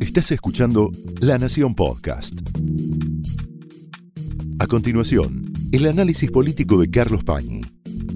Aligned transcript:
Estás 0.00 0.32
escuchando 0.32 0.90
La 1.20 1.38
Nación 1.38 1.74
Podcast. 1.74 2.34
A 4.58 4.66
continuación, 4.66 5.52
el 5.72 5.86
análisis 5.86 6.30
político 6.30 6.78
de 6.80 6.90
Carlos 6.90 7.24
Pañi 7.24 7.62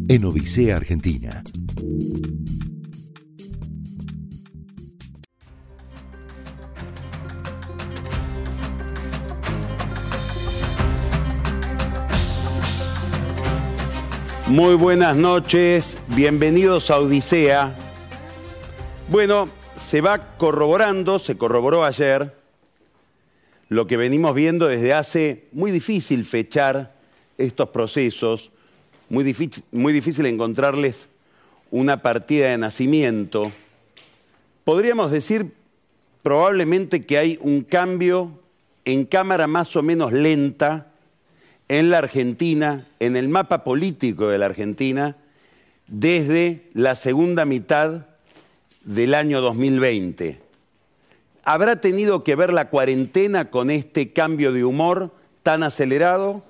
en 0.08 0.24
Odisea 0.24 0.76
Argentina. 0.76 1.42
Muy 14.48 14.74
buenas 14.74 15.16
noches, 15.16 15.98
bienvenidos 16.08 16.90
a 16.90 16.98
Odisea. 16.98 17.74
Bueno, 19.08 19.48
se 19.84 20.00
va 20.00 20.38
corroborando, 20.38 21.18
se 21.18 21.36
corroboró 21.36 21.84
ayer, 21.84 22.34
lo 23.68 23.86
que 23.86 23.98
venimos 23.98 24.34
viendo 24.34 24.66
desde 24.66 24.94
hace 24.94 25.44
muy 25.52 25.70
difícil 25.70 26.24
fechar 26.24 26.94
estos 27.36 27.68
procesos, 27.68 28.50
muy 29.10 29.24
difícil, 29.24 30.24
encontrarles 30.24 31.08
una 31.70 32.00
partida 32.00 32.48
de 32.48 32.56
nacimiento. 32.56 33.52
Podríamos 34.64 35.10
decir 35.10 35.52
probablemente 36.22 37.04
que 37.04 37.18
hay 37.18 37.38
un 37.42 37.60
cambio 37.60 38.40
en 38.86 39.04
cámara 39.04 39.46
más 39.46 39.76
o 39.76 39.82
menos 39.82 40.14
lenta 40.14 40.92
en 41.68 41.90
la 41.90 41.98
Argentina, 41.98 42.86
en 43.00 43.16
el 43.16 43.28
mapa 43.28 43.64
político 43.64 44.28
de 44.28 44.38
la 44.38 44.46
Argentina, 44.46 45.18
desde 45.88 46.70
la 46.72 46.94
segunda 46.94 47.44
mitad 47.44 48.06
del 48.84 49.14
año 49.14 49.40
2020. 49.40 50.40
¿Habrá 51.44 51.80
tenido 51.80 52.24
que 52.24 52.36
ver 52.36 52.52
la 52.52 52.70
cuarentena 52.70 53.50
con 53.50 53.70
este 53.70 54.12
cambio 54.12 54.52
de 54.52 54.64
humor 54.64 55.12
tan 55.42 55.62
acelerado? 55.62 56.42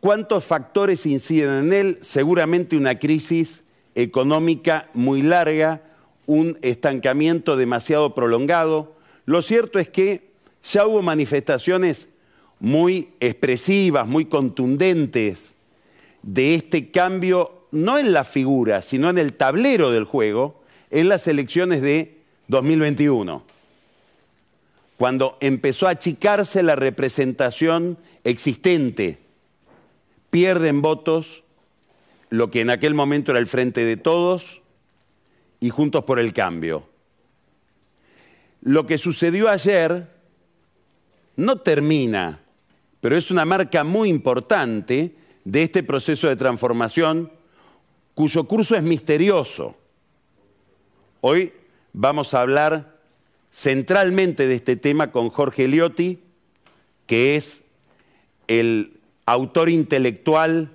¿Cuántos 0.00 0.44
factores 0.44 1.04
inciden 1.06 1.66
en 1.66 1.72
él? 1.72 1.98
Seguramente 2.00 2.76
una 2.76 2.98
crisis 2.98 3.64
económica 3.94 4.88
muy 4.94 5.22
larga, 5.22 5.82
un 6.26 6.58
estancamiento 6.62 7.56
demasiado 7.56 8.14
prolongado. 8.14 8.94
Lo 9.24 9.42
cierto 9.42 9.78
es 9.78 9.88
que 9.88 10.30
ya 10.62 10.86
hubo 10.86 11.02
manifestaciones 11.02 12.08
muy 12.58 13.10
expresivas, 13.20 14.06
muy 14.06 14.26
contundentes 14.26 15.54
de 16.22 16.54
este 16.54 16.90
cambio, 16.90 17.66
no 17.70 17.98
en 17.98 18.12
la 18.12 18.24
figura, 18.24 18.82
sino 18.82 19.10
en 19.10 19.18
el 19.18 19.34
tablero 19.34 19.90
del 19.90 20.04
juego, 20.04 20.62
en 20.96 21.08
las 21.08 21.28
elecciones 21.28 21.82
de 21.82 22.22
2021, 22.48 23.44
cuando 24.96 25.36
empezó 25.40 25.86
a 25.86 25.90
achicarse 25.90 26.62
la 26.62 26.74
representación 26.74 27.98
existente, 28.24 29.18
pierden 30.30 30.80
votos 30.80 31.44
lo 32.30 32.50
que 32.50 32.62
en 32.62 32.70
aquel 32.70 32.94
momento 32.94 33.30
era 33.30 33.38
el 33.38 33.46
Frente 33.46 33.84
de 33.84 33.96
Todos 33.96 34.62
y 35.60 35.70
Juntos 35.70 36.04
por 36.04 36.18
el 36.18 36.32
Cambio. 36.32 36.88
Lo 38.62 38.86
que 38.86 38.98
sucedió 38.98 39.48
ayer 39.48 40.08
no 41.36 41.58
termina 41.58 42.40
pero 43.06 43.16
es 43.16 43.30
una 43.30 43.44
marca 43.44 43.84
muy 43.84 44.08
importante 44.08 45.14
de 45.44 45.62
este 45.62 45.84
proceso 45.84 46.26
de 46.26 46.34
transformación 46.34 47.30
cuyo 48.14 48.48
curso 48.48 48.74
es 48.74 48.82
misterioso. 48.82 49.76
Hoy 51.28 51.52
vamos 51.92 52.34
a 52.34 52.40
hablar 52.40 53.00
centralmente 53.52 54.46
de 54.46 54.54
este 54.54 54.76
tema 54.76 55.10
con 55.10 55.28
Jorge 55.28 55.66
Liotti, 55.66 56.20
que 57.08 57.34
es 57.34 57.64
el 58.46 59.00
autor 59.24 59.68
intelectual 59.68 60.70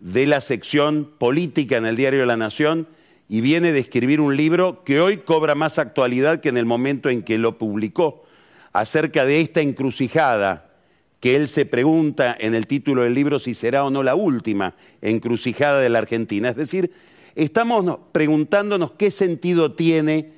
de 0.00 0.26
la 0.26 0.42
sección 0.42 1.10
política 1.16 1.78
en 1.78 1.86
el 1.86 1.96
diario 1.96 2.26
La 2.26 2.36
Nación 2.36 2.86
y 3.30 3.40
viene 3.40 3.72
de 3.72 3.78
escribir 3.78 4.20
un 4.20 4.36
libro 4.36 4.84
que 4.84 5.00
hoy 5.00 5.16
cobra 5.16 5.54
más 5.54 5.78
actualidad 5.78 6.40
que 6.42 6.50
en 6.50 6.58
el 6.58 6.66
momento 6.66 7.08
en 7.08 7.22
que 7.22 7.38
lo 7.38 7.56
publicó, 7.56 8.26
acerca 8.74 9.24
de 9.24 9.40
esta 9.40 9.62
encrucijada 9.62 10.70
que 11.18 11.34
él 11.34 11.48
se 11.48 11.64
pregunta 11.64 12.36
en 12.38 12.54
el 12.54 12.66
título 12.66 13.04
del 13.04 13.14
libro 13.14 13.38
si 13.38 13.54
será 13.54 13.86
o 13.86 13.88
no 13.88 14.02
la 14.02 14.16
última 14.16 14.74
encrucijada 15.00 15.80
de 15.80 15.88
la 15.88 16.00
Argentina. 16.00 16.50
Es 16.50 16.56
decir, 16.56 16.92
estamos 17.34 17.98
preguntándonos 18.12 18.92
qué 18.92 19.10
sentido 19.10 19.72
tiene 19.72 20.32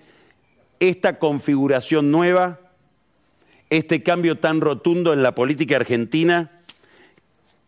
esta 0.80 1.18
configuración 1.18 2.10
nueva, 2.10 2.60
este 3.70 4.02
cambio 4.02 4.38
tan 4.38 4.60
rotundo 4.60 5.12
en 5.12 5.22
la 5.22 5.34
política 5.34 5.76
argentina, 5.76 6.60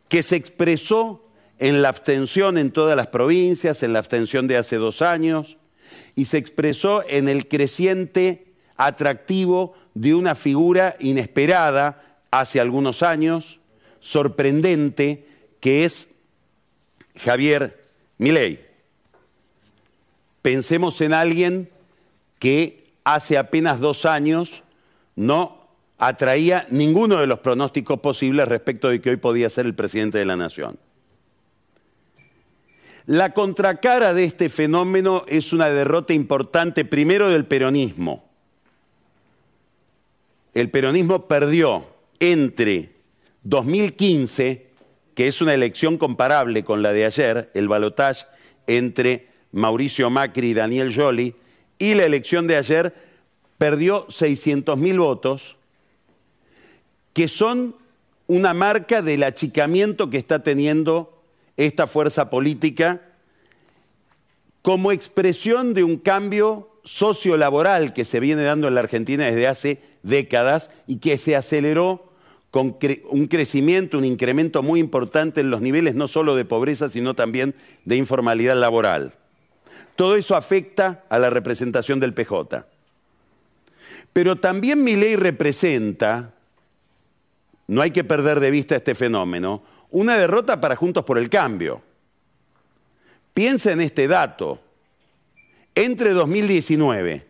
que 0.09 0.23
se 0.23 0.37
expresó 0.37 1.25
en 1.59 1.83
la 1.83 1.89
abstención 1.89 2.57
en 2.57 2.71
todas 2.71 2.97
las 2.97 3.09
provincias, 3.09 3.83
en 3.83 3.93
la 3.93 3.99
abstención 3.99 4.47
de 4.47 4.57
hace 4.57 4.77
dos 4.77 5.03
años, 5.03 5.57
y 6.15 6.27
se 6.27 6.39
expresó 6.39 7.05
en 7.09 7.29
el 7.29 7.49
creciente 7.49 8.47
atractivo 8.77 9.75
de 9.95 10.15
una 10.15 10.35
figura 10.35 10.97
inesperada 11.01 12.21
hace 12.31 12.61
algunos 12.61 13.03
años, 13.03 13.59
sorprendente, 14.01 15.27
que 15.61 15.85
es 15.85 16.11
Javier 17.17 17.83
Milei. 18.19 18.68
Pensemos 20.49 21.03
en 21.03 21.13
alguien 21.13 21.69
que 22.39 22.83
hace 23.05 23.37
apenas 23.37 23.81
dos 23.81 24.07
años 24.07 24.63
no 25.15 25.69
atraía 25.99 26.67
ninguno 26.71 27.21
de 27.21 27.27
los 27.27 27.41
pronósticos 27.41 28.01
posibles 28.01 28.49
respecto 28.49 28.89
de 28.89 29.03
que 29.03 29.11
hoy 29.11 29.19
podía 29.19 29.51
ser 29.51 29.67
el 29.67 29.75
presidente 29.75 30.17
de 30.17 30.25
la 30.25 30.37
nación. 30.37 30.79
La 33.05 33.35
contracara 33.35 34.15
de 34.15 34.25
este 34.25 34.49
fenómeno 34.49 35.27
es 35.29 35.53
una 35.53 35.69
derrota 35.69 36.15
importante 36.15 36.87
primero 36.87 37.29
del 37.29 37.45
peronismo. 37.45 38.25
El 40.55 40.71
peronismo 40.71 41.29
perdió 41.29 41.85
entre 42.21 42.95
2015, 43.43 44.71
que 45.15 45.29
es 45.29 45.43
una 45.43 45.53
elección 45.53 45.99
comparable 45.99 46.65
con 46.65 46.81
la 46.81 46.95
de 46.95 47.05
ayer, 47.05 47.51
el 47.53 47.69
balotaje 47.69 48.25
entre 48.67 49.28
Mauricio 49.53 50.11
Macri 50.11 50.51
y 50.51 50.55
Daniel 50.55 50.95
Joly, 50.95 51.35
y 51.79 51.95
la 51.95 52.05
elección 52.05 52.47
de 52.47 52.57
ayer 52.57 52.95
perdió 53.59 54.07
600.000 54.09 54.99
votos, 54.99 55.57
que 57.13 57.29
son 57.29 57.75
una 58.27 58.55
marca 58.55 59.03
del 59.03 59.23
achicamiento 59.23 60.11
que 60.11 60.19
está 60.19 60.43
teniendo 60.43 61.23
esta 61.57 61.87
fuerza 61.87 62.31
política 62.31 63.03
como 64.63 64.93
expresión 64.93 65.75
de 65.75 65.83
un 65.83 65.97
cambio 65.97 66.69
sociolaboral 66.85 67.93
que 67.93 68.05
se 68.05 68.21
viene 68.21 68.43
dando 68.43 68.69
en 68.69 68.75
la 68.75 68.81
Argentina 68.81 69.25
desde 69.27 69.47
hace 69.47 69.83
décadas 70.03 70.71
y 70.87 70.97
que 70.97 71.19
se 71.19 71.37
aceleró 71.37 72.13
con 72.51 72.79
un 73.11 73.27
crecimiento, 73.27 73.99
un 73.99 74.05
incremento 74.05 74.63
muy 74.63 74.81
importante 74.81 75.41
en 75.41 75.51
los 75.51 75.61
niveles 75.61 75.95
no 75.95 76.09
solo 76.09 76.35
de 76.35 76.45
pobreza, 76.45 76.89
sino 76.89 77.15
también 77.15 77.55
de 77.85 77.97
informalidad 77.97 78.57
laboral. 78.57 79.18
Todo 79.99 80.15
eso 80.15 80.37
afecta 80.37 81.03
a 81.09 81.19
la 81.19 81.29
representación 81.29 81.99
del 81.99 82.15
PJ. 82.15 82.65
Pero 84.13 84.37
también 84.37 84.85
mi 84.85 84.95
ley 84.95 85.17
representa, 85.17 86.35
no 87.67 87.83
hay 87.83 87.91
que 87.91 88.05
perder 88.05 88.39
de 88.39 88.53
vista 88.53 88.77
este 88.77 88.95
fenómeno, 88.95 89.65
una 89.91 90.17
derrota 90.17 90.61
para 90.61 90.77
Juntos 90.77 91.05
por 91.05 91.19
el 91.19 91.29
Cambio. 91.29 91.83
Piensa 93.35 93.73
en 93.73 93.81
este 93.81 94.07
dato. 94.07 94.61
Entre 95.75 96.13
2019, 96.13 97.27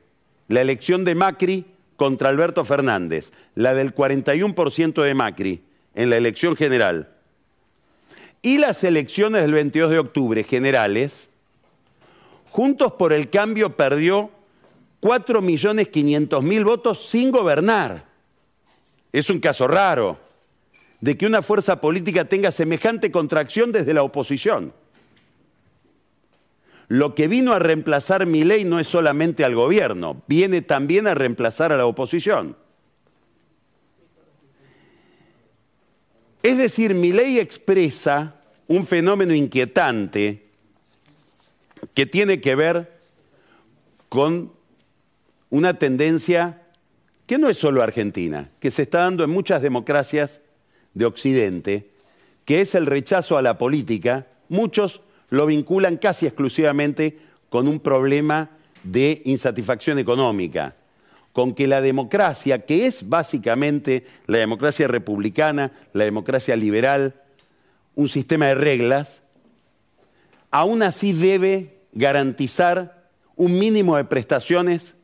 la 0.49 0.61
elección 0.61 1.07
de 1.07 1.15
Macri 1.15 1.65
contra 1.97 2.29
Alberto 2.29 2.67
Fernández, 2.67 3.33
la 3.55 3.73
del 3.73 3.95
41% 3.95 5.03
de 5.03 5.15
Macri 5.15 5.63
en 5.95 6.11
la 6.11 6.19
elección 6.19 6.55
general, 6.55 7.09
y 8.43 8.59
las 8.59 8.85
elecciones 8.85 9.41
del 9.41 9.53
22 9.53 9.91
de 9.91 9.99
octubre 10.01 10.45
generales, 10.45 11.28
Juntos 12.59 12.95
por 12.95 13.13
el 13.13 13.31
Cambio 13.31 13.77
perdió 13.77 14.33
4.500.000 15.01 16.65
votos 16.65 17.07
sin 17.07 17.31
gobernar. 17.31 18.05
Es 19.13 19.31
un 19.31 19.39
caso 19.39 19.69
raro 19.69 20.19
de 21.01 21.17
que 21.17 21.25
una 21.25 21.41
fuerza 21.41 21.81
política 21.81 22.25
tenga 22.25 22.51
semejante 22.51 23.13
contracción 23.13 23.71
desde 23.71 23.95
la 23.95 24.03
oposición. 24.03 24.73
Lo 26.89 27.15
que 27.15 27.29
vino 27.29 27.53
a 27.53 27.61
reemplazar 27.61 28.27
mi 28.27 28.43
ley 28.43 28.65
no 28.65 28.81
es 28.81 28.89
solamente 28.89 29.45
al 29.45 29.55
gobierno, 29.55 30.25
viene 30.27 30.61
también 30.61 31.07
a 31.07 31.15
reemplazar 31.15 31.73
a 31.73 31.77
la 31.77 31.87
oposición. 31.87 32.57
Es 36.43 36.59
decir, 36.59 36.93
mi 36.95 37.13
ley 37.13 37.39
expresa 37.39 38.41
un 38.67 38.85
fenómeno 38.85 39.33
inquietante 39.33 40.48
que 41.99 42.07
tiene 42.07 42.41
que 42.41 42.55
ver 42.55 42.97
con 44.09 44.53
una 45.51 45.81
tendencia 45.81 46.63
que 47.27 47.39
no 47.39 47.49
es 47.49 47.59
solo 47.59 47.83
Argentina, 47.83 48.53
que 48.61 48.71
se 48.71 48.83
está 48.83 49.01
dando 49.01 49.25
en 49.25 49.31
muchas 49.31 49.63
democracias 49.63 50.41
de 50.95 51.07
Occidente, 51.07 51.91
que 52.45 52.61
es 52.61 52.77
el 52.77 52.87
rechazo 52.87 53.37
a 53.37 53.43
la 53.43 53.59
política, 53.59 54.29
muchos 54.49 55.01
lo 55.29 55.45
vinculan 55.47 55.97
casi 55.97 56.27
exclusivamente 56.27 57.19
con 57.49 57.67
un 57.67 57.81
problema 57.81 58.51
de 58.85 59.21
insatisfacción 59.25 59.99
económica, 59.99 60.77
con 61.33 61.53
que 61.53 61.67
la 61.67 61.81
democracia, 61.81 62.65
que 62.65 62.87
es 62.87 63.09
básicamente 63.09 64.07
la 64.29 64.39
democracia 64.39 64.87
republicana, 64.87 65.73
la 65.95 66.05
democracia 66.05 66.55
liberal, 66.55 67.21
un 67.97 68.09
sistema 68.09 68.47
de 68.47 68.55
reglas, 68.55 69.21
aún 70.53 70.85
así 70.85 71.13
debe 71.13 71.78
garantizar 71.99 73.11
un 73.35 73.59
mínimo 73.59 73.97
de 73.97 74.05
prestaciones 74.05 74.95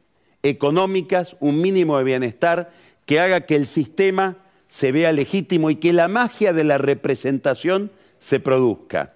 económicas, 0.44 1.36
un 1.40 1.60
mínimo 1.60 1.98
de 1.98 2.04
bienestar 2.04 2.70
que 3.04 3.18
haga 3.18 3.40
que 3.42 3.56
el 3.56 3.66
sistema 3.66 4.36
se 4.68 4.92
vea 4.92 5.12
legítimo 5.12 5.70
y 5.70 5.76
que 5.76 5.92
la 5.92 6.06
magia 6.06 6.52
de 6.52 6.62
la 6.62 6.78
representación 6.78 7.90
se 8.20 8.38
produzca. 8.38 9.12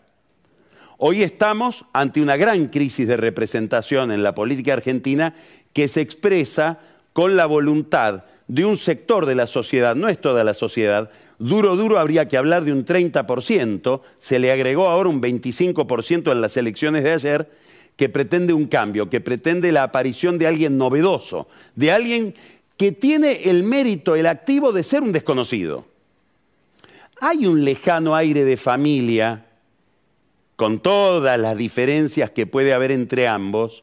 Hoy 0.99 1.23
estamos 1.23 1.85
ante 1.93 2.21
una 2.21 2.37
gran 2.37 2.67
crisis 2.67 3.07
de 3.07 3.17
representación 3.17 4.11
en 4.11 4.25
la 4.25 4.35
política 4.35 4.73
argentina 4.73 5.37
que 5.73 5.87
se 5.87 6.01
expresa 6.01 6.81
con 7.13 7.37
la 7.37 7.47
voluntad 7.47 8.25
de 8.49 8.65
un 8.65 8.77
sector 8.77 9.25
de 9.25 9.37
la 9.37 9.47
sociedad, 9.47 9.95
no 9.95 10.09
es 10.09 10.21
toda 10.21 10.43
la 10.43 10.55
sociedad, 10.55 11.11
duro, 11.39 11.77
duro 11.77 12.01
habría 12.01 12.27
que 12.27 12.37
hablar 12.37 12.65
de 12.65 12.73
un 12.73 12.85
30%, 12.85 14.01
se 14.19 14.39
le 14.41 14.51
agregó 14.51 14.89
ahora 14.89 15.09
un 15.09 15.23
25% 15.23 16.33
en 16.33 16.41
las 16.41 16.57
elecciones 16.57 17.05
de 17.05 17.13
ayer, 17.13 17.49
que 17.99 18.09
pretende 18.09 18.53
un 18.53 18.69
cambio, 18.69 19.11
que 19.11 19.21
pretende 19.21 19.73
la 19.73 19.83
aparición 19.83 20.39
de 20.39 20.47
alguien 20.47 20.79
novedoso, 20.79 21.49
de 21.75 21.91
alguien 21.91 22.33
que 22.77 22.93
tiene 22.93 23.51
el 23.51 23.65
mérito, 23.65 24.15
el 24.15 24.27
activo 24.27 24.71
de 24.71 24.85
ser 24.85 25.03
un 25.03 25.11
desconocido. 25.11 25.85
Hay 27.21 27.45
un 27.45 27.65
lejano 27.65 28.15
aire 28.15 28.45
de 28.45 28.57
familia 28.57 29.47
con 30.55 30.79
todas 30.79 31.41
las 31.41 31.57
diferencias 31.57 32.31
que 32.31 32.47
puede 32.47 32.73
haber 32.73 32.93
entre 32.93 33.27
ambos, 33.27 33.83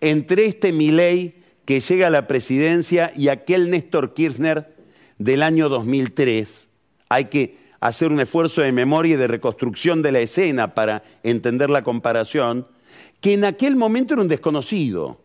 entre 0.00 0.46
este 0.46 0.72
Milei 0.72 1.36
que 1.64 1.78
llega 1.78 2.08
a 2.08 2.10
la 2.10 2.26
presidencia 2.26 3.12
y 3.14 3.28
aquel 3.28 3.70
Néstor 3.70 4.12
Kirchner 4.12 4.74
del 5.18 5.44
año 5.44 5.68
2003. 5.68 6.68
Hay 7.08 7.26
que 7.26 7.58
hacer 7.78 8.10
un 8.10 8.18
esfuerzo 8.18 8.62
de 8.62 8.72
memoria 8.72 9.14
y 9.14 9.18
de 9.18 9.28
reconstrucción 9.28 10.02
de 10.02 10.10
la 10.10 10.18
escena 10.18 10.74
para 10.74 11.04
entender 11.22 11.70
la 11.70 11.84
comparación, 11.84 12.66
que 13.26 13.34
en 13.34 13.44
aquel 13.44 13.74
momento 13.74 14.14
era 14.14 14.22
un 14.22 14.28
desconocido. 14.28 15.18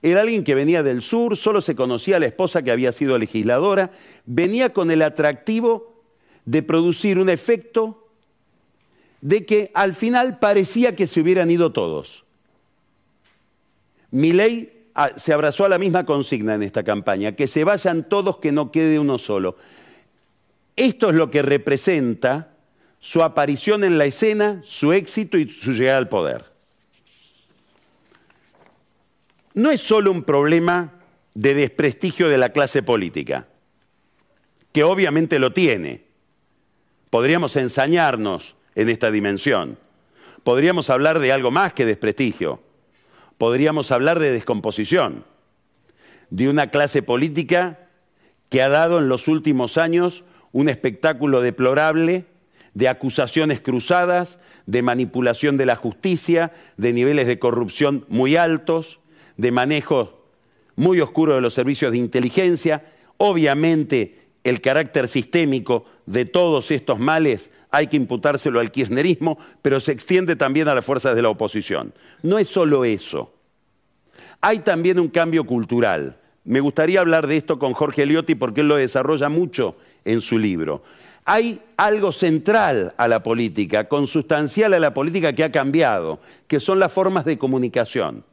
Era 0.00 0.22
alguien 0.22 0.42
que 0.42 0.54
venía 0.54 0.82
del 0.82 1.02
sur, 1.02 1.36
solo 1.36 1.60
se 1.60 1.76
conocía 1.76 2.16
a 2.16 2.18
la 2.18 2.24
esposa 2.24 2.62
que 2.62 2.70
había 2.70 2.92
sido 2.92 3.18
legisladora, 3.18 3.90
venía 4.24 4.72
con 4.72 4.90
el 4.90 5.02
atractivo 5.02 6.02
de 6.46 6.62
producir 6.62 7.18
un 7.18 7.28
efecto 7.28 8.08
de 9.20 9.44
que 9.44 9.70
al 9.74 9.92
final 9.92 10.38
parecía 10.38 10.96
que 10.96 11.06
se 11.06 11.20
hubieran 11.20 11.50
ido 11.50 11.72
todos. 11.72 12.24
Milei 14.12 14.72
ah, 14.94 15.10
se 15.16 15.34
abrazó 15.34 15.66
a 15.66 15.68
la 15.68 15.76
misma 15.76 16.06
consigna 16.06 16.54
en 16.54 16.62
esta 16.62 16.82
campaña, 16.82 17.32
que 17.32 17.46
se 17.46 17.64
vayan 17.64 18.08
todos, 18.08 18.38
que 18.38 18.50
no 18.50 18.72
quede 18.72 18.98
uno 18.98 19.18
solo. 19.18 19.56
Esto 20.74 21.10
es 21.10 21.16
lo 21.16 21.30
que 21.30 21.42
representa 21.42 22.54
su 22.98 23.22
aparición 23.22 23.84
en 23.84 23.98
la 23.98 24.06
escena, 24.06 24.62
su 24.64 24.94
éxito 24.94 25.36
y 25.36 25.50
su 25.50 25.74
llegada 25.74 25.98
al 25.98 26.08
poder. 26.08 26.51
No 29.54 29.70
es 29.70 29.80
solo 29.80 30.10
un 30.10 30.22
problema 30.22 30.92
de 31.34 31.54
desprestigio 31.54 32.28
de 32.28 32.38
la 32.38 32.50
clase 32.50 32.82
política, 32.82 33.48
que 34.72 34.84
obviamente 34.84 35.38
lo 35.38 35.52
tiene. 35.52 36.04
Podríamos 37.10 37.56
ensañarnos 37.56 38.54
en 38.74 38.88
esta 38.88 39.10
dimensión. 39.10 39.78
Podríamos 40.44 40.90
hablar 40.90 41.18
de 41.18 41.32
algo 41.32 41.50
más 41.50 41.72
que 41.72 41.84
desprestigio. 41.84 42.62
Podríamos 43.38 43.90
hablar 43.90 44.18
de 44.18 44.30
descomposición, 44.30 45.24
de 46.30 46.48
una 46.48 46.68
clase 46.68 47.02
política 47.02 47.88
que 48.48 48.62
ha 48.62 48.68
dado 48.68 48.98
en 48.98 49.08
los 49.08 49.28
últimos 49.28 49.78
años 49.78 50.24
un 50.52 50.68
espectáculo 50.68 51.40
deplorable 51.40 52.26
de 52.74 52.88
acusaciones 52.88 53.60
cruzadas, 53.60 54.38
de 54.66 54.82
manipulación 54.82 55.56
de 55.56 55.66
la 55.66 55.76
justicia, 55.76 56.52
de 56.76 56.92
niveles 56.92 57.26
de 57.26 57.38
corrupción 57.38 58.06
muy 58.08 58.36
altos, 58.36 59.00
de 59.36 59.50
manejo 59.50 60.22
muy 60.76 61.00
oscuro 61.00 61.34
de 61.34 61.40
los 61.40 61.54
servicios 61.54 61.92
de 61.92 61.98
inteligencia. 61.98 62.84
Obviamente 63.18 64.22
el 64.44 64.60
carácter 64.60 65.08
sistémico 65.08 65.84
de 66.06 66.24
todos 66.24 66.70
estos 66.70 66.98
males 66.98 67.50
hay 67.70 67.86
que 67.86 67.96
imputárselo 67.96 68.60
al 68.60 68.70
kirchnerismo, 68.70 69.38
pero 69.62 69.80
se 69.80 69.92
extiende 69.92 70.36
también 70.36 70.68
a 70.68 70.74
las 70.74 70.84
fuerzas 70.84 71.16
de 71.16 71.22
la 71.22 71.30
oposición. 71.30 71.94
No 72.22 72.38
es 72.38 72.48
solo 72.48 72.84
eso. 72.84 73.32
Hay 74.40 74.58
también 74.58 74.98
un 74.98 75.08
cambio 75.08 75.44
cultural. 75.44 76.18
Me 76.44 76.60
gustaría 76.60 77.00
hablar 77.00 77.26
de 77.28 77.36
esto 77.36 77.58
con 77.58 77.72
Jorge 77.72 78.02
Eliotti 78.02 78.34
porque 78.34 78.62
él 78.62 78.68
lo 78.68 78.76
desarrolla 78.76 79.28
mucho 79.28 79.76
en 80.04 80.20
su 80.20 80.38
libro. 80.38 80.82
Hay 81.24 81.60
algo 81.76 82.10
central 82.10 82.94
a 82.96 83.06
la 83.06 83.22
política, 83.22 83.88
consustancial 83.88 84.74
a 84.74 84.80
la 84.80 84.92
política 84.92 85.32
que 85.32 85.44
ha 85.44 85.52
cambiado, 85.52 86.18
que 86.48 86.58
son 86.58 86.80
las 86.80 86.92
formas 86.92 87.24
de 87.24 87.38
comunicación. 87.38 88.24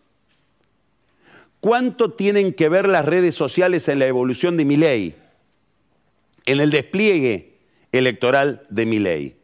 ¿Cuánto 1.59 2.11
tienen 2.13 2.53
que 2.53 2.69
ver 2.69 2.87
las 2.87 3.05
redes 3.05 3.35
sociales 3.35 3.87
en 3.87 3.99
la 3.99 4.07
evolución 4.07 4.55
de 4.55 4.65
mi 4.65 4.77
ley? 4.77 5.15
En 6.45 6.59
el 6.61 6.71
despliegue 6.71 7.57
electoral 7.91 8.65
de 8.69 8.85
Milei. 8.85 9.35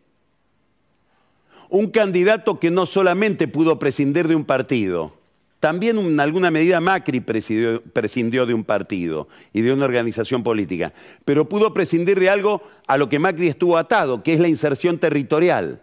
Un 1.69 1.89
candidato 1.89 2.59
que 2.59 2.71
no 2.71 2.85
solamente 2.85 3.47
pudo 3.47 3.79
prescindir 3.79 4.27
de 4.27 4.35
un 4.35 4.45
partido, 4.45 5.17
también 5.59 5.97
en 5.97 6.19
alguna 6.19 6.51
medida 6.51 6.79
Macri 6.79 7.21
prescindió 7.21 8.45
de 8.45 8.53
un 8.53 8.63
partido 8.63 9.27
y 9.51 9.61
de 9.61 9.73
una 9.73 9.85
organización 9.85 10.43
política, 10.43 10.93
pero 11.25 11.49
pudo 11.49 11.73
prescindir 11.73 12.19
de 12.19 12.29
algo 12.29 12.61
a 12.87 12.97
lo 12.97 13.09
que 13.09 13.19
Macri 13.19 13.47
estuvo 13.47 13.77
atado, 13.77 14.21
que 14.21 14.33
es 14.33 14.39
la 14.39 14.47
inserción 14.47 14.99
territorial. 14.99 15.81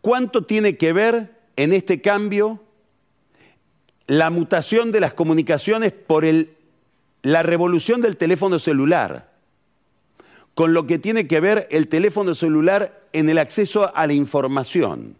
¿Cuánto 0.00 0.44
tiene 0.44 0.76
que 0.76 0.92
ver 0.92 1.36
en 1.56 1.74
este 1.74 2.00
cambio 2.00 2.62
la 4.06 4.30
mutación 4.30 4.92
de 4.92 5.00
las 5.00 5.14
comunicaciones 5.14 5.92
por 5.92 6.24
la 7.22 7.42
revolución 7.42 8.00
del 8.00 8.16
teléfono 8.16 8.58
celular? 8.58 9.36
con 10.56 10.72
lo 10.72 10.86
que 10.86 10.98
tiene 10.98 11.28
que 11.28 11.38
ver 11.38 11.68
el 11.70 11.86
teléfono 11.86 12.34
celular 12.34 13.02
en 13.12 13.28
el 13.28 13.36
acceso 13.36 13.94
a 13.94 14.06
la 14.06 14.14
información. 14.14 15.14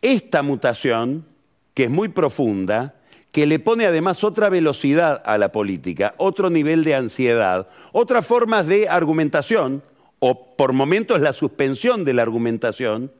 Esta 0.00 0.42
mutación, 0.42 1.26
que 1.74 1.84
es 1.84 1.90
muy 1.90 2.08
profunda, 2.08 2.94
que 3.32 3.46
le 3.46 3.58
pone 3.58 3.84
además 3.84 4.22
otra 4.22 4.48
velocidad 4.48 5.24
a 5.26 5.38
la 5.38 5.50
política, 5.50 6.14
otro 6.18 6.50
nivel 6.50 6.84
de 6.84 6.94
ansiedad, 6.94 7.68
otras 7.90 8.24
formas 8.24 8.68
de 8.68 8.88
argumentación, 8.88 9.82
o 10.20 10.54
por 10.54 10.72
momentos 10.72 11.20
la 11.20 11.32
suspensión 11.32 12.04
de 12.04 12.14
la 12.14 12.22
argumentación, 12.22 13.10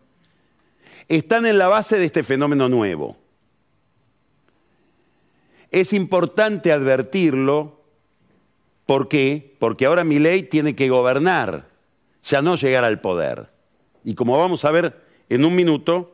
están 1.08 1.46
en 1.46 1.58
la 1.58 1.66
base 1.66 1.98
de 1.98 2.04
este 2.04 2.22
fenómeno 2.22 2.68
nuevo. 2.68 3.16
Es 5.76 5.92
importante 5.92 6.72
advertirlo 6.72 7.76
¿Por 8.86 9.08
qué? 9.08 9.56
Porque 9.58 9.84
ahora 9.84 10.04
mi 10.04 10.20
ley 10.20 10.44
tiene 10.44 10.76
que 10.76 10.88
gobernar, 10.88 11.68
ya 12.24 12.40
no 12.40 12.54
llegar 12.54 12.84
al 12.84 13.00
poder. 13.00 13.50
Y 14.04 14.14
como 14.14 14.38
vamos 14.38 14.64
a 14.64 14.70
ver 14.70 15.04
en 15.28 15.44
un 15.44 15.56
minuto, 15.56 16.12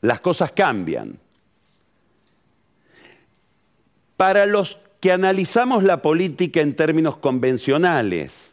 las 0.00 0.20
cosas 0.20 0.52
cambian. 0.52 1.18
Para 4.16 4.46
los 4.46 4.78
que 5.00 5.10
analizamos 5.10 5.82
la 5.82 6.02
política 6.02 6.60
en 6.60 6.76
términos 6.76 7.16
convencionales, 7.16 8.52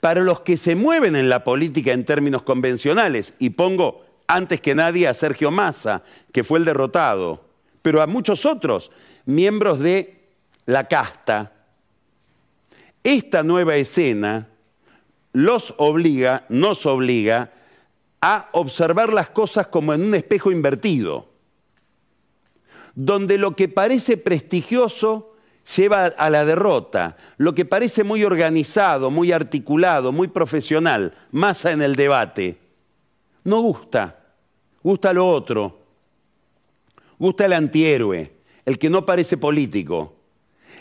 para 0.00 0.20
los 0.20 0.40
que 0.40 0.58
se 0.58 0.76
mueven 0.76 1.16
en 1.16 1.30
la 1.30 1.42
política 1.42 1.92
en 1.92 2.04
términos 2.04 2.42
convencionales, 2.42 3.32
y 3.38 3.50
pongo 3.50 4.04
antes 4.26 4.60
que 4.60 4.74
nadie 4.74 5.08
a 5.08 5.14
Sergio 5.14 5.50
Massa, 5.50 6.02
que 6.32 6.44
fue 6.44 6.58
el 6.58 6.66
derrotado, 6.66 7.44
pero 7.84 8.00
a 8.00 8.06
muchos 8.06 8.46
otros 8.46 8.90
miembros 9.26 9.78
de 9.78 10.30
la 10.64 10.88
casta, 10.88 11.52
esta 13.02 13.42
nueva 13.42 13.76
escena 13.76 14.48
los 15.34 15.74
obliga, 15.76 16.46
nos 16.48 16.86
obliga 16.86 17.52
a 18.22 18.48
observar 18.52 19.12
las 19.12 19.28
cosas 19.28 19.66
como 19.66 19.92
en 19.92 20.02
un 20.02 20.14
espejo 20.14 20.50
invertido, 20.50 21.28
donde 22.94 23.36
lo 23.36 23.54
que 23.54 23.68
parece 23.68 24.16
prestigioso 24.16 25.34
lleva 25.76 26.06
a 26.06 26.30
la 26.30 26.46
derrota, 26.46 27.18
lo 27.36 27.54
que 27.54 27.66
parece 27.66 28.02
muy 28.02 28.24
organizado, 28.24 29.10
muy 29.10 29.30
articulado, 29.30 30.10
muy 30.10 30.28
profesional, 30.28 31.14
masa 31.32 31.70
en 31.72 31.82
el 31.82 31.96
debate, 31.96 32.56
no 33.44 33.60
gusta, 33.60 34.24
gusta 34.82 35.12
lo 35.12 35.28
otro, 35.28 35.83
gusta 37.24 37.46
el 37.46 37.54
antihéroe, 37.54 38.30
el 38.66 38.78
que 38.78 38.90
no 38.90 39.06
parece 39.06 39.38
político, 39.38 40.14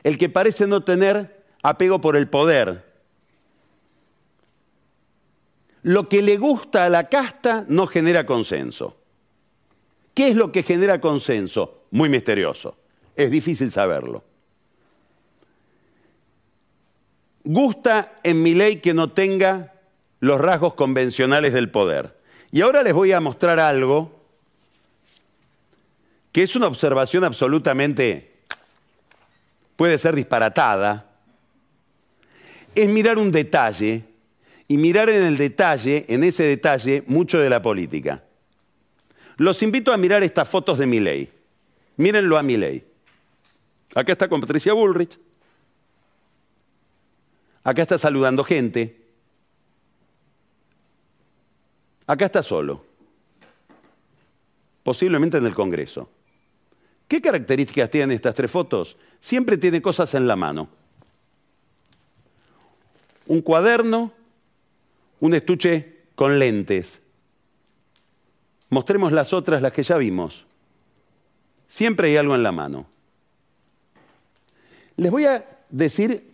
el 0.04 0.18
que 0.18 0.28
parece 0.28 0.68
no 0.68 0.84
tener 0.84 1.42
apego 1.62 2.02
por 2.02 2.18
el 2.18 2.28
poder. 2.28 2.84
Lo 5.84 6.10
que 6.10 6.22
le 6.22 6.36
gusta 6.36 6.84
a 6.84 6.90
la 6.90 7.08
casta 7.08 7.64
no 7.70 7.88
genera 7.88 8.26
consenso. 8.26 8.98
¿Qué 10.14 10.28
es 10.28 10.36
lo 10.36 10.52
que 10.52 10.64
genera 10.64 11.00
consenso? 11.00 11.86
Muy 11.92 12.10
misterioso. 12.10 12.76
Es 13.16 13.32
difícil 13.32 13.72
saberlo. 13.72 14.22
Gusta 17.46 18.20
en 18.22 18.44
mi 18.44 18.54
ley 18.54 18.82
que 18.82 18.94
no 18.94 19.14
tenga 19.14 19.76
los 20.20 20.42
rasgos 20.42 20.74
convencionales 20.74 21.54
del 21.54 21.72
poder. 21.72 22.20
Y 22.52 22.60
ahora 22.60 22.84
les 22.84 22.94
voy 22.94 23.14
a 23.14 23.22
mostrar 23.22 23.62
algo 23.62 24.23
que 26.34 26.44
es 26.44 26.56
una 26.58 26.68
observación 26.68 27.24
absolutamente, 27.24 28.34
puede 29.78 29.98
ser 29.98 30.16
disparatada, 30.16 31.10
es 32.76 32.90
mirar 32.90 33.20
un 33.20 33.32
detalle 33.32 34.04
y 34.68 34.78
mirar 34.78 35.10
en 35.10 35.24
el 35.24 35.38
detalle, 35.38 36.06
en 36.10 36.24
ese 36.24 36.44
detalle, 36.44 37.04
mucho 37.06 37.38
de 37.38 37.50
la 37.50 37.62
política. 37.62 38.24
Los 39.38 39.62
invito 39.62 39.94
a 39.94 39.98
mirar 39.98 40.24
estas 40.24 40.48
fotos 40.48 40.80
de 40.80 40.88
Milei. 40.88 41.32
Mírenlo 41.98 42.38
a 42.38 42.44
Milei. 42.44 42.84
Acá 43.94 44.14
está 44.14 44.28
con 44.28 44.42
Patricia 44.42 44.74
Bullrich. 44.74 45.20
Acá 47.64 47.84
está 47.84 47.98
saludando 48.00 48.44
gente. 48.44 49.00
Acá 52.08 52.26
está 52.26 52.42
solo. 52.42 52.84
Posiblemente 54.82 55.38
en 55.38 55.46
el 55.46 55.54
Congreso. 55.54 56.10
¿Qué 57.14 57.22
características 57.22 57.92
tienen 57.92 58.10
estas 58.10 58.34
tres 58.34 58.50
fotos? 58.50 58.98
Siempre 59.20 59.56
tiene 59.56 59.84
cosas 59.84 60.16
en 60.16 60.26
la 60.26 60.36
mano. 60.36 60.68
Un 63.28 63.40
cuaderno, 63.42 64.12
un 65.20 65.36
estuche 65.36 66.06
con 66.16 66.40
lentes. 66.40 67.04
Mostremos 68.72 69.12
las 69.12 69.32
otras, 69.32 69.62
las 69.62 69.72
que 69.72 69.84
ya 69.84 69.96
vimos. 69.98 70.48
Siempre 71.70 72.08
hay 72.08 72.18
algo 72.18 72.34
en 72.34 72.42
la 72.42 72.52
mano. 72.52 72.88
Les 74.98 75.12
voy 75.12 75.26
a 75.26 75.46
decir 75.70 76.32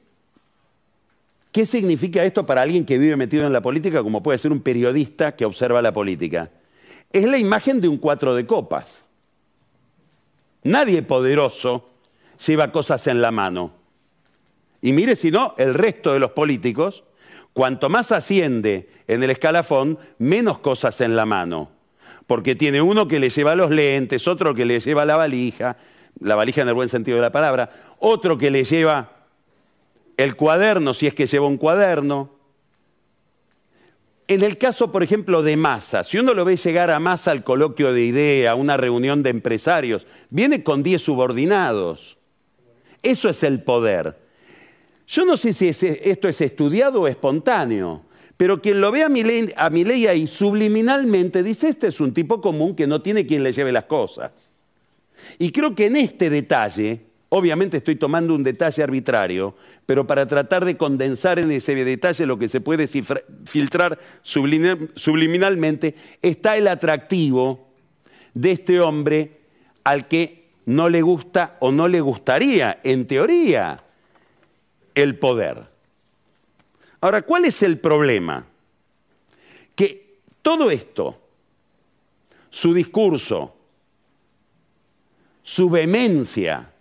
qué 1.51 1.65
significa 1.65 2.23
esto 2.23 2.45
para 2.45 2.61
alguien 2.61 2.85
que 2.85 2.97
vive 2.97 3.17
metido 3.17 3.45
en 3.45 3.51
la 3.51 3.61
política, 3.61 4.01
como 4.01 4.23
puede 4.23 4.37
ser 4.37 4.53
un 4.53 4.61
periodista 4.61 5.35
que 5.35 5.43
observa 5.43 5.81
la 5.81 5.91
política. 5.91 6.49
Es 7.11 7.29
la 7.29 7.37
imagen 7.37 7.81
de 7.81 7.89
un 7.89 7.97
cuatro 7.97 8.33
de 8.33 8.47
copas. 8.47 9.03
Nadie 10.63 11.01
poderoso 11.01 11.89
lleva 12.45 12.71
cosas 12.71 13.07
en 13.07 13.21
la 13.21 13.31
mano. 13.31 13.73
Y 14.81 14.93
mire 14.93 15.15
si 15.15 15.31
no, 15.31 15.55
el 15.57 15.73
resto 15.73 16.13
de 16.13 16.19
los 16.19 16.31
políticos, 16.31 17.03
cuanto 17.53 17.89
más 17.89 18.11
asciende 18.11 18.89
en 19.07 19.23
el 19.23 19.29
escalafón, 19.29 19.99
menos 20.17 20.59
cosas 20.59 21.01
en 21.01 21.15
la 21.15 21.25
mano. 21.25 21.69
Porque 22.27 22.55
tiene 22.55 22.81
uno 22.81 23.07
que 23.07 23.19
le 23.19 23.29
lleva 23.29 23.55
los 23.55 23.71
lentes, 23.71 24.27
otro 24.27 24.53
que 24.53 24.65
le 24.65 24.79
lleva 24.79 25.05
la 25.05 25.15
valija, 25.15 25.77
la 26.19 26.35
valija 26.35 26.61
en 26.61 26.67
el 26.67 26.73
buen 26.73 26.89
sentido 26.89 27.17
de 27.17 27.23
la 27.23 27.31
palabra, 27.31 27.95
otro 27.99 28.37
que 28.37 28.51
le 28.51 28.63
lleva 28.63 29.11
el 30.17 30.35
cuaderno, 30.35 30.93
si 30.93 31.07
es 31.07 31.13
que 31.13 31.27
lleva 31.27 31.47
un 31.47 31.57
cuaderno. 31.57 32.38
En 34.29 34.43
el 34.43 34.59
caso, 34.59 34.91
por 34.91 35.01
ejemplo, 35.01 35.41
de 35.41 35.57
Massa, 35.57 36.03
si 36.03 36.19
uno 36.19 36.35
lo 36.35 36.45
ve 36.45 36.55
llegar 36.55 36.91
a 36.91 36.99
Massa 36.99 37.31
al 37.31 37.43
coloquio 37.43 37.91
de 37.91 38.03
idea, 38.03 38.51
a 38.51 38.55
una 38.55 38.77
reunión 38.77 39.23
de 39.23 39.31
empresarios, 39.31 40.05
viene 40.29 40.63
con 40.63 40.83
10 40.83 41.01
subordinados. 41.01 42.15
Eso 43.01 43.27
es 43.27 43.41
el 43.41 43.63
poder. 43.63 44.19
Yo 45.07 45.25
no 45.25 45.35
sé 45.35 45.51
si 45.51 45.67
esto 45.67 46.27
es 46.27 46.41
estudiado 46.41 47.01
o 47.01 47.07
espontáneo, 47.07 48.03
pero 48.37 48.61
quien 48.61 48.79
lo 48.79 48.91
ve 48.91 49.01
a 49.01 49.09
mi, 49.09 49.23
ley, 49.23 49.51
a 49.57 50.11
ahí 50.11 50.27
subliminalmente 50.27 51.41
dice, 51.41 51.69
este 51.69 51.87
es 51.87 51.99
un 51.99 52.13
tipo 52.13 52.39
común 52.39 52.75
que 52.75 52.85
no 52.85 53.01
tiene 53.01 53.25
quien 53.25 53.41
le 53.41 53.51
lleve 53.51 53.71
las 53.71 53.85
cosas. 53.85 54.31
Y 55.39 55.51
creo 55.51 55.73
que 55.73 55.87
en 55.87 55.95
este 55.95 56.29
detalle, 56.29 57.01
obviamente 57.29 57.77
estoy 57.77 57.95
tomando 57.95 58.35
un 58.35 58.43
detalle 58.43 58.83
arbitrario, 58.83 59.55
pero 59.85 60.05
para 60.05 60.27
tratar 60.27 60.65
de 60.65 60.77
condensar 60.77 61.39
en 61.39 61.51
ese 61.51 61.75
detalle 61.75 62.25
lo 62.25 62.37
que 62.37 62.49
se 62.49 62.61
puede 62.61 62.87
filtrar 63.45 63.99
subliminalmente, 64.23 65.95
está 66.21 66.57
el 66.57 66.67
atractivo 66.67 67.69
de 68.33 68.51
este 68.51 68.79
hombre 68.79 69.39
al 69.83 70.07
que 70.07 70.49
no 70.65 70.89
le 70.89 71.01
gusta 71.01 71.57
o 71.59 71.71
no 71.71 71.87
le 71.87 72.01
gustaría, 72.01 72.79
en 72.83 73.07
teoría, 73.07 73.83
el 74.93 75.17
poder. 75.17 75.67
Ahora, 77.01 77.21
¿cuál 77.21 77.45
es 77.45 77.63
el 77.63 77.79
problema? 77.79 78.45
Que 79.75 80.19
todo 80.41 80.69
esto, 80.69 81.19
su 82.49 82.73
discurso, 82.73 83.55
su 85.43 85.69
vehemencia, 85.69 86.73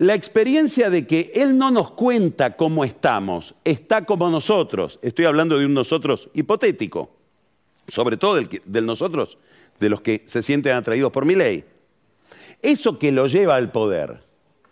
la 0.00 0.14
experiencia 0.14 0.88
de 0.88 1.06
que 1.06 1.30
Él 1.34 1.58
no 1.58 1.70
nos 1.70 1.90
cuenta 1.90 2.56
cómo 2.56 2.84
estamos, 2.84 3.54
está 3.64 4.06
como 4.06 4.30
nosotros, 4.30 4.98
estoy 5.02 5.26
hablando 5.26 5.58
de 5.58 5.66
un 5.66 5.74
nosotros 5.74 6.30
hipotético, 6.32 7.10
sobre 7.86 8.16
todo 8.16 8.36
del, 8.36 8.86
nosotros, 8.86 9.36
de 9.78 9.90
los 9.90 10.00
que 10.00 10.24
se 10.24 10.40
sienten 10.40 10.74
atraídos 10.74 11.12
por 11.12 11.26
mi 11.26 11.34
ley. 11.34 11.66
Eso 12.62 12.98
que 12.98 13.12
lo 13.12 13.26
lleva 13.26 13.56
al 13.56 13.70
poder, 13.72 14.22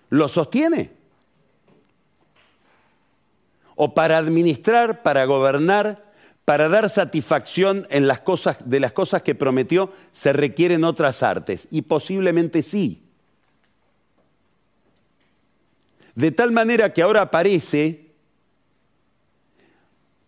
¿lo 0.08 0.28
sostiene? 0.28 0.92
O 3.74 3.92
para 3.92 4.16
administrar, 4.16 5.02
para 5.02 5.26
gobernar, 5.26 6.10
para 6.46 6.70
dar 6.70 6.88
satisfacción 6.88 7.86
en 7.90 8.08
las 8.08 8.20
cosas, 8.20 8.56
de 8.64 8.80
las 8.80 8.92
cosas 8.92 9.20
que 9.20 9.34
prometió, 9.34 9.92
se 10.10 10.32
requieren 10.32 10.84
otras 10.84 11.22
artes. 11.22 11.68
Y 11.70 11.82
posiblemente 11.82 12.62
sí. 12.62 13.07
De 16.18 16.32
tal 16.32 16.50
manera 16.50 16.92
que 16.92 17.00
ahora 17.00 17.22
aparece 17.22 18.06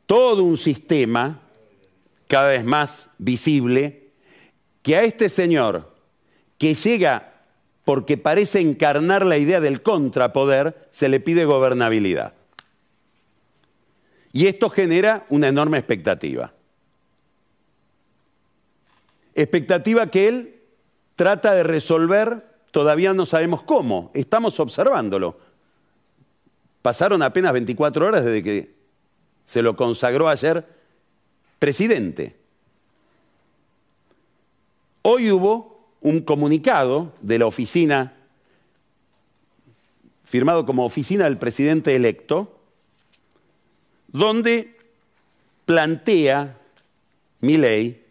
todo 0.06 0.44
un 0.44 0.56
sistema, 0.56 1.40
cada 2.28 2.50
vez 2.50 2.64
más 2.64 3.10
visible, 3.18 4.12
que 4.84 4.94
a 4.94 5.02
este 5.02 5.28
señor, 5.28 5.92
que 6.58 6.74
llega 6.74 7.32
porque 7.84 8.16
parece 8.16 8.60
encarnar 8.60 9.26
la 9.26 9.36
idea 9.36 9.60
del 9.60 9.82
contrapoder, 9.82 10.88
se 10.92 11.08
le 11.08 11.18
pide 11.18 11.44
gobernabilidad. 11.44 12.34
Y 14.32 14.46
esto 14.46 14.70
genera 14.70 15.26
una 15.28 15.48
enorme 15.48 15.78
expectativa. 15.78 16.52
Expectativa 19.34 20.06
que 20.06 20.28
él 20.28 20.54
trata 21.16 21.52
de 21.52 21.64
resolver, 21.64 22.46
todavía 22.70 23.12
no 23.12 23.26
sabemos 23.26 23.64
cómo, 23.64 24.12
estamos 24.14 24.60
observándolo. 24.60 25.49
Pasaron 26.82 27.22
apenas 27.22 27.52
24 27.52 28.06
horas 28.06 28.24
desde 28.24 28.42
que 28.42 28.74
se 29.44 29.62
lo 29.62 29.76
consagró 29.76 30.28
ayer 30.28 30.66
presidente. 31.58 32.36
Hoy 35.02 35.30
hubo 35.30 35.88
un 36.00 36.20
comunicado 36.20 37.12
de 37.20 37.38
la 37.38 37.46
oficina, 37.46 38.14
firmado 40.24 40.64
como 40.64 40.84
oficina 40.84 41.24
del 41.24 41.36
presidente 41.36 41.94
electo, 41.94 42.58
donde 44.08 44.76
plantea 45.66 46.56
mi 47.40 47.56
ley 47.56 48.04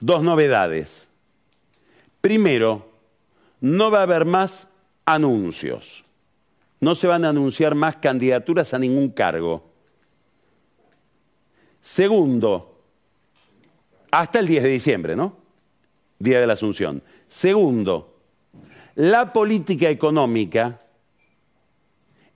dos 0.00 0.22
novedades. 0.22 1.08
Primero, 2.20 2.90
no 3.60 3.90
va 3.90 4.00
a 4.00 4.02
haber 4.02 4.24
más 4.24 4.70
anuncios. 5.04 6.01
No 6.82 6.96
se 6.96 7.06
van 7.06 7.24
a 7.24 7.28
anunciar 7.28 7.76
más 7.76 7.96
candidaturas 7.96 8.74
a 8.74 8.78
ningún 8.80 9.10
cargo. 9.10 9.70
Segundo, 11.80 12.82
hasta 14.10 14.40
el 14.40 14.48
10 14.48 14.64
de 14.64 14.68
diciembre, 14.68 15.14
¿no? 15.14 15.36
Día 16.18 16.40
de 16.40 16.46
la 16.48 16.54
Asunción. 16.54 17.00
Segundo, 17.28 18.18
la 18.96 19.32
política 19.32 19.90
económica 19.90 20.80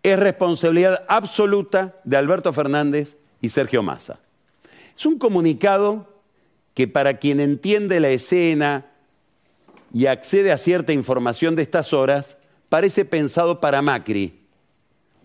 es 0.00 0.16
responsabilidad 0.16 1.04
absoluta 1.08 1.96
de 2.04 2.16
Alberto 2.16 2.52
Fernández 2.52 3.16
y 3.40 3.48
Sergio 3.48 3.82
Massa. 3.82 4.20
Es 4.96 5.04
un 5.06 5.18
comunicado 5.18 6.22
que 6.72 6.86
para 6.86 7.18
quien 7.18 7.40
entiende 7.40 7.98
la 7.98 8.10
escena 8.10 8.86
y 9.92 10.06
accede 10.06 10.52
a 10.52 10.58
cierta 10.58 10.92
información 10.92 11.56
de 11.56 11.62
estas 11.62 11.92
horas, 11.92 12.36
parece 12.68 13.04
pensado 13.04 13.60
para 13.60 13.82
Macri. 13.82 14.40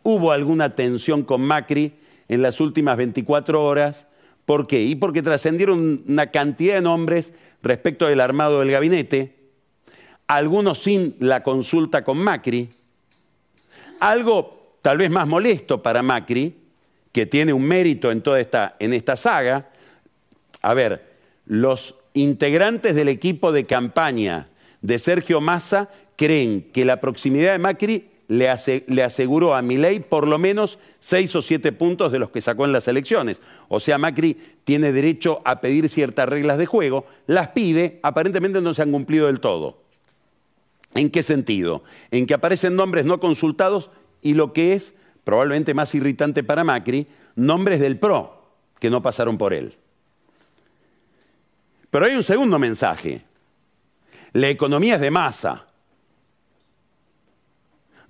Hubo 0.04 0.32
alguna 0.32 0.76
tensión 0.76 1.24
con 1.24 1.42
Macri 1.42 1.94
en 2.28 2.42
las 2.42 2.60
últimas 2.60 2.98
24 2.98 3.64
horas. 3.64 4.08
¿Por 4.46 4.68
qué? 4.68 4.84
Y 4.84 4.96
porque 4.96 5.22
trascendieron 5.22 6.04
una 6.08 6.28
cantidad 6.28 6.76
de 6.76 6.82
nombres 6.82 7.34
respecto 7.62 8.08
del 8.08 8.20
armado 8.20 8.60
del 8.60 8.72
gabinete. 8.72 9.38
algunos 10.28 10.80
sin 10.80 11.16
la 11.20 11.44
consulta 11.44 12.04
con 12.04 12.18
Macri. 12.18 12.70
Algo 14.00 14.78
tal 14.82 14.98
vez 14.98 15.12
más 15.12 15.28
molesto 15.28 15.84
para 15.84 16.02
Macri, 16.02 16.56
que 17.12 17.26
tiene 17.26 17.52
un 17.52 17.64
mérito 17.64 18.12
en 18.12 18.22
toda 18.22 18.40
esta, 18.40 18.76
en 18.80 18.94
esta 18.94 19.18
saga. 19.18 19.70
A 20.62 20.74
ver, 20.74 21.12
los 21.46 21.96
integrantes 22.14 22.96
del 22.96 23.10
equipo 23.10 23.52
de 23.52 23.66
campaña 23.66 24.48
de 24.82 25.00
Sergio 25.00 25.42
Massa 25.42 25.90
creen 26.22 26.70
que 26.72 26.86
la 26.86 27.02
proximidad 27.02 27.54
de 27.54 27.58
Macri 27.58 28.06
le, 28.28 28.48
aseguró 28.48 29.56
a 29.56 29.64
Milei 29.64 30.02
por 30.02 30.28
lo 30.28 30.38
menos 30.38 30.78
seis 31.00 31.36
o 31.36 31.42
siete 31.42 31.72
puntos 31.72 32.12
de 32.12 32.20
los 32.20 32.30
que 32.30 32.42
sacó 32.42 32.64
en 32.66 32.74
las 32.74 32.88
elecciones. 32.88 33.42
O 33.70 33.80
sea, 33.80 33.98
Macri 33.98 34.38
tiene 34.64 34.92
derecho 34.92 35.42
a 35.46 35.62
pedir 35.62 35.90
ciertas 35.90 36.30
reglas 36.30 36.60
de 36.60 36.68
juego, 36.68 37.08
las 37.26 37.48
pide, 37.48 38.00
aparentemente 38.04 38.62
no 38.62 38.76
se 38.76 38.84
han 38.84 38.92
cumplido 38.92 39.26
del 39.26 39.40
todo. 39.40 39.82
¿En 40.94 41.10
qué 41.10 41.24
sentido? 41.24 41.84
En 42.12 42.28
que 42.28 42.36
aparecen 42.36 42.76
nombres 42.76 43.04
no 43.04 43.20
consultados 43.20 43.90
y 44.22 44.36
lo 44.36 44.54
que 44.54 44.74
es 44.74 44.94
probablemente 45.24 45.74
más 45.74 45.96
irritante 45.96 46.44
para 46.44 46.64
Macri, 46.64 47.08
nombres 47.36 47.80
del 47.80 47.98
PRO 47.98 48.44
que 48.80 48.92
no 48.92 49.02
pasaron 49.02 49.40
por 49.40 49.56
él. 49.56 49.74
Pero 51.90 52.06
hay 52.06 52.14
un 52.14 52.24
segundo 52.24 52.60
mensaje. 52.60 53.24
La 54.34 54.50
economía 54.50 54.96
es 54.96 55.02
de 55.02 55.10
masa. 55.10 55.66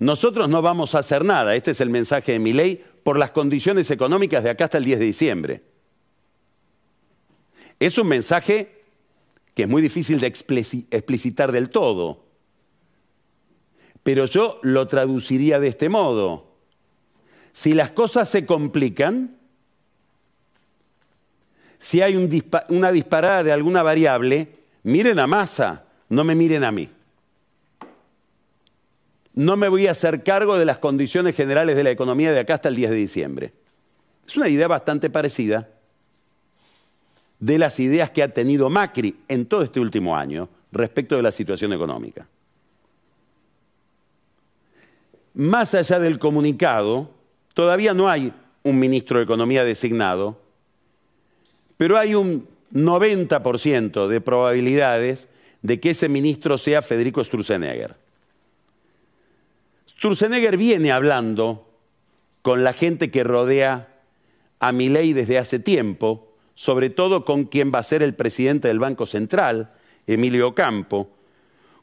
Nosotros 0.02 0.48
no 0.48 0.62
vamos 0.62 0.96
a 0.96 0.98
hacer 0.98 1.24
nada, 1.24 1.54
este 1.54 1.70
es 1.70 1.80
el 1.80 1.88
mensaje 1.88 2.32
de 2.32 2.40
mi 2.40 2.52
ley, 2.52 2.84
por 3.04 3.16
las 3.16 3.30
condiciones 3.30 3.88
económicas 3.88 4.42
de 4.42 4.50
acá 4.50 4.64
hasta 4.64 4.78
el 4.78 4.84
10 4.84 4.98
de 4.98 5.04
diciembre. 5.04 5.62
Es 7.78 7.96
un 7.98 8.08
mensaje 8.08 8.82
que 9.54 9.62
es 9.62 9.68
muy 9.68 9.80
difícil 9.80 10.18
de 10.18 10.26
explicitar 10.26 11.52
del 11.52 11.70
todo, 11.70 12.24
pero 14.02 14.26
yo 14.26 14.58
lo 14.62 14.88
traduciría 14.88 15.60
de 15.60 15.68
este 15.68 15.88
modo. 15.88 16.50
Si 17.52 17.72
las 17.72 17.92
cosas 17.92 18.28
se 18.28 18.44
complican, 18.44 19.38
si 21.78 22.02
hay 22.02 22.16
una 22.70 22.90
disparada 22.90 23.44
de 23.44 23.52
alguna 23.52 23.84
variable, 23.84 24.48
miren 24.82 25.20
a 25.20 25.28
masa, 25.28 25.84
no 26.08 26.24
me 26.24 26.34
miren 26.34 26.64
a 26.64 26.72
mí 26.72 26.90
no 29.34 29.56
me 29.56 29.68
voy 29.68 29.86
a 29.86 29.92
hacer 29.92 30.22
cargo 30.22 30.58
de 30.58 30.64
las 30.64 30.78
condiciones 30.78 31.34
generales 31.34 31.76
de 31.76 31.84
la 31.84 31.90
economía 31.90 32.32
de 32.32 32.40
acá 32.40 32.54
hasta 32.54 32.68
el 32.68 32.76
10 32.76 32.90
de 32.90 32.96
diciembre. 32.96 33.52
Es 34.26 34.36
una 34.36 34.48
idea 34.48 34.68
bastante 34.68 35.10
parecida 35.10 35.68
de 37.38 37.58
las 37.58 37.80
ideas 37.80 38.10
que 38.10 38.22
ha 38.22 38.28
tenido 38.28 38.70
Macri 38.70 39.16
en 39.28 39.46
todo 39.46 39.62
este 39.62 39.80
último 39.80 40.16
año 40.16 40.48
respecto 40.70 41.16
de 41.16 41.22
la 41.22 41.32
situación 41.32 41.72
económica. 41.72 42.26
Más 45.34 45.74
allá 45.74 45.98
del 45.98 46.18
comunicado, 46.18 47.10
todavía 47.54 47.94
no 47.94 48.08
hay 48.08 48.32
un 48.62 48.78
ministro 48.78 49.18
de 49.18 49.24
Economía 49.24 49.64
designado, 49.64 50.38
pero 51.76 51.98
hay 51.98 52.14
un 52.14 52.46
90% 52.72 54.06
de 54.06 54.20
probabilidades 54.20 55.26
de 55.62 55.80
que 55.80 55.90
ese 55.90 56.08
ministro 56.08 56.58
sea 56.58 56.82
Federico 56.82 57.24
Sturzenegger. 57.24 58.01
Sturzenegger 60.02 60.56
viene 60.56 60.90
hablando 60.90 61.64
con 62.42 62.64
la 62.64 62.72
gente 62.72 63.12
que 63.12 63.22
rodea 63.22 64.00
a 64.58 64.72
Milei 64.72 65.12
desde 65.12 65.38
hace 65.38 65.60
tiempo, 65.60 66.34
sobre 66.56 66.90
todo 66.90 67.24
con 67.24 67.44
quien 67.44 67.70
va 67.72 67.78
a 67.78 67.84
ser 67.84 68.02
el 68.02 68.16
presidente 68.16 68.66
del 68.66 68.80
Banco 68.80 69.06
Central, 69.06 69.74
Emilio 70.08 70.56
Campo. 70.56 71.08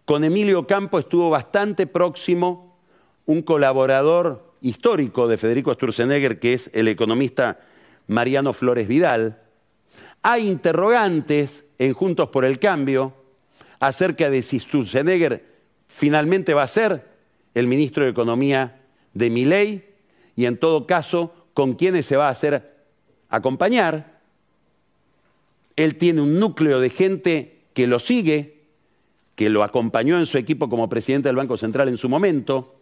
Con 0.03 0.25
Emilio 0.25 0.67
Campo 0.67 0.99
estuvo 0.99 1.29
bastante 1.29 1.87
próximo 1.87 2.77
un 3.25 3.41
colaborador 3.41 4.51
histórico 4.59 5.29
de 5.29 5.37
Federico 5.37 5.73
Sturzenegger, 5.73 6.41
que 6.41 6.55
es 6.55 6.69
el 6.73 6.89
economista 6.89 7.61
Mariano 8.07 8.51
Flores 8.51 8.89
Vidal. 8.89 9.43
Hay 10.23 10.45
interrogantes 10.45 11.63
en 11.77 11.93
Juntos 11.93 12.27
por 12.27 12.43
el 12.43 12.59
Cambio 12.59 13.13
acerca 13.79 14.29
de 14.29 14.41
si 14.41 14.59
Sturzenegger 14.59 15.45
finalmente 15.87 16.53
va 16.53 16.63
a 16.63 16.67
ser 16.67 17.08
el 17.59 17.67
ministro 17.67 18.03
de 18.03 18.11
Economía 18.11 18.81
de 19.13 19.29
mi 19.29 19.45
ley 19.45 19.87
y 20.35 20.45
en 20.45 20.57
todo 20.57 20.87
caso 20.87 21.33
con 21.53 21.73
quienes 21.73 22.05
se 22.05 22.15
va 22.15 22.27
a 22.27 22.31
hacer 22.31 22.77
acompañar. 23.29 24.19
Él 25.75 25.95
tiene 25.97 26.21
un 26.21 26.39
núcleo 26.39 26.79
de 26.79 26.89
gente 26.89 27.59
que 27.73 27.87
lo 27.87 27.99
sigue, 27.99 28.63
que 29.35 29.49
lo 29.49 29.63
acompañó 29.63 30.17
en 30.19 30.25
su 30.25 30.37
equipo 30.37 30.69
como 30.69 30.89
presidente 30.89 31.29
del 31.29 31.35
Banco 31.35 31.57
Central 31.57 31.87
en 31.87 31.97
su 31.97 32.09
momento. 32.09 32.75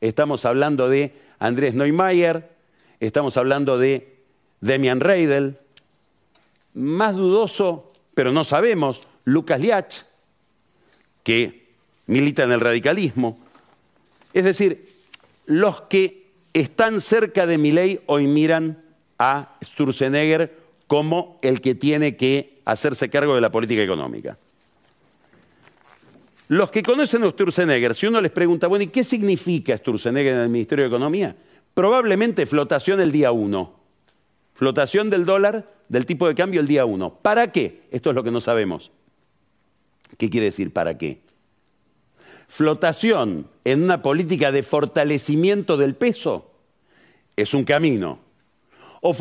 Estamos 0.00 0.44
hablando 0.44 0.88
de 0.88 1.14
Andrés 1.38 1.74
Neumayer, 1.74 2.50
estamos 3.00 3.36
hablando 3.36 3.78
de 3.78 4.18
Demian 4.60 5.00
Reidel, 5.00 5.58
más 6.74 7.16
dudoso, 7.16 7.92
pero 8.14 8.32
no 8.32 8.44
sabemos, 8.44 9.02
Lucas 9.24 9.60
Liach, 9.60 10.02
que 11.22 11.68
milita 12.06 12.44
en 12.44 12.52
el 12.52 12.60
radicalismo. 12.60 13.38
Es 14.38 14.44
decir, 14.44 14.86
los 15.46 15.80
que 15.88 16.28
están 16.52 17.00
cerca 17.00 17.44
de 17.44 17.58
mi 17.58 17.72
ley 17.72 17.98
hoy 18.06 18.28
miran 18.28 18.80
a 19.18 19.58
Sturzenegger 19.64 20.56
como 20.86 21.40
el 21.42 21.60
que 21.60 21.74
tiene 21.74 22.16
que 22.16 22.60
hacerse 22.64 23.10
cargo 23.10 23.34
de 23.34 23.40
la 23.40 23.50
política 23.50 23.82
económica. 23.82 24.38
Los 26.46 26.70
que 26.70 26.84
conocen 26.84 27.24
a 27.24 27.30
Sturzenegger, 27.32 27.96
si 27.96 28.06
uno 28.06 28.20
les 28.20 28.30
pregunta, 28.30 28.68
bueno, 28.68 28.84
¿y 28.84 28.86
qué 28.86 29.02
significa 29.02 29.76
Sturzenegger 29.76 30.34
en 30.34 30.42
el 30.42 30.50
Ministerio 30.50 30.84
de 30.84 30.88
Economía? 30.88 31.34
Probablemente 31.74 32.46
flotación 32.46 33.00
el 33.00 33.10
día 33.10 33.32
1. 33.32 33.74
Flotación 34.54 35.10
del 35.10 35.24
dólar, 35.24 35.68
del 35.88 36.06
tipo 36.06 36.28
de 36.28 36.36
cambio 36.36 36.60
el 36.60 36.68
día 36.68 36.84
1. 36.84 37.12
¿Para 37.22 37.50
qué? 37.50 37.88
Esto 37.90 38.10
es 38.10 38.14
lo 38.14 38.22
que 38.22 38.30
no 38.30 38.40
sabemos. 38.40 38.92
¿Qué 40.16 40.30
quiere 40.30 40.46
decir 40.46 40.72
para 40.72 40.96
qué? 40.96 41.26
Flotación 42.48 43.46
en 43.64 43.84
una 43.84 44.02
política 44.02 44.50
de 44.50 44.62
fortalecimiento 44.62 45.76
del 45.76 45.94
peso 45.94 46.50
es 47.36 47.54
un 47.54 47.64
camino. 47.64 48.18
O, 49.00 49.14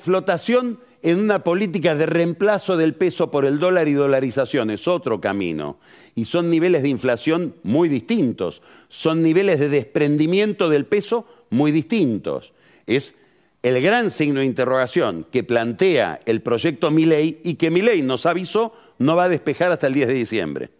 flotación 0.00 0.80
en 1.02 1.18
una 1.20 1.44
política 1.44 1.94
de 1.94 2.06
reemplazo 2.06 2.76
del 2.76 2.94
peso 2.94 3.30
por 3.30 3.44
el 3.44 3.60
dólar 3.60 3.86
y 3.86 3.92
dolarización 3.92 4.70
es 4.70 4.88
otro 4.88 5.20
camino. 5.20 5.78
Y 6.16 6.24
son 6.24 6.50
niveles 6.50 6.82
de 6.82 6.88
inflación 6.88 7.54
muy 7.62 7.88
distintos. 7.88 8.62
Son 8.88 9.22
niveles 9.22 9.60
de 9.60 9.68
desprendimiento 9.68 10.68
del 10.68 10.86
peso 10.86 11.26
muy 11.50 11.70
distintos. 11.70 12.52
Es 12.86 13.14
el 13.62 13.80
gran 13.80 14.10
signo 14.10 14.40
de 14.40 14.46
interrogación 14.46 15.26
que 15.30 15.44
plantea 15.44 16.20
el 16.26 16.42
proyecto 16.42 16.90
Milei 16.90 17.40
y 17.44 17.54
que 17.54 17.70
Milei 17.70 18.02
nos 18.02 18.26
avisó 18.26 18.72
no 18.98 19.14
va 19.14 19.24
a 19.24 19.28
despejar 19.28 19.70
hasta 19.70 19.86
el 19.86 19.94
10 19.94 20.08
de 20.08 20.14
diciembre. 20.14 20.70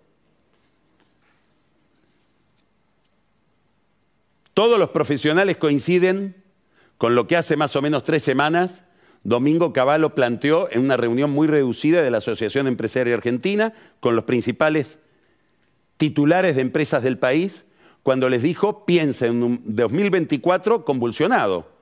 Todos 4.54 4.78
los 4.78 4.90
profesionales 4.90 5.56
coinciden 5.56 6.42
con 6.96 7.14
lo 7.14 7.26
que 7.26 7.36
hace 7.36 7.56
más 7.56 7.74
o 7.76 7.82
menos 7.82 8.04
tres 8.04 8.22
semanas 8.22 8.84
Domingo 9.24 9.72
Cavallo 9.72 10.14
planteó 10.14 10.70
en 10.70 10.82
una 10.84 10.98
reunión 10.98 11.30
muy 11.30 11.48
reducida 11.48 12.02
de 12.02 12.10
la 12.10 12.18
Asociación 12.18 12.66
Empresaria 12.66 13.14
Argentina 13.14 13.72
con 14.00 14.14
los 14.14 14.24
principales 14.24 14.98
titulares 15.96 16.56
de 16.56 16.62
empresas 16.62 17.02
del 17.02 17.18
país, 17.18 17.64
cuando 18.02 18.28
les 18.28 18.42
dijo, 18.42 18.84
piensa 18.84 19.26
en 19.26 19.42
un 19.42 19.62
2024 19.64 20.84
convulsionado. 20.84 21.72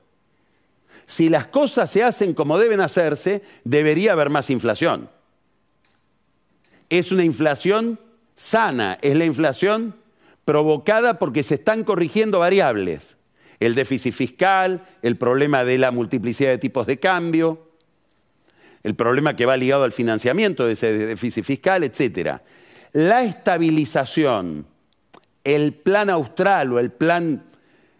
Si 1.06 1.28
las 1.28 1.48
cosas 1.48 1.90
se 1.90 2.04
hacen 2.04 2.32
como 2.32 2.58
deben 2.58 2.80
hacerse, 2.80 3.42
debería 3.64 4.12
haber 4.12 4.30
más 4.30 4.48
inflación. 4.48 5.10
Es 6.90 7.10
una 7.10 7.24
inflación 7.24 7.98
sana, 8.36 8.98
es 9.02 9.18
la 9.18 9.24
inflación 9.24 9.96
provocada 10.44 11.18
porque 11.18 11.42
se 11.42 11.54
están 11.54 11.84
corrigiendo 11.84 12.40
variables. 12.40 13.16
El 13.60 13.74
déficit 13.74 14.12
fiscal, 14.12 14.84
el 15.02 15.16
problema 15.16 15.64
de 15.64 15.78
la 15.78 15.90
multiplicidad 15.90 16.50
de 16.50 16.58
tipos 16.58 16.86
de 16.86 16.98
cambio, 16.98 17.70
el 18.82 18.94
problema 18.94 19.36
que 19.36 19.46
va 19.46 19.56
ligado 19.56 19.84
al 19.84 19.92
financiamiento 19.92 20.66
de 20.66 20.72
ese 20.72 20.92
déficit 20.92 21.44
fiscal, 21.44 21.84
etc. 21.84 22.38
La 22.92 23.22
estabilización, 23.22 24.66
el 25.44 25.74
plan 25.74 26.10
austral 26.10 26.72
o 26.72 26.78
el 26.80 26.90
plan 26.90 27.44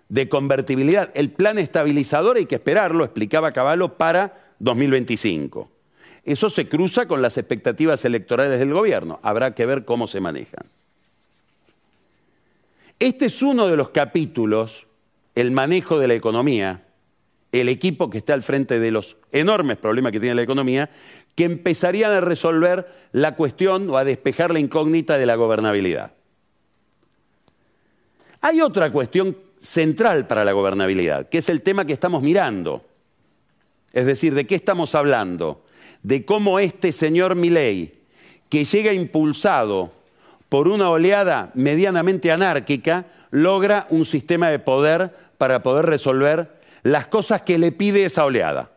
de 0.09 0.28
convertibilidad, 0.28 1.11
el 1.14 1.31
plan 1.31 1.59
estabilizador 1.59 2.37
hay 2.37 2.46
que 2.46 2.57
esperarlo, 2.57 3.05
explicaba 3.05 3.52
Caballo, 3.52 3.96
para 3.96 4.55
2025. 4.59 5.70
Eso 6.24 6.50
se 6.50 6.68
cruza 6.68 7.07
con 7.07 7.22
las 7.22 7.38
expectativas 7.38 8.05
electorales 8.05 8.59
del 8.59 8.72
gobierno. 8.72 9.20
Habrá 9.22 9.55
que 9.55 9.66
ver 9.66 9.85
cómo 9.85 10.07
se 10.07 10.20
manejan. 10.20 10.66
Este 12.98 13.26
es 13.26 13.42
uno 13.42 13.66
de 13.66 13.76
los 13.76 13.90
capítulos, 13.90 14.87
el 15.35 15.50
manejo 15.50 15.98
de 15.98 16.09
la 16.09 16.14
economía, 16.14 16.85
el 17.52 17.68
equipo 17.68 18.09
que 18.09 18.18
está 18.18 18.35
al 18.35 18.42
frente 18.42 18.78
de 18.78 18.90
los 18.90 19.16
enormes 19.31 19.76
problemas 19.76 20.12
que 20.12 20.20
tiene 20.20 20.35
la 20.35 20.42
economía, 20.42 20.90
que 21.35 21.44
empezarían 21.44 22.12
a 22.12 22.20
resolver 22.20 22.87
la 23.12 23.37
cuestión 23.37 23.88
o 23.90 23.96
a 23.96 24.05
despejar 24.05 24.52
la 24.52 24.59
incógnita 24.59 25.18
de 25.18 25.26
la 25.26 25.35
gobernabilidad. 25.35 26.12
Hay 28.40 28.61
otra 28.61 28.90
cuestión 28.90 29.37
central 29.61 30.26
para 30.26 30.44
la 30.44 30.52
gobernabilidad, 30.52 31.28
que 31.28 31.38
es 31.38 31.48
el 31.48 31.62
tema 31.62 31.85
que 31.85 31.92
estamos 31.92 32.22
mirando. 32.22 32.85
Es 33.92 34.07
decir, 34.07 34.35
¿de 34.35 34.46
qué 34.46 34.57
estamos 34.57 34.94
hablando? 34.94 35.64
De 36.02 36.24
cómo 36.24 36.59
este 36.59 36.90
señor 36.90 37.37
Milei, 37.37 38.00
que 38.48 38.64
llega 38.64 38.92
impulsado 38.92 39.92
por 40.52 40.68
una 40.68 40.90
oleada 40.90 41.50
medianamente 41.54 42.30
anárquica, 42.30 43.06
logra 43.30 43.86
un 43.88 44.04
sistema 44.04 44.50
de 44.50 44.58
poder 44.58 45.10
para 45.38 45.62
poder 45.62 45.86
resolver 45.86 46.60
las 46.82 47.06
cosas 47.06 47.40
que 47.40 47.56
le 47.56 47.72
pide 47.72 48.04
esa 48.04 48.26
oleada. 48.26 48.70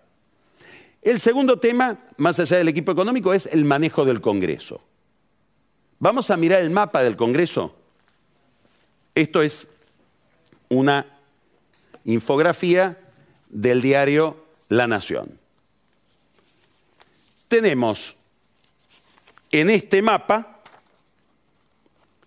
El 1.01 1.19
segundo 1.19 1.59
tema, 1.59 1.99
más 2.15 2.39
allá 2.39 2.55
del 2.59 2.69
equipo 2.69 2.93
económico, 2.93 3.33
es 3.33 3.47
el 3.47 3.65
manejo 3.65 4.05
del 4.05 4.21
Congreso. 4.21 4.79
Vamos 5.99 6.31
a 6.31 6.37
mirar 6.37 6.61
el 6.61 6.69
mapa 6.69 7.03
del 7.03 7.17
Congreso. 7.17 7.75
Esto 9.13 9.41
es 9.41 9.67
una 10.69 11.05
infografía 12.05 12.97
del 13.49 13.81
diario 13.81 14.45
La 14.69 14.87
Nación. 14.87 15.37
Tenemos 17.49 18.15
en 19.51 19.69
este 19.69 20.01
mapa 20.01 20.54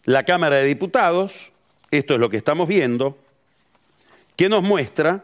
la 0.09 0.23
Cámara 0.23 0.57
de 0.57 0.65
Diputados, 0.65 1.53
esto 1.91 2.15
es 2.15 2.21
lo 2.21 2.31
que 2.31 2.39
estamos 2.39 2.67
viendo, 2.67 3.19
que 4.37 4.49
nos 4.49 4.63
muestra 4.63 5.23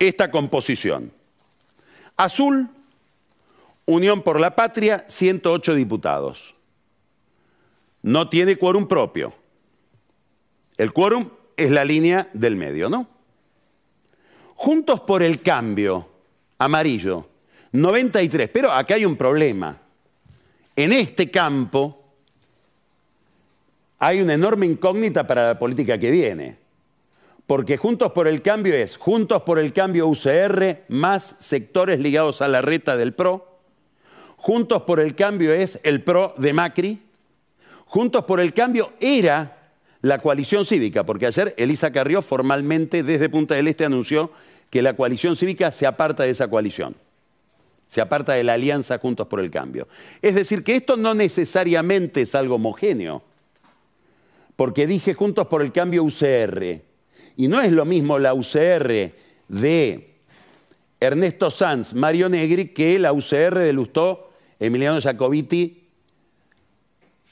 esta 0.00 0.32
composición. 0.32 1.12
Azul, 2.16 2.68
Unión 3.84 4.22
por 4.22 4.40
la 4.40 4.56
Patria, 4.56 5.04
108 5.06 5.76
diputados. 5.76 6.56
No 8.02 8.28
tiene 8.28 8.56
quórum 8.56 8.88
propio. 8.88 9.32
El 10.76 10.92
quórum 10.92 11.30
es 11.56 11.70
la 11.70 11.84
línea 11.84 12.28
del 12.32 12.56
medio, 12.56 12.88
¿no? 12.88 13.06
Juntos 14.56 15.02
por 15.02 15.22
el 15.22 15.40
cambio, 15.40 16.08
amarillo, 16.58 17.28
93. 17.70 18.50
Pero 18.52 18.72
acá 18.72 18.96
hay 18.96 19.04
un 19.04 19.14
problema. 19.14 19.80
En 20.74 20.92
este 20.92 21.30
campo 21.30 22.05
hay 23.98 24.20
una 24.20 24.34
enorme 24.34 24.66
incógnita 24.66 25.26
para 25.26 25.48
la 25.48 25.58
política 25.58 25.98
que 25.98 26.10
viene. 26.10 26.56
Porque 27.46 27.76
Juntos 27.76 28.12
por 28.12 28.26
el 28.26 28.42
Cambio 28.42 28.74
es 28.74 28.96
Juntos 28.96 29.42
por 29.42 29.58
el 29.58 29.72
Cambio 29.72 30.08
UCR 30.08 30.84
más 30.88 31.36
sectores 31.38 32.00
ligados 32.00 32.42
a 32.42 32.48
la 32.48 32.60
reta 32.60 32.96
del 32.96 33.14
PRO. 33.14 33.60
Juntos 34.36 34.82
por 34.82 35.00
el 35.00 35.14
Cambio 35.14 35.52
es 35.52 35.80
el 35.84 36.02
PRO 36.02 36.34
de 36.36 36.52
Macri. 36.52 37.02
Juntos 37.86 38.24
por 38.24 38.40
el 38.40 38.52
Cambio 38.52 38.92
era 39.00 39.56
la 40.02 40.18
coalición 40.18 40.64
cívica, 40.64 41.04
porque 41.04 41.26
ayer 41.26 41.54
Elisa 41.56 41.92
Carrió 41.92 42.20
formalmente 42.20 43.02
desde 43.02 43.28
Punta 43.28 43.54
del 43.54 43.68
Este 43.68 43.84
anunció 43.84 44.30
que 44.70 44.82
la 44.82 44.94
coalición 44.94 45.36
cívica 45.36 45.70
se 45.70 45.86
aparta 45.86 46.24
de 46.24 46.30
esa 46.30 46.48
coalición, 46.48 46.96
se 47.86 48.00
aparta 48.00 48.34
de 48.34 48.44
la 48.44 48.54
alianza 48.54 48.98
Juntos 48.98 49.26
por 49.28 49.40
el 49.40 49.50
Cambio. 49.50 49.88
Es 50.20 50.34
decir, 50.34 50.64
que 50.64 50.76
esto 50.76 50.96
no 50.96 51.14
necesariamente 51.14 52.22
es 52.22 52.34
algo 52.34 52.56
homogéneo, 52.56 53.22
porque 54.56 54.86
dije 54.86 55.14
Juntos 55.14 55.46
por 55.46 55.62
el 55.62 55.72
Cambio 55.72 56.02
UCR, 56.02 56.82
y 57.36 57.48
no 57.48 57.60
es 57.60 57.70
lo 57.70 57.84
mismo 57.84 58.18
la 58.18 58.34
UCR 58.34 59.12
de 59.48 60.16
Ernesto 60.98 61.50
Sanz, 61.50 61.92
Mario 61.92 62.28
Negri, 62.28 62.68
que 62.68 62.98
la 62.98 63.12
UCR 63.12 63.58
de 63.58 63.72
Lustó, 63.74 64.30
Emiliano 64.58 65.00
Jacobiti, 65.00 65.88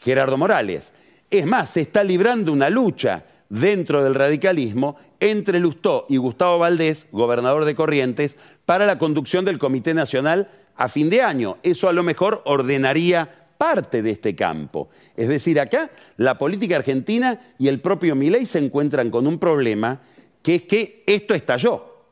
Gerardo 0.02 0.36
Morales. 0.36 0.92
Es 1.30 1.46
más, 1.46 1.70
se 1.70 1.80
está 1.80 2.04
librando 2.04 2.52
una 2.52 2.68
lucha 2.68 3.24
dentro 3.48 4.04
del 4.04 4.14
radicalismo 4.14 4.96
entre 5.18 5.58
Lustó 5.58 6.04
y 6.10 6.18
Gustavo 6.18 6.58
Valdés, 6.58 7.06
gobernador 7.10 7.64
de 7.64 7.74
Corrientes, 7.74 8.36
para 8.66 8.84
la 8.84 8.98
conducción 8.98 9.46
del 9.46 9.58
Comité 9.58 9.94
Nacional 9.94 10.50
a 10.76 10.88
fin 10.88 11.08
de 11.08 11.22
año. 11.22 11.56
Eso 11.62 11.88
a 11.88 11.94
lo 11.94 12.02
mejor 12.02 12.42
ordenaría 12.44 13.43
parte 13.64 14.02
de 14.02 14.10
este 14.10 14.36
campo. 14.36 14.90
Es 15.16 15.26
decir, 15.26 15.58
acá 15.58 15.90
la 16.18 16.36
política 16.36 16.76
argentina 16.76 17.40
y 17.58 17.68
el 17.68 17.80
propio 17.80 18.14
Milei 18.14 18.44
se 18.44 18.58
encuentran 18.58 19.10
con 19.10 19.26
un 19.26 19.38
problema 19.38 20.02
que 20.42 20.56
es 20.56 20.62
que 20.64 21.02
esto 21.06 21.32
estalló 21.32 22.04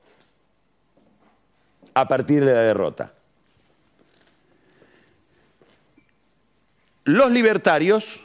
a 1.92 2.08
partir 2.08 2.42
de 2.42 2.54
la 2.54 2.62
derrota. 2.62 3.12
Los 7.04 7.30
libertarios 7.30 8.20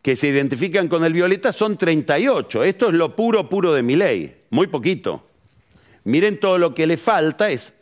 que 0.00 0.14
se 0.14 0.28
identifican 0.28 0.86
con 0.86 1.02
el 1.02 1.14
violeta 1.14 1.50
son 1.52 1.76
38. 1.76 2.62
Esto 2.62 2.88
es 2.90 2.94
lo 2.94 3.16
puro, 3.16 3.48
puro 3.48 3.72
de 3.72 3.82
mi 3.82 3.96
ley, 3.96 4.42
muy 4.50 4.68
poquito. 4.68 5.26
Miren 6.04 6.38
todo 6.38 6.58
lo 6.58 6.72
que 6.76 6.86
le 6.86 6.96
falta, 6.96 7.50
es 7.50 7.72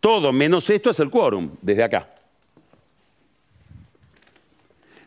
todo 0.00 0.32
menos 0.32 0.70
esto 0.70 0.88
es 0.88 1.00
el 1.00 1.10
quórum, 1.10 1.50
desde 1.60 1.82
acá. 1.82 2.11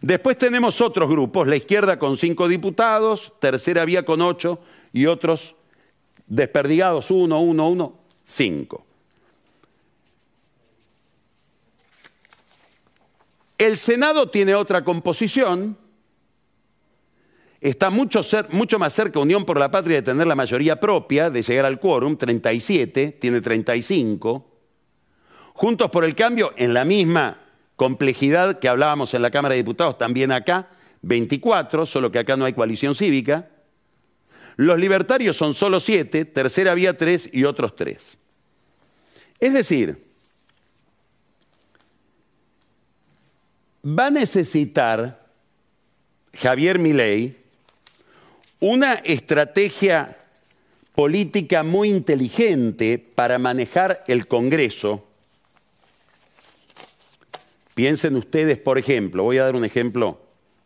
Después 0.06 0.38
tenemos 0.38 0.82
otros 0.82 1.10
grupos, 1.10 1.48
la 1.48 1.56
izquierda 1.56 1.98
con 1.98 2.16
cinco 2.16 2.48
diputados, 2.48 3.34
tercera 3.40 3.84
vía 3.86 4.06
con 4.06 4.22
ocho 4.22 4.60
y 4.94 5.08
otros 5.08 5.56
desperdigados, 6.28 7.10
uno, 7.10 7.42
uno, 7.42 7.70
uno, 7.70 8.00
cinco. 8.24 8.86
El 13.58 13.78
Senado 13.78 14.30
tiene 14.30 14.54
otra 14.54 14.84
composición, 14.84 15.76
está 17.60 17.90
mucho, 17.90 18.22
más 18.78 18.94
cerca 18.94 19.20
Unión 19.20 19.44
por 19.44 19.58
la 19.58 19.72
Patria 19.72 19.96
de 19.96 20.02
tener 20.04 20.28
la 20.28 20.36
mayoría 20.36 20.80
propia, 20.80 21.32
de 21.32 21.42
llegar 21.42 21.66
al 21.66 21.80
quórum, 21.80 22.16
37, 22.16 23.18
tiene 23.20 23.42
35. 23.42 24.52
Juntos 25.56 25.90
por 25.90 26.06
el 26.06 26.14
Cambio, 26.14 26.54
en 26.58 26.76
la 26.76 26.86
misma 26.86 27.45
complejidad 27.76 28.60
que 28.60 28.70
hablábamos 28.70 29.14
en 29.14 29.22
la 29.22 29.32
Cámara 29.32 29.54
de 29.54 29.62
Diputados, 29.62 29.98
también 29.98 30.32
acá, 30.32 30.70
24, 31.02 31.86
solo 31.86 32.12
que 32.12 32.20
acá 32.20 32.36
no 32.36 32.46
hay 32.46 32.54
coalición 32.54 32.96
cívica. 32.96 33.50
Los 34.56 34.80
libertarios 34.80 35.36
son 35.36 35.54
solo 35.54 35.80
7, 35.80 36.26
tercera 36.26 36.74
vía 36.74 36.98
3 36.98 37.30
y 37.34 37.44
otros 37.44 37.76
3. 37.76 38.18
Es 39.40 39.54
decir, 39.54 40.04
va 43.86 44.08
a 44.08 44.12
necesitar 44.12 45.26
Javier 46.34 46.80
Milei 46.80 47.38
una 48.60 48.94
estrategia 48.94 50.18
política 50.96 51.64
muy 51.64 51.90
inteligente 51.90 52.98
para 52.98 53.38
manejar 53.38 54.04
el 54.08 54.28
Congreso. 54.28 55.06
Piensen 57.76 58.16
ustedes, 58.16 58.58
por 58.58 58.78
ejemplo, 58.78 59.24
voy 59.24 59.38
a 59.38 59.44
dar 59.44 59.56
un 59.56 59.66
ejemplo, 59.66 60.18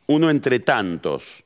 uno 0.06 0.30
entre 0.30 0.60
tantos. 0.60 1.43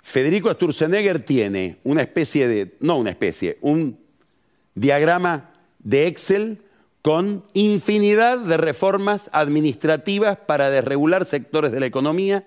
Federico 0.00 0.52
Sturzenegger 0.52 1.20
tiene 1.20 1.78
una 1.82 2.02
especie 2.02 2.46
de, 2.46 2.76
no 2.78 2.96
una 2.98 3.10
especie, 3.10 3.58
un 3.60 3.98
diagrama 4.74 5.50
de 5.80 6.06
Excel 6.06 6.62
con 7.02 7.44
infinidad 7.54 8.38
de 8.38 8.56
reformas 8.56 9.30
administrativas 9.32 10.38
para 10.38 10.70
desregular 10.70 11.26
sectores 11.26 11.72
de 11.72 11.80
la 11.80 11.86
economía 11.86 12.46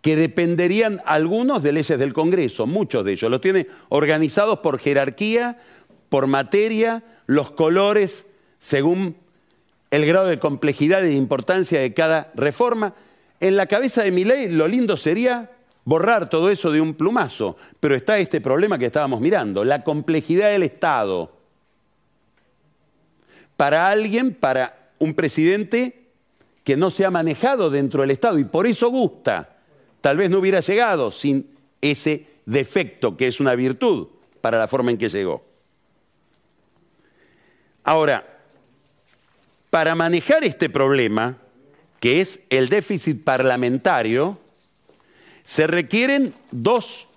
que 0.00 0.16
dependerían 0.16 1.02
algunos 1.04 1.62
de 1.62 1.72
leyes 1.72 1.98
del 1.98 2.14
Congreso, 2.14 2.66
muchos 2.66 3.04
de 3.04 3.12
ellos. 3.12 3.30
Los 3.30 3.42
tiene 3.42 3.66
organizados 3.90 4.60
por 4.60 4.78
jerarquía, 4.78 5.58
por 6.08 6.26
materia, 6.26 7.04
los 7.26 7.50
colores 7.50 8.26
según 8.58 9.16
el 9.92 10.06
grado 10.06 10.26
de 10.26 10.38
complejidad 10.38 11.02
y 11.02 11.08
de 11.08 11.14
importancia 11.14 11.78
de 11.78 11.92
cada 11.92 12.32
reforma. 12.34 12.94
En 13.40 13.56
la 13.56 13.66
cabeza 13.66 14.02
de 14.02 14.10
mi 14.10 14.24
ley 14.24 14.48
lo 14.48 14.66
lindo 14.66 14.96
sería 14.96 15.50
borrar 15.84 16.30
todo 16.30 16.50
eso 16.50 16.72
de 16.72 16.80
un 16.80 16.94
plumazo, 16.94 17.58
pero 17.78 17.94
está 17.94 18.16
este 18.16 18.40
problema 18.40 18.78
que 18.78 18.86
estábamos 18.86 19.20
mirando, 19.20 19.64
la 19.64 19.84
complejidad 19.84 20.50
del 20.50 20.62
Estado. 20.62 21.30
Para 23.58 23.88
alguien, 23.88 24.34
para 24.34 24.92
un 24.98 25.12
presidente 25.12 26.06
que 26.64 26.74
no 26.74 26.90
se 26.90 27.04
ha 27.04 27.10
manejado 27.10 27.68
dentro 27.68 28.00
del 28.00 28.12
Estado 28.12 28.38
y 28.38 28.44
por 28.44 28.66
eso 28.66 28.88
gusta 28.88 29.56
tal 30.00 30.16
vez 30.16 30.30
no 30.30 30.38
hubiera 30.38 30.60
llegado 30.60 31.10
sin 31.10 31.50
ese 31.82 32.26
defecto 32.46 33.14
que 33.14 33.26
es 33.26 33.40
una 33.40 33.54
virtud 33.54 34.08
para 34.40 34.58
la 34.58 34.68
forma 34.68 34.90
en 34.90 34.96
que 34.96 35.10
llegó. 35.10 35.44
Ahora, 37.84 38.31
para 39.72 39.94
manejar 39.94 40.44
este 40.44 40.68
problema, 40.68 41.38
que 41.98 42.20
es 42.20 42.40
el 42.50 42.68
déficit 42.68 43.24
parlamentario, 43.24 44.38
se 45.44 45.66
requieren 45.66 46.34
dos 46.50 47.08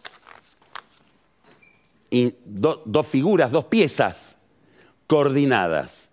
dos 2.46 3.08
figuras, 3.08 3.52
dos 3.52 3.66
piezas 3.66 4.38
coordinadas. 5.06 6.10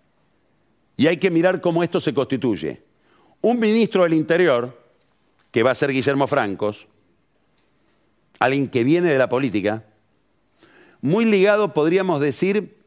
Y 0.97 1.07
hay 1.07 1.15
que 1.15 1.31
mirar 1.31 1.61
cómo 1.61 1.81
esto 1.81 2.01
se 2.01 2.13
constituye. 2.13 2.83
Un 3.39 3.57
ministro 3.57 4.03
del 4.03 4.13
Interior, 4.13 4.77
que 5.49 5.63
va 5.63 5.71
a 5.71 5.75
ser 5.75 5.93
Guillermo 5.93 6.27
Francos, 6.27 6.89
alguien 8.39 8.67
que 8.67 8.83
viene 8.83 9.09
de 9.09 9.17
la 9.17 9.29
política, 9.29 9.85
muy 10.99 11.23
ligado, 11.23 11.73
podríamos 11.73 12.19
decir, 12.19 12.83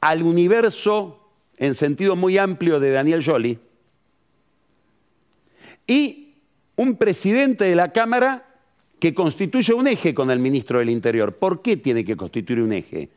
al 0.00 0.22
universo 0.22 1.27
en 1.58 1.74
sentido 1.74 2.16
muy 2.16 2.38
amplio 2.38 2.80
de 2.80 2.90
Daniel 2.90 3.24
Joly, 3.24 3.58
y 5.86 6.34
un 6.76 6.96
presidente 6.96 7.64
de 7.64 7.74
la 7.74 7.92
Cámara 7.92 8.44
que 8.98 9.14
constituye 9.14 9.72
un 9.72 9.86
eje 9.86 10.14
con 10.14 10.30
el 10.30 10.38
ministro 10.38 10.78
del 10.78 10.90
Interior. 10.90 11.36
¿Por 11.36 11.62
qué 11.62 11.76
tiene 11.76 12.04
que 12.04 12.16
constituir 12.16 12.60
un 12.60 12.72
eje? 12.72 13.08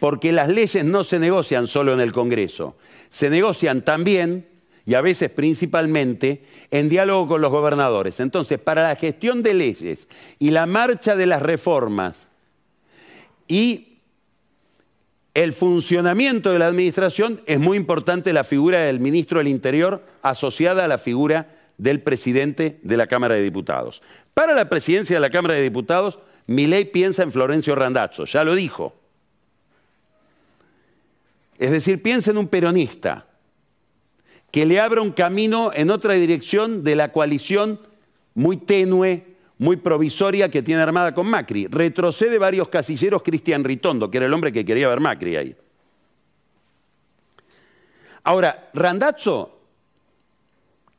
Porque 0.00 0.32
las 0.32 0.48
leyes 0.48 0.84
no 0.84 1.04
se 1.04 1.18
negocian 1.18 1.66
solo 1.66 1.92
en 1.92 2.00
el 2.00 2.12
Congreso, 2.12 2.76
se 3.08 3.30
negocian 3.30 3.82
también 3.82 4.46
y 4.84 4.94
a 4.94 5.00
veces 5.00 5.30
principalmente 5.30 6.44
en 6.70 6.88
diálogo 6.88 7.28
con 7.28 7.40
los 7.40 7.50
gobernadores. 7.50 8.20
Entonces, 8.20 8.58
para 8.58 8.84
la 8.84 8.96
gestión 8.96 9.42
de 9.42 9.54
leyes 9.54 10.08
y 10.38 10.50
la 10.50 10.66
marcha 10.66 11.16
de 11.16 11.26
las 11.26 11.42
reformas 11.42 12.28
y 13.48 13.85
el 15.36 15.52
funcionamiento 15.52 16.50
de 16.50 16.58
la 16.58 16.66
administración 16.66 17.42
es 17.44 17.60
muy 17.60 17.76
importante 17.76 18.32
la 18.32 18.42
figura 18.42 18.78
del 18.78 19.00
ministro 19.00 19.36
del 19.36 19.48
Interior 19.48 20.02
asociada 20.22 20.86
a 20.86 20.88
la 20.88 20.96
figura 20.96 21.54
del 21.76 22.00
presidente 22.00 22.80
de 22.82 22.96
la 22.96 23.06
Cámara 23.06 23.34
de 23.34 23.42
Diputados. 23.42 24.00
Para 24.32 24.54
la 24.54 24.70
presidencia 24.70 25.14
de 25.14 25.20
la 25.20 25.28
Cámara 25.28 25.52
de 25.52 25.60
Diputados, 25.60 26.18
Milei 26.46 26.86
piensa 26.86 27.22
en 27.22 27.32
Florencio 27.32 27.74
Randazzo, 27.74 28.24
ya 28.24 28.44
lo 28.44 28.54
dijo. 28.54 28.94
Es 31.58 31.70
decir, 31.70 32.00
piensa 32.00 32.30
en 32.30 32.38
un 32.38 32.48
peronista 32.48 33.26
que 34.50 34.64
le 34.64 34.80
abra 34.80 35.02
un 35.02 35.12
camino 35.12 35.70
en 35.74 35.90
otra 35.90 36.14
dirección 36.14 36.82
de 36.82 36.96
la 36.96 37.12
coalición 37.12 37.78
muy 38.32 38.56
tenue, 38.56 39.35
muy 39.58 39.76
provisoria 39.76 40.50
que 40.50 40.62
tiene 40.62 40.82
armada 40.82 41.14
con 41.14 41.28
Macri. 41.28 41.66
Retrocede 41.66 42.38
varios 42.38 42.68
casilleros 42.68 43.22
Cristian 43.22 43.64
Ritondo, 43.64 44.10
que 44.10 44.18
era 44.18 44.26
el 44.26 44.32
hombre 44.32 44.52
que 44.52 44.64
quería 44.64 44.88
ver 44.88 45.00
Macri 45.00 45.36
ahí. 45.36 45.56
Ahora, 48.24 48.70
Randazzo 48.74 49.56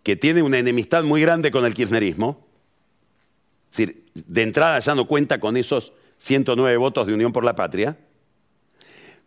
que 0.07 0.15
tiene 0.15 0.41
una 0.41 0.57
enemistad 0.57 1.03
muy 1.03 1.19
grande 1.19 1.51
con 1.51 1.65
el 1.65 1.73
kirchnerismo, 1.73 2.47
es 3.69 3.77
decir, 3.77 4.05
de 4.13 4.41
entrada 4.41 4.79
ya 4.79 4.95
no 4.95 5.05
cuenta 5.05 5.37
con 5.37 5.57
esos 5.57 5.91
109 6.19 6.77
votos 6.77 7.07
de 7.07 7.13
Unión 7.13 7.33
por 7.33 7.43
la 7.43 7.55
Patria, 7.55 7.97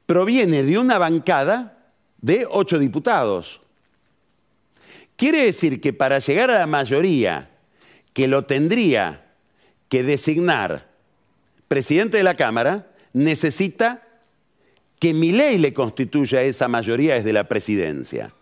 proviene 0.06 0.62
de 0.62 0.78
una 0.78 0.96
bancada 0.96 1.92
de 2.16 2.46
ocho 2.48 2.78
diputados. 2.78 3.60
Quiere 5.16 5.44
decir 5.44 5.82
que 5.82 5.92
para 5.92 6.18
llegar 6.18 6.50
a 6.50 6.60
la 6.60 6.66
mayoría 6.66 7.49
que 8.12 8.28
lo 8.28 8.44
tendría 8.44 9.24
que 9.88 10.02
designar 10.02 10.88
presidente 11.68 12.16
de 12.16 12.24
la 12.24 12.34
Cámara, 12.34 12.88
necesita 13.12 14.02
que 14.98 15.14
mi 15.14 15.32
ley 15.32 15.58
le 15.58 15.72
constituya 15.72 16.42
esa 16.42 16.68
mayoría 16.68 17.14
desde 17.14 17.32
la 17.32 17.44
presidencia. 17.44 18.32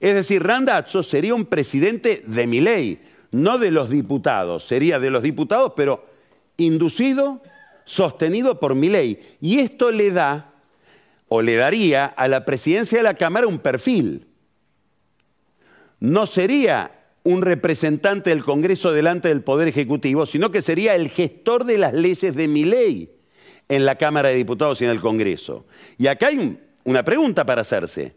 Es 0.00 0.14
decir, 0.14 0.42
Randazzo 0.42 1.02
sería 1.02 1.34
un 1.34 1.44
presidente 1.44 2.24
de 2.26 2.46
mi 2.46 2.60
ley, 2.60 3.00
no 3.32 3.58
de 3.58 3.70
los 3.70 3.90
diputados. 3.90 4.64
Sería 4.64 4.98
de 4.98 5.10
los 5.10 5.22
diputados, 5.22 5.74
pero 5.76 6.06
inducido, 6.56 7.42
sostenido 7.84 8.58
por 8.58 8.74
mi 8.74 8.88
ley. 8.88 9.36
Y 9.40 9.60
esto 9.60 9.90
le 9.90 10.10
da, 10.10 10.52
o 11.28 11.42
le 11.42 11.56
daría 11.56 12.06
a 12.06 12.28
la 12.28 12.44
presidencia 12.44 12.98
de 12.98 13.04
la 13.04 13.14
Cámara 13.14 13.46
un 13.46 13.58
perfil. 13.58 14.26
No 16.00 16.26
sería 16.26 16.99
un 17.22 17.42
representante 17.42 18.30
del 18.30 18.44
Congreso 18.44 18.92
delante 18.92 19.28
del 19.28 19.42
Poder 19.42 19.68
Ejecutivo, 19.68 20.26
sino 20.26 20.50
que 20.50 20.62
sería 20.62 20.94
el 20.94 21.10
gestor 21.10 21.64
de 21.64 21.78
las 21.78 21.92
leyes 21.92 22.34
de 22.34 22.48
mi 22.48 22.64
ley 22.64 23.10
en 23.68 23.84
la 23.84 23.96
Cámara 23.96 24.30
de 24.30 24.36
Diputados 24.36 24.80
y 24.80 24.84
en 24.84 24.90
el 24.90 25.00
Congreso. 25.00 25.66
Y 25.98 26.06
acá 26.06 26.28
hay 26.28 26.58
una 26.84 27.04
pregunta 27.04 27.44
para 27.44 27.60
hacerse. 27.60 28.14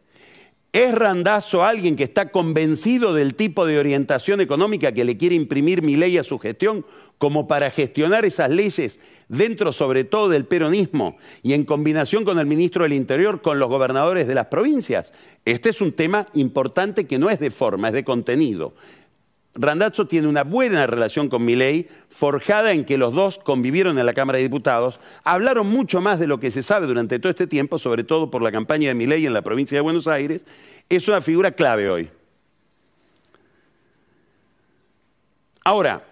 ¿Es 0.74 0.92
Randazo 0.92 1.64
alguien 1.64 1.96
que 1.96 2.04
está 2.04 2.32
convencido 2.32 3.14
del 3.14 3.36
tipo 3.36 3.68
de 3.68 3.78
orientación 3.78 4.42
económica 4.42 4.92
que 4.92 5.06
le 5.06 5.18
quiere 5.18 5.36
imprimir 5.36 5.84
mi 5.84 5.96
ley 5.96 6.18
a 6.18 6.24
su 6.24 6.40
gestión 6.40 6.84
como 7.20 7.46
para 7.46 7.70
gestionar 7.70 8.26
esas 8.26 8.50
leyes 8.50 9.00
dentro 9.28 9.72
sobre 9.72 10.04
todo 10.04 10.30
del 10.30 10.46
peronismo 10.46 11.16
y 11.44 11.54
en 11.54 11.66
combinación 11.66 12.26
con 12.26 12.40
el 12.40 12.48
ministro 12.48 12.82
del 12.86 12.94
Interior, 12.94 13.44
con 13.44 13.60
los 13.60 13.70
gobernadores 13.70 14.28
de 14.28 14.34
las 14.34 14.48
provincias? 14.48 15.14
Este 15.46 15.70
es 15.70 15.80
un 15.80 15.92
tema 15.92 16.26
importante 16.34 17.06
que 17.06 17.20
no 17.20 17.30
es 17.30 17.40
de 17.40 17.52
forma, 17.52 17.90
es 17.90 17.94
de 17.94 18.04
contenido. 18.04 18.74
Randazzo 19.56 20.08
tiene 20.08 20.28
una 20.28 20.44
buena 20.44 20.88
relación 20.88 21.30
con 21.30 21.46
Milei, 21.46 21.88
forjada 22.10 22.72
en 22.72 22.86
que 22.86 22.98
los 22.98 23.14
dos 23.14 23.38
convivieron 23.38 24.00
en 24.00 24.06
la 24.06 24.14
Cámara 24.14 24.38
de 24.38 24.44
Diputados, 24.44 25.00
hablaron 25.24 25.68
mucho 25.68 26.02
más 26.02 26.20
de 26.20 26.26
lo 26.26 26.40
que 26.40 26.50
se 26.50 26.64
sabe 26.64 26.88
durante 26.88 27.20
todo 27.20 27.30
este 27.30 27.46
tiempo, 27.46 27.78
sobre 27.78 28.04
todo 28.04 28.32
por 28.32 28.42
la 28.42 28.52
campaña 28.52 28.88
de 28.88 28.96
Milei 28.96 29.26
en 29.28 29.34
la 29.34 29.44
provincia 29.44 29.78
de 29.78 29.82
Buenos 29.82 30.08
Aires, 30.08 30.44
es 30.90 31.08
una 31.08 31.22
figura 31.22 31.52
clave 31.52 31.90
hoy. 31.90 32.10
Ahora, 35.64 36.04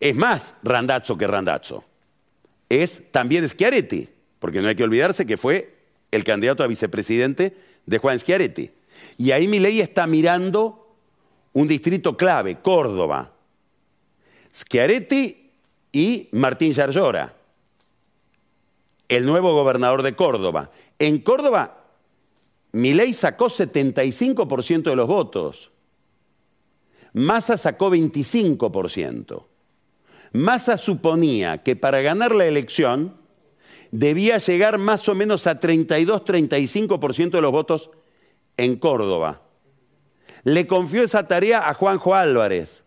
es 0.00 0.16
más 0.16 0.54
Randazzo 0.62 1.18
que 1.18 1.26
Randazzo, 1.26 1.84
es 2.68 3.12
también 3.12 3.46
Schiaretti, 3.46 4.08
porque 4.38 4.62
no 4.62 4.68
hay 4.68 4.74
que 4.74 4.84
olvidarse 4.84 5.26
que 5.26 5.36
fue 5.36 5.74
el 6.10 6.24
candidato 6.24 6.64
a 6.64 6.66
vicepresidente 6.66 7.54
de 7.84 7.98
Juan 7.98 8.18
Schiaretti. 8.18 8.77
Y 9.18 9.32
ahí 9.32 9.48
mi 9.48 9.58
ley 9.58 9.80
está 9.80 10.06
mirando 10.06 10.96
un 11.52 11.68
distrito 11.68 12.16
clave, 12.16 12.60
Córdoba. 12.62 13.32
Schiaretti 14.54 15.50
y 15.92 16.28
Martín 16.32 16.72
Yarlora, 16.72 17.34
el 19.08 19.26
nuevo 19.26 19.52
gobernador 19.52 20.02
de 20.02 20.14
Córdoba. 20.14 20.70
En 20.98 21.18
Córdoba, 21.18 21.84
ley 22.72 23.12
sacó 23.12 23.46
75% 23.46 24.82
de 24.82 24.96
los 24.96 25.06
votos. 25.06 25.70
Massa 27.12 27.58
sacó 27.58 27.90
25%. 27.90 29.44
Massa 30.32 30.76
suponía 30.76 31.62
que 31.62 31.74
para 31.74 32.02
ganar 32.02 32.34
la 32.34 32.46
elección 32.46 33.16
debía 33.90 34.38
llegar 34.38 34.78
más 34.78 35.08
o 35.08 35.14
menos 35.14 35.46
a 35.46 35.58
32-35% 35.58 37.30
de 37.30 37.40
los 37.40 37.52
votos 37.52 37.90
en 38.58 38.76
Córdoba. 38.76 39.40
Le 40.44 40.66
confió 40.66 41.02
esa 41.02 41.26
tarea 41.26 41.66
a 41.66 41.72
Juanjo 41.72 42.14
Álvarez. 42.14 42.84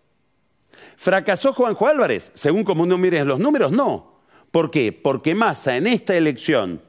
¿Fracasó 0.96 1.54
Juanjo 1.54 1.88
Álvarez? 1.88 2.32
Según 2.36 2.64
como 2.64 2.84
uno 2.84 2.98
mire 2.98 3.26
los 3.26 3.40
números, 3.40 3.72
no. 3.72 4.20
¿Por 4.52 4.70
qué? 4.70 4.92
Porque 4.92 5.34
Massa 5.34 5.78
en 5.78 5.88
esta 5.88 6.16
elección 6.16 6.82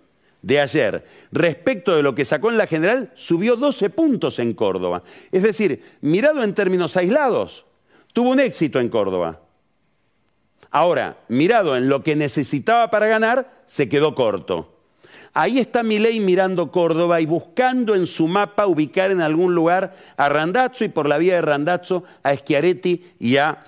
de 0.42 0.60
ayer, 0.60 1.04
respecto 1.30 1.96
de 1.96 2.02
lo 2.02 2.14
que 2.14 2.24
sacó 2.24 2.50
en 2.50 2.58
la 2.58 2.66
general, 2.66 3.12
subió 3.14 3.56
12 3.56 3.90
puntos 3.90 4.38
en 4.38 4.54
Córdoba. 4.54 5.02
Es 5.30 5.42
decir, 5.42 5.82
mirado 6.00 6.42
en 6.42 6.52
términos 6.52 6.96
aislados, 6.96 7.64
tuvo 8.12 8.30
un 8.30 8.40
éxito 8.40 8.80
en 8.80 8.88
Córdoba. 8.88 9.40
Ahora, 10.70 11.18
mirado 11.28 11.76
en 11.76 11.88
lo 11.88 12.02
que 12.02 12.16
necesitaba 12.16 12.90
para 12.90 13.06
ganar, 13.06 13.62
se 13.66 13.88
quedó 13.88 14.14
corto. 14.14 14.81
Ahí 15.34 15.58
está 15.58 15.82
Milei 15.82 16.20
mirando 16.20 16.70
Córdoba 16.70 17.20
y 17.20 17.26
buscando 17.26 17.94
en 17.94 18.06
su 18.06 18.28
mapa 18.28 18.66
ubicar 18.66 19.10
en 19.10 19.22
algún 19.22 19.54
lugar 19.54 19.96
a 20.16 20.28
Randazzo 20.28 20.84
y 20.84 20.88
por 20.88 21.08
la 21.08 21.16
vía 21.16 21.36
de 21.36 21.42
Randazzo 21.42 22.04
a 22.22 22.36
Schiaretti 22.36 23.14
y 23.18 23.38
a 23.38 23.58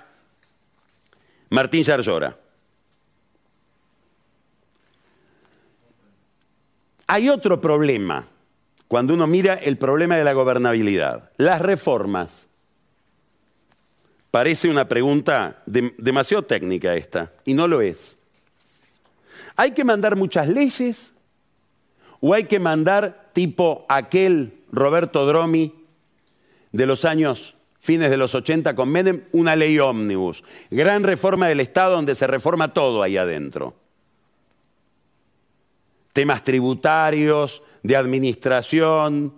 Martín 1.49 1.83
Yarlora. 1.83 2.37
Hay 7.07 7.29
otro 7.29 7.59
problema 7.59 8.27
cuando 8.87 9.15
uno 9.15 9.25
mira 9.25 9.55
el 9.55 9.77
problema 9.77 10.17
de 10.17 10.23
la 10.23 10.33
gobernabilidad. 10.33 11.31
Las 11.37 11.61
reformas. 11.61 12.47
Parece 14.29 14.69
una 14.69 14.87
pregunta 14.87 15.63
demasiado 15.65 16.43
técnica 16.43 16.93
esta, 16.95 17.31
y 17.45 17.53
no 17.53 17.67
lo 17.67 17.81
es. 17.81 18.17
Hay 19.55 19.71
que 19.71 19.85
mandar 19.85 20.15
muchas 20.15 20.47
leyes 20.47 21.14
¿O 22.27 22.33
hay 22.33 22.45
que 22.45 22.57
mandar 22.57 23.29
tipo 23.33 23.85
aquel 23.87 24.63
Roberto 24.71 25.27
Dromi 25.27 25.75
de 26.71 26.87
los 26.87 27.05
años 27.05 27.53
fines 27.79 28.09
de 28.09 28.17
los 28.17 28.33
80 28.33 28.75
con 28.75 28.89
Menem, 28.89 29.25
una 29.31 29.55
ley 29.55 29.77
ómnibus, 29.77 30.43
gran 30.71 31.03
reforma 31.03 31.47
del 31.47 31.59
Estado 31.59 31.93
donde 31.93 32.15
se 32.15 32.25
reforma 32.25 32.73
todo 32.73 33.03
ahí 33.03 33.15
adentro? 33.15 33.75
Temas 36.13 36.43
tributarios, 36.43 37.61
de 37.83 37.95
administración, 37.95 39.35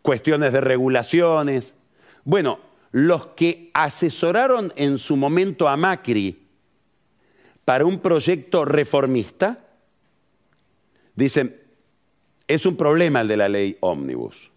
cuestiones 0.00 0.52
de 0.52 0.60
regulaciones. 0.60 1.74
Bueno, 2.22 2.60
los 2.92 3.26
que 3.34 3.72
asesoraron 3.74 4.72
en 4.76 4.98
su 4.98 5.16
momento 5.16 5.68
a 5.68 5.76
Macri 5.76 6.46
para 7.64 7.84
un 7.84 7.98
proyecto 7.98 8.64
reformista, 8.64 9.58
dicen, 11.16 11.61
es 12.48 12.66
un 12.66 12.76
problema 12.76 13.20
el 13.22 13.28
de 13.28 13.36
la 13.36 13.48
ley 13.48 13.76
ómnibus. 13.80 14.50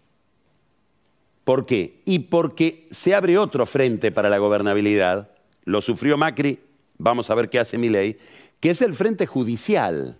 ¿Por 1.44 1.64
qué? 1.64 2.02
Y 2.04 2.20
porque 2.20 2.88
se 2.90 3.14
abre 3.14 3.38
otro 3.38 3.66
frente 3.66 4.10
para 4.10 4.28
la 4.28 4.38
gobernabilidad, 4.38 5.30
lo 5.64 5.80
sufrió 5.80 6.16
Macri, 6.16 6.58
vamos 6.98 7.30
a 7.30 7.34
ver 7.34 7.48
qué 7.48 7.60
hace 7.60 7.78
mi 7.78 7.88
ley, 7.88 8.18
que 8.58 8.70
es 8.70 8.82
el 8.82 8.94
frente 8.94 9.26
judicial. 9.26 10.18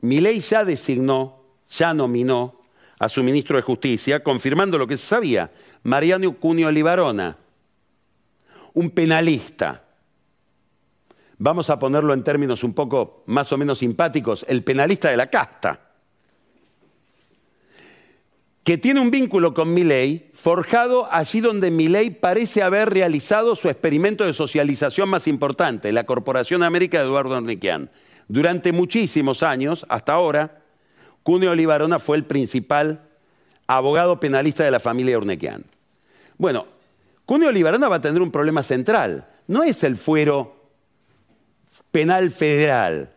Mi 0.00 0.20
ley 0.20 0.40
ya 0.40 0.64
designó, 0.64 1.42
ya 1.70 1.94
nominó 1.94 2.60
a 2.98 3.08
su 3.08 3.22
ministro 3.22 3.56
de 3.56 3.62
Justicia, 3.62 4.22
confirmando 4.22 4.76
lo 4.76 4.86
que 4.86 4.96
se 4.96 5.06
sabía, 5.06 5.50
Mariano 5.82 6.32
Cunio 6.34 6.70
Libarona, 6.70 7.36
un 8.74 8.90
penalista. 8.90 9.87
Vamos 11.38 11.70
a 11.70 11.78
ponerlo 11.78 12.12
en 12.14 12.24
términos 12.24 12.64
un 12.64 12.74
poco 12.74 13.22
más 13.26 13.52
o 13.52 13.56
menos 13.56 13.78
simpáticos, 13.78 14.44
el 14.48 14.64
penalista 14.64 15.08
de 15.08 15.16
la 15.16 15.28
casta, 15.28 15.80
que 18.64 18.76
tiene 18.76 19.00
un 19.00 19.10
vínculo 19.10 19.54
con 19.54 19.72
Milei, 19.72 20.30
forjado 20.34 21.08
allí 21.10 21.40
donde 21.40 21.70
Milei 21.70 22.10
parece 22.10 22.62
haber 22.62 22.90
realizado 22.90 23.56
su 23.56 23.68
experimento 23.68 24.26
de 24.26 24.34
socialización 24.34 25.08
más 25.08 25.26
importante, 25.26 25.90
la 25.90 26.04
Corporación 26.04 26.62
América 26.62 26.98
de 26.98 27.04
Eduardo 27.04 27.34
Arniquian. 27.34 27.88
Durante 28.26 28.72
muchísimos 28.72 29.42
años, 29.42 29.86
hasta 29.88 30.12
ahora, 30.12 30.60
Cuneo 31.22 31.52
Olivarona 31.52 31.98
fue 31.98 32.18
el 32.18 32.24
principal 32.24 33.08
abogado 33.66 34.20
penalista 34.20 34.64
de 34.64 34.70
la 34.70 34.80
familia 34.80 35.16
Urnequian. 35.16 35.64
Bueno, 36.36 36.66
Cuneo 37.24 37.48
Olivarona 37.48 37.88
va 37.88 37.96
a 37.96 38.00
tener 38.02 38.20
un 38.20 38.30
problema 38.30 38.62
central. 38.62 39.28
No 39.46 39.62
es 39.62 39.82
el 39.82 39.96
fuero 39.96 40.57
penal 41.90 42.30
federal 42.30 43.12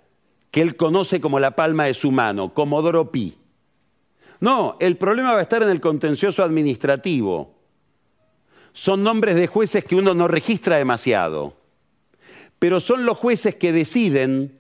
que 0.52 0.62
él 0.62 0.76
conoce 0.76 1.22
como 1.22 1.40
la 1.40 1.56
palma 1.56 1.86
de 1.86 1.94
su 1.94 2.12
mano, 2.12 2.54
Comodoro 2.54 3.12
Pi. 3.12 3.38
No, 4.42 4.76
el 4.80 4.98
problema 4.98 5.34
va 5.34 5.40
a 5.40 5.44
estar 5.44 5.64
en 5.64 5.70
el 5.70 5.80
contencioso 5.80 6.44
administrativo. 6.44 7.56
Son 8.74 9.04
nombres 9.04 9.36
de 9.36 9.48
jueces 9.48 9.86
que 9.86 9.96
uno 9.96 10.14
no 10.14 10.28
registra 10.28 10.78
demasiado, 10.78 11.56
pero 12.60 12.80
son 12.80 13.06
los 13.06 13.18
jueces 13.18 13.56
que 13.56 13.72
deciden 13.72 14.60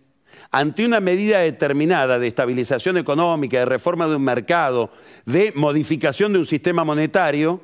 ante 0.52 0.86
una 0.86 1.00
medida 1.00 1.40
determinada 1.40 2.20
de 2.20 2.28
estabilización 2.28 2.98
económica, 2.98 3.60
de 3.60 3.66
reforma 3.66 4.08
de 4.08 4.16
un 4.18 4.24
mercado, 4.24 4.92
de 5.26 5.54
modificación 5.56 6.34
de 6.34 6.40
un 6.40 6.46
sistema 6.46 6.84
monetario, 6.84 7.62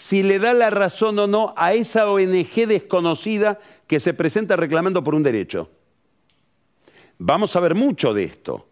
si 0.00 0.22
le 0.22 0.38
da 0.38 0.54
la 0.54 0.70
razón 0.70 1.18
o 1.18 1.26
no 1.26 1.52
a 1.58 1.74
esa 1.74 2.10
ONG 2.10 2.66
desconocida 2.66 3.60
que 3.86 4.00
se 4.00 4.14
presenta 4.14 4.56
reclamando 4.56 5.04
por 5.04 5.14
un 5.14 5.22
derecho. 5.22 5.68
Vamos 7.18 7.54
a 7.54 7.60
ver 7.60 7.74
mucho 7.74 8.14
de 8.14 8.24
esto. 8.24 8.66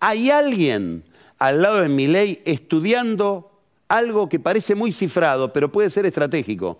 Hay 0.00 0.30
alguien 0.30 1.04
al 1.36 1.60
lado 1.60 1.82
de 1.82 1.90
mi 1.90 2.06
ley 2.06 2.40
estudiando 2.46 3.60
algo 3.88 4.26
que 4.26 4.40
parece 4.40 4.74
muy 4.74 4.90
cifrado, 4.90 5.52
pero 5.52 5.70
puede 5.70 5.90
ser 5.90 6.06
estratégico 6.06 6.78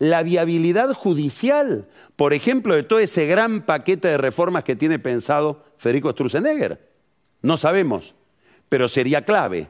la 0.00 0.24
viabilidad 0.24 0.92
judicial, 0.92 1.86
por 2.16 2.34
ejemplo, 2.34 2.74
de 2.74 2.82
todo 2.82 2.98
ese 2.98 3.28
gran 3.28 3.64
paquete 3.64 4.08
de 4.08 4.18
reformas 4.18 4.64
que 4.64 4.74
tiene 4.74 4.98
pensado 4.98 5.64
Federico 5.78 6.10
Sturzenegger. 6.10 6.90
No 7.42 7.56
sabemos, 7.56 8.16
pero 8.68 8.88
sería 8.88 9.24
clave, 9.24 9.68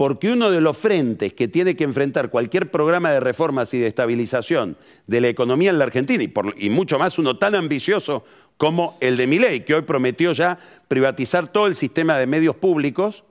porque 0.00 0.32
uno 0.32 0.50
de 0.50 0.62
los 0.62 0.78
frentes 0.78 1.34
que 1.34 1.46
tiene 1.46 1.76
que 1.76 1.84
enfrentar 1.84 2.30
cualquier 2.30 2.70
programa 2.70 3.12
de 3.12 3.20
reformas 3.20 3.74
y 3.74 3.78
de 3.78 3.88
estabilización 3.88 4.78
de 5.06 5.20
la 5.20 5.28
economía 5.28 5.68
en 5.68 5.76
la 5.76 5.84
Argentina, 5.84 6.24
y, 6.56 6.70
mucho 6.70 6.98
más 6.98 7.18
uno 7.18 7.36
tan 7.36 7.54
ambicioso 7.54 8.24
como 8.56 8.96
el 9.00 9.18
de 9.18 9.26
Miley, 9.26 9.60
que 9.60 9.74
hoy 9.74 9.82
prometió 9.82 10.32
ya 10.32 10.58
privatizar 10.88 11.52
todo 11.52 11.66
el 11.66 11.74
sistema 11.74 12.16
de 12.16 12.26
medios 12.26 12.56
públicos, 12.56 13.24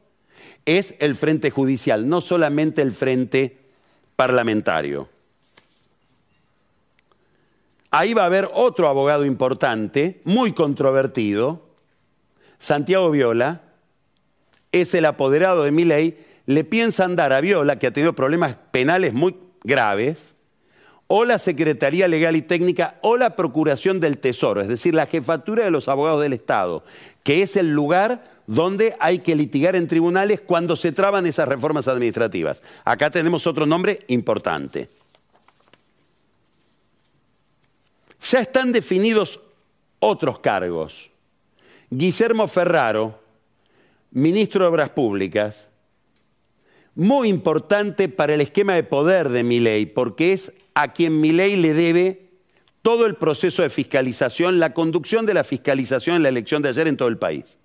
es 0.63 0.93
el 0.99 1.15
frente 1.15 1.49
judicial, 1.49 2.07
no 2.07 2.21
solamente 2.21 2.83
el 2.83 2.91
frente 2.91 3.57
parlamentario. 4.15 5.09
Ahí 7.89 8.13
va 8.13 8.21
a 8.21 8.27
haber 8.27 8.47
otro 8.53 8.87
abogado 8.87 9.25
importante, 9.25 10.21
muy 10.23 10.51
controvertido, 10.51 11.65
Santiago 12.59 13.09
Viola, 13.09 13.63
es 14.71 14.93
el 14.93 15.05
apoderado 15.05 15.63
de 15.63 15.71
mi 15.71 15.83
ley, 15.83 16.28
le 16.49 16.63
piensan 16.63 17.15
dar 17.15 17.31
a 17.31 17.41
Viola, 17.41 17.77
que 17.77 17.85
ha 17.85 17.93
tenido 17.93 18.13
problemas 18.13 18.57
penales 18.71 19.13
muy 19.13 19.35
graves, 19.63 20.33
o 21.05 21.23
la 21.23 21.37
Secretaría 21.37 22.07
Legal 22.07 22.35
y 22.35 22.41
Técnica 22.41 22.97
o 23.01 23.17
la 23.17 23.35
Procuración 23.35 23.99
del 23.99 24.17
Tesoro, 24.17 24.59
es 24.59 24.67
decir, 24.67 24.95
la 24.95 25.05
jefatura 25.05 25.63
de 25.63 25.69
los 25.69 25.87
abogados 25.87 26.23
del 26.23 26.33
Estado, 26.33 26.83
que 27.21 27.43
es 27.43 27.55
el 27.55 27.71
lugar 27.75 28.23
donde 28.47 28.95
hay 28.99 29.19
que 29.19 29.35
litigar 29.35 29.75
en 29.75 29.87
tribunales 29.87 30.41
cuando 30.41 30.75
se 30.75 30.91
traban 30.91 31.27
esas 31.27 31.47
reformas 31.47 31.87
administrativas. 31.87 32.63
Acá 32.83 33.11
tenemos 33.11 33.45
otro 33.45 33.67
nombre 33.67 33.99
importante. 34.07 34.89
Ya 38.21 38.39
están 38.39 38.71
definidos 38.71 39.39
otros 39.99 40.39
cargos. 40.39 41.11
Guillermo 41.91 42.47
Ferraro, 42.47 43.19
ministro 44.09 44.63
de 44.63 44.69
Obras 44.71 44.89
Públicas, 44.89 45.68
muy 46.99 47.29
importante 47.29 48.09
para 48.09 48.33
el 48.33 48.41
esquema 48.41 48.73
de 48.73 48.83
poder 48.83 49.29
de 49.29 49.45
Miley, 49.45 49.85
porque 49.85 50.33
es 50.33 50.51
a 50.73 50.91
quien 50.91 51.21
Miley 51.21 51.55
le 51.55 51.73
debe 51.73 52.29
todo 52.81 53.05
el 53.05 53.15
proceso 53.15 53.61
de 53.61 53.69
fiscalización, 53.69 54.59
la 54.59 54.73
conducción 54.73 55.25
de 55.25 55.33
la 55.33 55.45
fiscalización 55.45 56.17
en 56.17 56.23
la 56.23 56.29
elección 56.29 56.61
de 56.61 56.67
ayer 56.67 56.89
en 56.89 56.97
todo 56.97 57.07
el 57.07 57.17
país. 57.17 57.57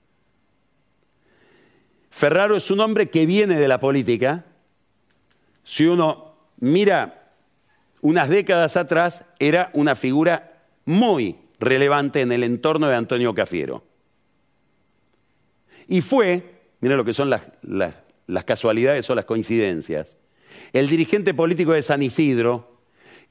Ferraro 2.11 2.55
es 2.55 2.71
un 2.71 2.79
hombre 2.79 3.11
que 3.11 3.27
viene 3.27 3.59
de 3.59 3.67
la 3.67 3.81
política. 3.81 4.45
Si 5.65 5.85
uno 5.85 6.37
mira 6.61 7.33
unas 8.03 8.29
décadas 8.29 8.77
atrás 8.77 9.25
era 9.41 9.69
una 9.73 9.97
figura 9.97 10.63
muy 10.85 11.35
relevante 11.59 12.21
en 12.21 12.31
el 12.31 12.45
entorno 12.45 12.87
de 12.87 12.95
Antonio 12.95 13.35
Cafiero. 13.35 13.83
Y 15.89 16.03
fue, 16.03 16.61
miren 16.79 16.99
lo 16.99 17.05
que 17.05 17.13
son 17.13 17.31
las, 17.31 17.51
las 17.63 18.04
casualidades 18.45 19.09
o 19.11 19.15
las 19.15 19.25
coincidencias, 19.25 20.17
el 20.73 20.89
dirigente 20.89 21.35
político 21.35 21.73
de 21.73 21.83
San 21.83 22.03
Isidro, 22.03 22.75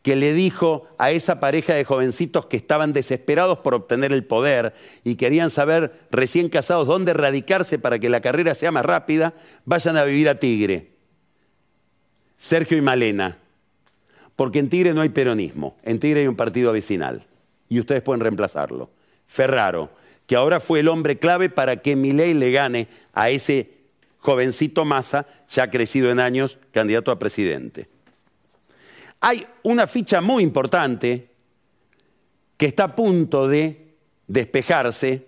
que 0.04 0.18
le 0.18 0.34
dijo 0.34 0.88
a 0.98 1.12
esa 1.12 1.40
pareja 1.40 1.74
de 1.74 1.86
jovencitos 1.86 2.48
que 2.48 2.58
estaban 2.58 2.92
desesperados 2.92 3.60
por 3.60 3.74
obtener 3.74 4.12
el 4.12 4.26
poder 4.26 4.74
y 5.06 5.16
querían 5.16 5.50
saber, 5.50 5.94
recién 6.12 6.50
casados, 6.50 6.88
dónde 6.88 7.14
radicarse 7.14 7.80
para 7.80 8.00
que 8.00 8.10
la 8.10 8.20
carrera 8.20 8.54
sea 8.54 8.72
más 8.72 8.86
rápida, 8.86 9.34
vayan 9.64 9.96
a 9.96 10.04
vivir 10.04 10.28
a 10.28 10.40
Tigre. 10.40 10.92
Sergio 12.38 12.78
y 12.78 12.82
Malena. 12.82 13.38
Porque 14.36 14.60
en 14.60 14.68
Tigre 14.68 14.94
no 14.94 15.02
hay 15.02 15.10
peronismo, 15.10 15.78
en 15.84 16.00
Tigre 16.00 16.22
hay 16.22 16.28
un 16.28 16.36
partido 16.36 16.74
vecinal 16.74 17.24
y 17.70 17.80
ustedes 17.80 18.02
pueden 18.02 18.20
reemplazarlo. 18.20 18.90
Ferraro, 19.28 19.92
que 20.28 20.36
ahora 20.36 20.60
fue 20.60 20.82
el 20.82 20.90
hombre 20.90 21.18
clave 21.18 21.50
para 21.50 21.78
que 21.78 21.96
Milei 21.96 22.34
le 22.34 22.52
gane 22.52 22.88
a 23.14 23.30
ese 23.30 23.73
jovencito 24.24 24.86
Massa, 24.86 25.28
ya 25.50 25.70
crecido 25.70 26.10
en 26.10 26.20
años, 26.20 26.58
candidato 26.72 27.12
a 27.12 27.20
presidente. 27.20 27.90
Hay 29.20 29.46
una 29.64 29.86
ficha 29.86 30.22
muy 30.22 30.44
importante 30.44 31.30
que 32.56 32.66
está 32.66 32.86
a 32.86 32.96
punto 32.96 33.50
de 33.50 33.96
despejarse. 34.28 35.28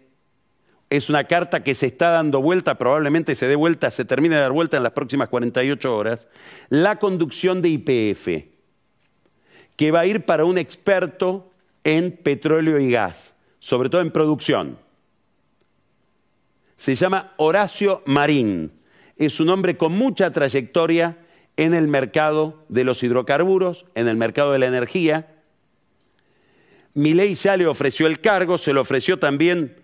Es 0.89 1.09
una 1.09 1.25
carta 1.25 1.61
que 1.61 1.75
se 1.75 1.87
está 1.87 2.09
dando 2.09 2.41
vuelta, 2.41 2.77
probablemente 2.77 3.35
se 3.35 3.47
dé 3.47 3.55
vuelta, 3.55 3.91
se 3.91 4.05
termine 4.05 4.35
de 4.35 4.41
dar 4.41 4.53
vuelta 4.53 4.77
en 4.77 4.83
las 4.83 4.93
próximas 4.93 5.27
48 5.27 5.93
horas. 5.93 6.29
La 6.69 6.97
conducción 6.97 7.61
de 7.61 7.69
IPF 7.69 8.27
que 9.75 9.91
va 9.91 10.01
a 10.01 10.05
ir 10.05 10.23
para 10.23 10.45
un 10.45 10.57
experto 10.57 11.51
en 11.83 12.15
petróleo 12.15 12.79
y 12.79 12.89
gas, 12.89 13.33
sobre 13.59 13.89
todo 13.89 13.99
en 13.99 14.11
producción. 14.11 14.79
Se 16.77 16.95
llama 16.95 17.33
Horacio 17.35 18.01
Marín. 18.05 18.71
Es 19.17 19.39
un 19.39 19.49
hombre 19.49 19.77
con 19.77 19.93
mucha 19.93 20.31
trayectoria 20.31 21.17
en 21.57 21.73
el 21.73 21.87
mercado 21.87 22.65
de 22.69 22.83
los 22.83 23.01
hidrocarburos, 23.03 23.85
en 23.95 24.07
el 24.07 24.17
mercado 24.17 24.51
de 24.51 24.59
la 24.59 24.67
energía. 24.67 25.35
Milei 26.93 27.35
ya 27.35 27.57
le 27.57 27.67
ofreció 27.67 28.07
el 28.07 28.19
cargo, 28.19 28.57
se 28.57 28.73
lo 28.73 28.81
ofreció 28.81 29.19
también 29.19 29.75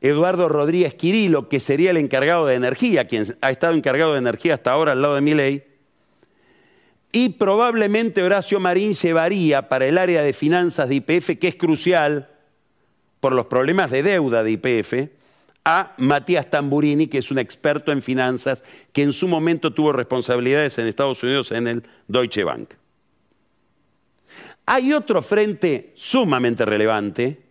Eduardo 0.00 0.48
Rodríguez 0.48 0.94
Quirilo, 0.94 1.48
que 1.48 1.60
sería 1.60 1.90
el 1.90 1.96
encargado 1.96 2.46
de 2.46 2.54
energía, 2.54 3.06
quien 3.06 3.36
ha 3.40 3.50
estado 3.50 3.74
encargado 3.74 4.12
de 4.12 4.18
energía 4.18 4.54
hasta 4.54 4.72
ahora 4.72 4.92
al 4.92 5.02
lado 5.02 5.14
de 5.14 5.20
Milei 5.20 5.76
y 7.18 7.30
probablemente 7.30 8.22
Horacio 8.22 8.60
Marín 8.60 8.92
llevaría 8.92 9.70
para 9.70 9.86
el 9.86 9.96
área 9.96 10.20
de 10.20 10.34
finanzas 10.34 10.90
de 10.90 10.96
IPF, 10.96 11.38
que 11.38 11.48
es 11.48 11.54
crucial 11.54 12.28
por 13.20 13.32
los 13.32 13.46
problemas 13.46 13.90
de 13.90 14.02
deuda 14.02 14.42
de 14.42 14.50
IPF, 14.50 14.92
a 15.68 15.94
Matías 15.98 16.48
Tamburini, 16.48 17.08
que 17.08 17.18
es 17.18 17.32
un 17.32 17.40
experto 17.40 17.90
en 17.90 18.00
finanzas, 18.00 18.62
que 18.92 19.02
en 19.02 19.12
su 19.12 19.26
momento 19.26 19.74
tuvo 19.74 19.92
responsabilidades 19.92 20.78
en 20.78 20.86
Estados 20.86 21.20
Unidos 21.24 21.50
en 21.50 21.66
el 21.66 21.82
Deutsche 22.06 22.44
Bank. 22.44 22.70
Hay 24.64 24.92
otro 24.92 25.22
frente 25.22 25.92
sumamente 25.96 26.64
relevante, 26.64 27.42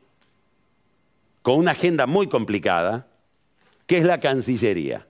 con 1.42 1.60
una 1.60 1.72
agenda 1.72 2.08
muy 2.08 2.28
complicada, 2.28 3.06
que 3.86 3.98
es 3.98 4.06
la 4.06 4.22
Cancillería. 4.22 5.06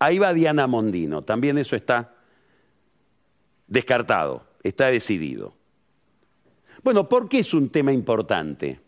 Ahí 0.00 0.18
va 0.18 0.34
Diana 0.34 0.66
Mondino, 0.66 1.22
también 1.22 1.58
eso 1.58 1.76
está 1.76 2.12
descartado, 3.68 4.48
está 4.64 4.88
decidido. 4.88 5.54
Bueno, 6.82 7.08
¿por 7.08 7.28
qué 7.28 7.38
es 7.38 7.54
un 7.54 7.68
tema 7.68 7.92
importante? 7.92 8.81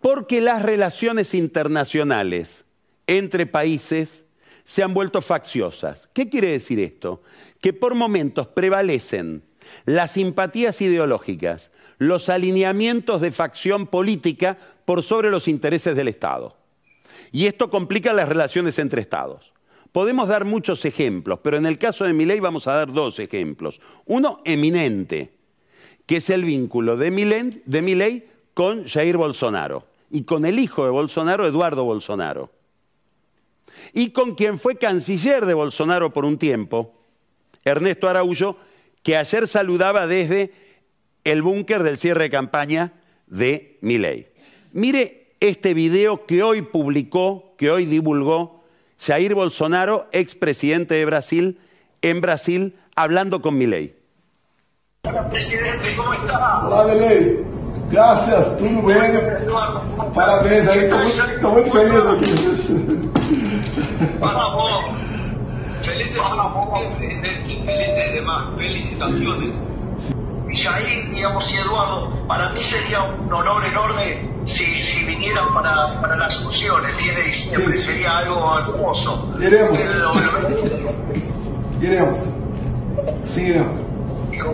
Porque 0.00 0.40
las 0.40 0.62
relaciones 0.62 1.34
internacionales 1.34 2.64
entre 3.06 3.46
países 3.46 4.24
se 4.64 4.82
han 4.82 4.94
vuelto 4.94 5.20
facciosas. 5.20 6.08
¿Qué 6.12 6.28
quiere 6.28 6.52
decir 6.52 6.78
esto? 6.78 7.22
Que 7.60 7.72
por 7.72 7.94
momentos 7.94 8.46
prevalecen 8.48 9.42
las 9.84 10.12
simpatías 10.12 10.80
ideológicas, 10.80 11.70
los 11.98 12.28
alineamientos 12.28 13.20
de 13.20 13.30
facción 13.30 13.86
política 13.86 14.58
por 14.84 15.02
sobre 15.02 15.30
los 15.30 15.48
intereses 15.48 15.96
del 15.96 16.08
Estado. 16.08 16.56
Y 17.32 17.46
esto 17.46 17.70
complica 17.70 18.12
las 18.12 18.28
relaciones 18.28 18.78
entre 18.78 19.00
Estados. 19.00 19.52
Podemos 19.92 20.28
dar 20.28 20.44
muchos 20.44 20.84
ejemplos, 20.84 21.40
pero 21.42 21.56
en 21.56 21.66
el 21.66 21.78
caso 21.78 22.04
de 22.04 22.12
Milei 22.12 22.40
vamos 22.40 22.66
a 22.66 22.74
dar 22.74 22.92
dos 22.92 23.18
ejemplos. 23.18 23.80
Uno 24.06 24.40
eminente, 24.44 25.32
que 26.06 26.16
es 26.16 26.30
el 26.30 26.44
vínculo 26.44 26.96
de 26.96 27.10
Milei, 27.10 28.28
con 28.54 28.86
Jair 28.86 29.16
Bolsonaro 29.16 29.84
y 30.10 30.24
con 30.24 30.44
el 30.44 30.58
hijo 30.58 30.84
de 30.84 30.90
Bolsonaro, 30.90 31.46
Eduardo 31.46 31.84
Bolsonaro. 31.84 32.50
Y 33.92 34.10
con 34.10 34.34
quien 34.34 34.58
fue 34.58 34.76
canciller 34.76 35.46
de 35.46 35.54
Bolsonaro 35.54 36.12
por 36.12 36.24
un 36.24 36.38
tiempo, 36.38 36.92
Ernesto 37.64 38.08
Araújo, 38.08 38.56
que 39.02 39.16
ayer 39.16 39.46
saludaba 39.46 40.06
desde 40.06 40.52
el 41.24 41.42
búnker 41.42 41.82
del 41.82 41.98
cierre 41.98 42.24
de 42.24 42.30
campaña 42.30 42.92
de 43.26 43.78
Milei. 43.80 44.28
Mire 44.72 45.34
este 45.40 45.74
video 45.74 46.26
que 46.26 46.42
hoy 46.42 46.62
publicó, 46.62 47.54
que 47.56 47.70
hoy 47.70 47.86
divulgó 47.86 48.64
Jair 48.98 49.34
Bolsonaro, 49.34 50.08
expresidente 50.12 50.94
de 50.94 51.04
Brasil, 51.06 51.58
en 52.02 52.20
Brasil, 52.20 52.74
hablando 52.94 53.40
con 53.40 53.56
Milei. 53.56 53.94
Presidente, 55.30 55.96
¿cómo 55.96 56.12
está? 56.12 56.68
Hola. 56.68 57.59
Gracias, 57.90 58.56
tudo 58.56 58.82
bem? 58.82 59.12
Parabéns 60.14 60.68
aí, 60.68 60.84
estou 61.34 61.50
muito, 61.50 61.72
feliz 61.72 61.96
aqui. 61.96 63.10
Vamos, 64.20 64.96
felices, 65.84 66.16
felices 67.64 68.12
demás, 68.12 68.54
felicitaciones. 68.56 69.54
Jair, 70.52 71.10
digamos, 71.10 71.52
y 71.52 71.56
Eduardo, 71.58 72.26
para 72.26 72.50
mí 72.50 72.62
sería 72.62 73.02
un 73.02 73.32
honor 73.32 73.64
enorme 73.64 74.28
si, 74.46 74.82
si 74.82 75.04
vinieran 75.06 75.52
para, 75.54 76.00
para 76.00 76.16
la 76.16 76.26
Asunción 76.26 76.84
el 76.84 76.96
10 76.96 77.16
de 77.16 77.22
diciembre, 77.22 77.78
sí. 77.78 77.86
sería 77.86 78.18
algo 78.18 78.58
hermoso. 78.58 79.32
Iremos. 79.40 79.78
Iremos. 81.80 82.18
Sí, 83.24 83.42
iremos. 83.42 83.76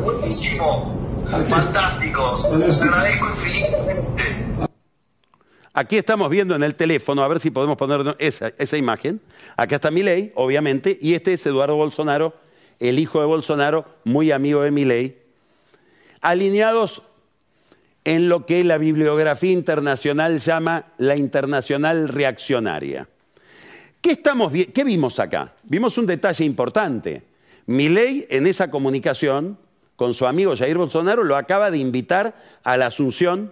Buenísimo. 0.04 0.95
Fantásticos. 1.30 2.58
Les 2.58 2.80
agradezco 2.80 3.26
infinitamente. 3.30 4.66
Aquí 5.72 5.98
estamos 5.98 6.30
viendo 6.30 6.54
en 6.54 6.62
el 6.62 6.74
teléfono, 6.74 7.22
a 7.22 7.28
ver 7.28 7.40
si 7.40 7.50
podemos 7.50 7.76
poner 7.76 8.16
esa, 8.18 8.52
esa 8.58 8.76
imagen. 8.76 9.20
Acá 9.56 9.76
está 9.76 9.90
Milei, 9.90 10.32
obviamente, 10.34 10.96
y 11.00 11.14
este 11.14 11.34
es 11.34 11.44
Eduardo 11.44 11.76
Bolsonaro, 11.76 12.34
el 12.78 12.98
hijo 12.98 13.20
de 13.20 13.26
Bolsonaro, 13.26 13.84
muy 14.04 14.30
amigo 14.30 14.62
de 14.62 14.70
Milei, 14.70 15.18
alineados 16.22 17.02
en 18.04 18.28
lo 18.28 18.46
que 18.46 18.64
la 18.64 18.78
bibliografía 18.78 19.52
internacional 19.52 20.38
llama 20.38 20.86
la 20.96 21.16
internacional 21.16 22.08
reaccionaria. 22.08 23.08
¿Qué, 24.00 24.12
estamos, 24.12 24.52
¿Qué 24.72 24.84
vimos 24.84 25.18
acá? 25.18 25.54
Vimos 25.64 25.98
un 25.98 26.06
detalle 26.06 26.44
importante. 26.44 27.22
Milei 27.66 28.26
en 28.30 28.46
esa 28.46 28.70
comunicación 28.70 29.58
con 29.96 30.14
su 30.14 30.26
amigo 30.26 30.56
Jair 30.56 30.76
Bolsonaro 30.76 31.24
lo 31.24 31.36
acaba 31.36 31.70
de 31.70 31.78
invitar 31.78 32.36
a 32.62 32.76
la 32.76 32.86
Asunción 32.86 33.50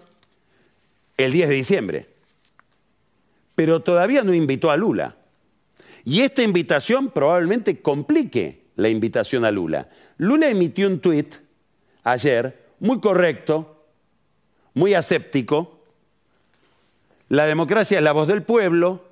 el 1.17 1.33
10 1.33 1.49
de 1.49 1.55
diciembre. 1.55 2.07
Pero 3.55 3.81
todavía 3.81 4.23
no 4.23 4.35
invitó 4.35 4.71
a 4.71 4.77
Lula. 4.77 5.17
Y 6.05 6.21
esta 6.21 6.43
invitación 6.43 7.11
probablemente 7.11 7.81
complique 7.81 8.65
la 8.77 8.89
invitación 8.89 9.45
a 9.45 9.51
Lula. 9.51 9.89
Lula 10.19 10.49
emitió 10.51 10.87
un 10.87 11.01
tuit 11.01 11.35
ayer 12.03 12.65
muy 12.79 13.01
correcto, 13.01 13.87
muy 14.75 14.93
aséptico. 14.95 15.81
La 17.29 17.47
democracia 17.47 17.99
es 17.99 18.05
la 18.05 18.13
voz 18.13 18.29
del 18.29 18.43
pueblo 18.43 19.09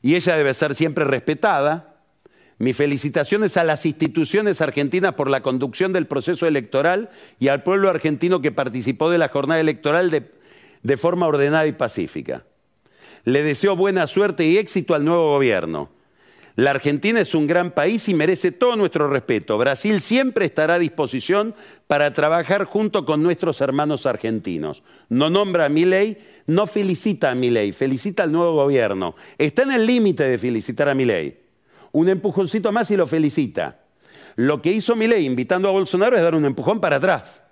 y 0.00 0.14
ella 0.14 0.36
debe 0.36 0.54
ser 0.54 0.74
siempre 0.74 1.04
respetada. 1.04 1.91
Mis 2.62 2.76
felicitaciones 2.76 3.56
a 3.56 3.64
las 3.64 3.84
instituciones 3.86 4.60
argentinas 4.60 5.14
por 5.14 5.28
la 5.28 5.40
conducción 5.40 5.92
del 5.92 6.06
proceso 6.06 6.46
electoral 6.46 7.10
y 7.40 7.48
al 7.48 7.64
pueblo 7.64 7.90
argentino 7.90 8.40
que 8.40 8.52
participó 8.52 9.10
de 9.10 9.18
la 9.18 9.26
jornada 9.26 9.60
electoral 9.60 10.12
de, 10.12 10.30
de 10.84 10.96
forma 10.96 11.26
ordenada 11.26 11.66
y 11.66 11.72
pacífica. 11.72 12.44
Le 13.24 13.42
deseo 13.42 13.74
buena 13.74 14.06
suerte 14.06 14.46
y 14.46 14.58
éxito 14.58 14.94
al 14.94 15.04
nuevo 15.04 15.32
gobierno. 15.32 15.90
La 16.54 16.70
Argentina 16.70 17.18
es 17.18 17.34
un 17.34 17.48
gran 17.48 17.72
país 17.72 18.08
y 18.08 18.14
merece 18.14 18.52
todo 18.52 18.76
nuestro 18.76 19.08
respeto. 19.08 19.58
Brasil 19.58 20.00
siempre 20.00 20.44
estará 20.44 20.74
a 20.74 20.78
disposición 20.78 21.56
para 21.88 22.12
trabajar 22.12 22.66
junto 22.66 23.04
con 23.04 23.24
nuestros 23.24 23.60
hermanos 23.60 24.06
argentinos. 24.06 24.84
No 25.08 25.30
nombra 25.30 25.64
a 25.64 25.68
Milei, 25.68 26.16
no 26.46 26.68
felicita 26.68 27.32
a 27.32 27.34
Milei, 27.34 27.72
felicita 27.72 28.22
al 28.22 28.30
nuevo 28.30 28.54
gobierno. 28.54 29.16
Está 29.36 29.64
en 29.64 29.72
el 29.72 29.84
límite 29.84 30.22
de 30.22 30.38
felicitar 30.38 30.88
a 30.88 30.94
Milei 30.94 31.41
un 31.92 32.08
empujoncito 32.08 32.72
más 32.72 32.90
y 32.90 32.96
lo 32.96 33.06
felicita. 33.06 33.80
Lo 34.36 34.62
que 34.62 34.72
hizo 34.72 34.96
Milei 34.96 35.26
invitando 35.26 35.68
a 35.68 35.72
Bolsonaro 35.72 36.16
es 36.16 36.22
dar 36.22 36.34
un 36.34 36.44
empujón 36.44 36.80
para 36.80 36.96
atrás. 36.96 37.42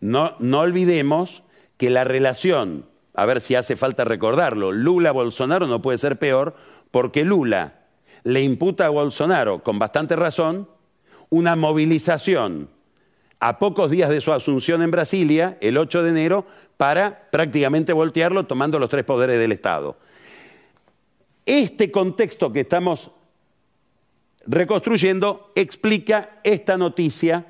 No, 0.00 0.34
no 0.38 0.60
olvidemos 0.60 1.42
que 1.76 1.90
la 1.90 2.04
relación, 2.04 2.86
a 3.14 3.26
ver 3.26 3.40
si 3.40 3.54
hace 3.54 3.76
falta 3.76 4.04
recordarlo, 4.04 4.72
Lula-Bolsonaro 4.72 5.66
no 5.66 5.82
puede 5.82 5.98
ser 5.98 6.18
peor 6.18 6.54
porque 6.90 7.24
Lula 7.24 7.80
le 8.24 8.42
imputa 8.42 8.86
a 8.86 8.90
Bolsonaro, 8.90 9.62
con 9.62 9.78
bastante 9.78 10.16
razón, 10.16 10.68
una 11.28 11.56
movilización 11.56 12.70
a 13.38 13.58
pocos 13.58 13.90
días 13.90 14.10
de 14.10 14.20
su 14.20 14.32
asunción 14.32 14.82
en 14.82 14.90
Brasilia, 14.90 15.56
el 15.60 15.78
8 15.78 16.02
de 16.02 16.10
enero, 16.10 16.46
para 16.76 17.30
prácticamente 17.30 17.92
voltearlo 17.94 18.46
tomando 18.46 18.78
los 18.78 18.90
tres 18.90 19.04
poderes 19.04 19.38
del 19.38 19.52
Estado. 19.52 19.96
Este 21.50 21.90
contexto 21.90 22.52
que 22.52 22.60
estamos 22.60 23.10
reconstruyendo 24.46 25.50
explica 25.56 26.38
esta 26.44 26.76
noticia 26.76 27.44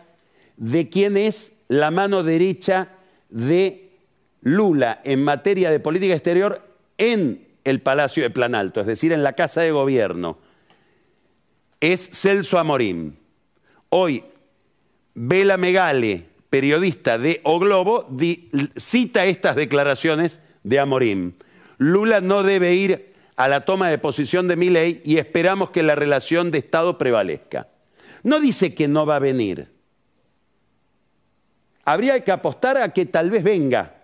de 0.56 0.88
quién 0.88 1.18
es 1.18 1.58
la 1.68 1.90
mano 1.90 2.22
derecha 2.22 2.88
de 3.28 3.90
Lula 4.40 5.02
en 5.04 5.22
materia 5.22 5.70
de 5.70 5.80
política 5.80 6.14
exterior 6.14 6.66
en 6.96 7.46
el 7.62 7.82
Palacio 7.82 8.22
de 8.22 8.30
Planalto, 8.30 8.80
es 8.80 8.86
decir, 8.86 9.12
en 9.12 9.22
la 9.22 9.34
Casa 9.34 9.60
de 9.60 9.70
Gobierno. 9.70 10.38
Es 11.78 12.00
Celso 12.00 12.58
Amorín. 12.58 13.18
Hoy, 13.90 14.24
Vela 15.12 15.58
Megale, 15.58 16.24
periodista 16.48 17.18
de 17.18 17.42
O 17.44 17.58
Globo, 17.58 18.08
cita 18.76 19.26
estas 19.26 19.56
declaraciones 19.56 20.40
de 20.62 20.78
Amorín. 20.78 21.34
Lula 21.76 22.22
no 22.22 22.42
debe 22.42 22.72
ir 22.72 23.09
a 23.40 23.48
la 23.48 23.64
toma 23.64 23.88
de 23.88 23.96
posición 23.96 24.48
de 24.48 24.56
mi 24.56 24.68
ley 24.68 25.00
y 25.02 25.16
esperamos 25.16 25.70
que 25.70 25.82
la 25.82 25.94
relación 25.94 26.50
de 26.50 26.58
Estado 26.58 26.98
prevalezca. 26.98 27.68
No 28.22 28.38
dice 28.38 28.74
que 28.74 28.86
no 28.86 29.06
va 29.06 29.16
a 29.16 29.18
venir. 29.18 29.66
Habría 31.86 32.22
que 32.22 32.32
apostar 32.32 32.76
a 32.76 32.92
que 32.92 33.06
tal 33.06 33.30
vez 33.30 33.42
venga. 33.42 33.94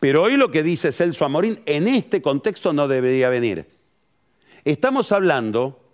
Pero 0.00 0.22
hoy 0.22 0.36
lo 0.36 0.50
que 0.50 0.64
dice 0.64 0.90
Celso 0.90 1.24
Amorín, 1.24 1.60
en 1.64 1.86
este 1.86 2.20
contexto 2.20 2.72
no 2.72 2.88
debería 2.88 3.28
venir. 3.28 3.68
Estamos 4.64 5.12
hablando 5.12 5.92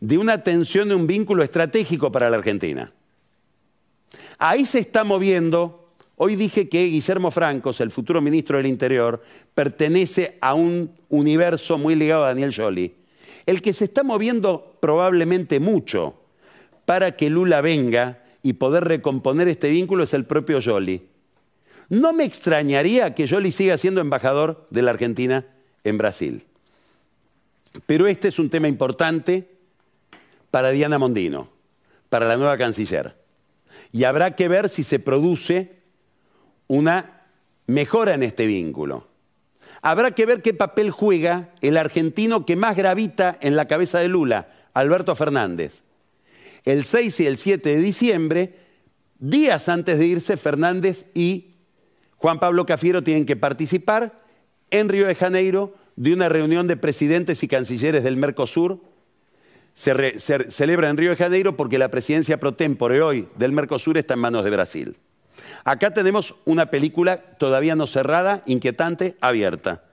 de 0.00 0.18
una 0.18 0.42
tensión 0.42 0.90
de 0.90 0.94
un 0.94 1.06
vínculo 1.06 1.42
estratégico 1.42 2.12
para 2.12 2.28
la 2.28 2.36
Argentina. 2.36 2.92
Ahí 4.36 4.66
se 4.66 4.80
está 4.80 5.04
moviendo 5.04 5.85
Hoy 6.16 6.34
dije 6.34 6.68
que 6.68 6.86
Guillermo 6.86 7.30
Francos, 7.30 7.80
el 7.82 7.90
futuro 7.90 8.22
ministro 8.22 8.56
del 8.56 8.66
Interior, 8.66 9.22
pertenece 9.54 10.38
a 10.40 10.54
un 10.54 10.90
universo 11.10 11.76
muy 11.76 11.94
ligado 11.94 12.24
a 12.24 12.28
Daniel 12.28 12.54
Jolie. 12.54 12.94
El 13.44 13.60
que 13.60 13.74
se 13.74 13.84
está 13.84 14.02
moviendo 14.02 14.78
probablemente 14.80 15.60
mucho 15.60 16.14
para 16.86 17.16
que 17.16 17.28
Lula 17.28 17.60
venga 17.60 18.24
y 18.42 18.54
poder 18.54 18.84
recomponer 18.84 19.46
este 19.48 19.68
vínculo 19.68 20.04
es 20.04 20.14
el 20.14 20.24
propio 20.24 20.60
Jolie. 20.64 21.06
No 21.90 22.14
me 22.14 22.24
extrañaría 22.24 23.14
que 23.14 23.28
Jolie 23.28 23.52
siga 23.52 23.76
siendo 23.76 24.00
embajador 24.00 24.66
de 24.70 24.82
la 24.82 24.92
Argentina 24.92 25.46
en 25.84 25.98
Brasil. 25.98 26.44
Pero 27.84 28.06
este 28.06 28.28
es 28.28 28.38
un 28.38 28.48
tema 28.48 28.68
importante 28.68 29.48
para 30.50 30.70
Diana 30.70 30.98
Mondino, 30.98 31.50
para 32.08 32.26
la 32.26 32.38
nueva 32.38 32.56
canciller. 32.56 33.16
Y 33.92 34.04
habrá 34.04 34.34
que 34.34 34.48
ver 34.48 34.70
si 34.70 34.82
se 34.82 34.98
produce 34.98 35.75
una 36.68 37.22
mejora 37.66 38.14
en 38.14 38.22
este 38.22 38.46
vínculo. 38.46 39.06
Habrá 39.82 40.10
que 40.12 40.26
ver 40.26 40.42
qué 40.42 40.54
papel 40.54 40.90
juega 40.90 41.50
el 41.60 41.76
argentino 41.76 42.44
que 42.44 42.56
más 42.56 42.76
gravita 42.76 43.36
en 43.40 43.56
la 43.56 43.68
cabeza 43.68 43.98
de 43.98 44.08
Lula, 44.08 44.48
Alberto 44.74 45.14
Fernández. 45.14 45.82
El 46.64 46.84
6 46.84 47.20
y 47.20 47.26
el 47.26 47.36
7 47.36 47.76
de 47.76 47.78
diciembre, 47.78 48.54
días 49.18 49.68
antes 49.68 49.98
de 49.98 50.06
irse, 50.06 50.36
Fernández 50.36 51.06
y 51.14 51.54
Juan 52.16 52.40
Pablo 52.40 52.66
Cafiero 52.66 53.02
tienen 53.04 53.26
que 53.26 53.36
participar 53.36 54.20
en 54.70 54.88
Río 54.88 55.06
de 55.06 55.14
Janeiro 55.14 55.74
de 55.96 56.12
una 56.12 56.28
reunión 56.28 56.66
de 56.66 56.76
presidentes 56.76 57.42
y 57.42 57.48
cancilleres 57.48 58.02
del 58.04 58.16
Mercosur. 58.16 58.80
Se, 59.74 60.18
celebra 60.50 60.88
en 60.88 60.96
Río 60.96 61.10
de 61.10 61.16
Janeiro 61.16 61.56
porque 61.56 61.78
la 61.78 61.90
presidencia 61.90 62.40
pro 62.40 62.54
tempore 62.54 63.02
hoy 63.02 63.28
del 63.36 63.52
Mercosur 63.52 63.98
está 63.98 64.14
en 64.14 64.20
manos 64.20 64.44
de 64.44 64.50
Brasil. 64.50 64.96
Acá 65.64 65.92
tenemos 65.92 66.34
una 66.44 66.66
película 66.66 67.20
todavía 67.38 67.74
no 67.76 67.86
cerrada, 67.86 68.42
inquietante, 68.46 69.16
abierta. 69.20 69.84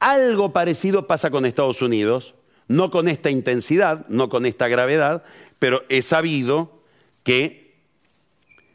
Algo 0.00 0.52
parecido 0.52 1.06
pasa 1.06 1.30
con 1.30 1.46
Estados 1.46 1.82
Unidos, 1.82 2.34
no 2.68 2.90
con 2.90 3.08
esta 3.08 3.30
intensidad, 3.30 4.06
no 4.08 4.28
con 4.28 4.46
esta 4.46 4.68
gravedad, 4.68 5.24
pero 5.58 5.84
he 5.88 6.02
sabido 6.02 6.82
que 7.22 7.76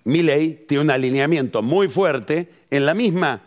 Milley 0.03 0.65
tiene 0.67 0.83
un 0.83 0.91
alineamiento 0.91 1.61
muy 1.61 1.89
fuerte 1.89 2.49
en 2.69 2.85
la 2.85 2.93
misma 2.93 3.41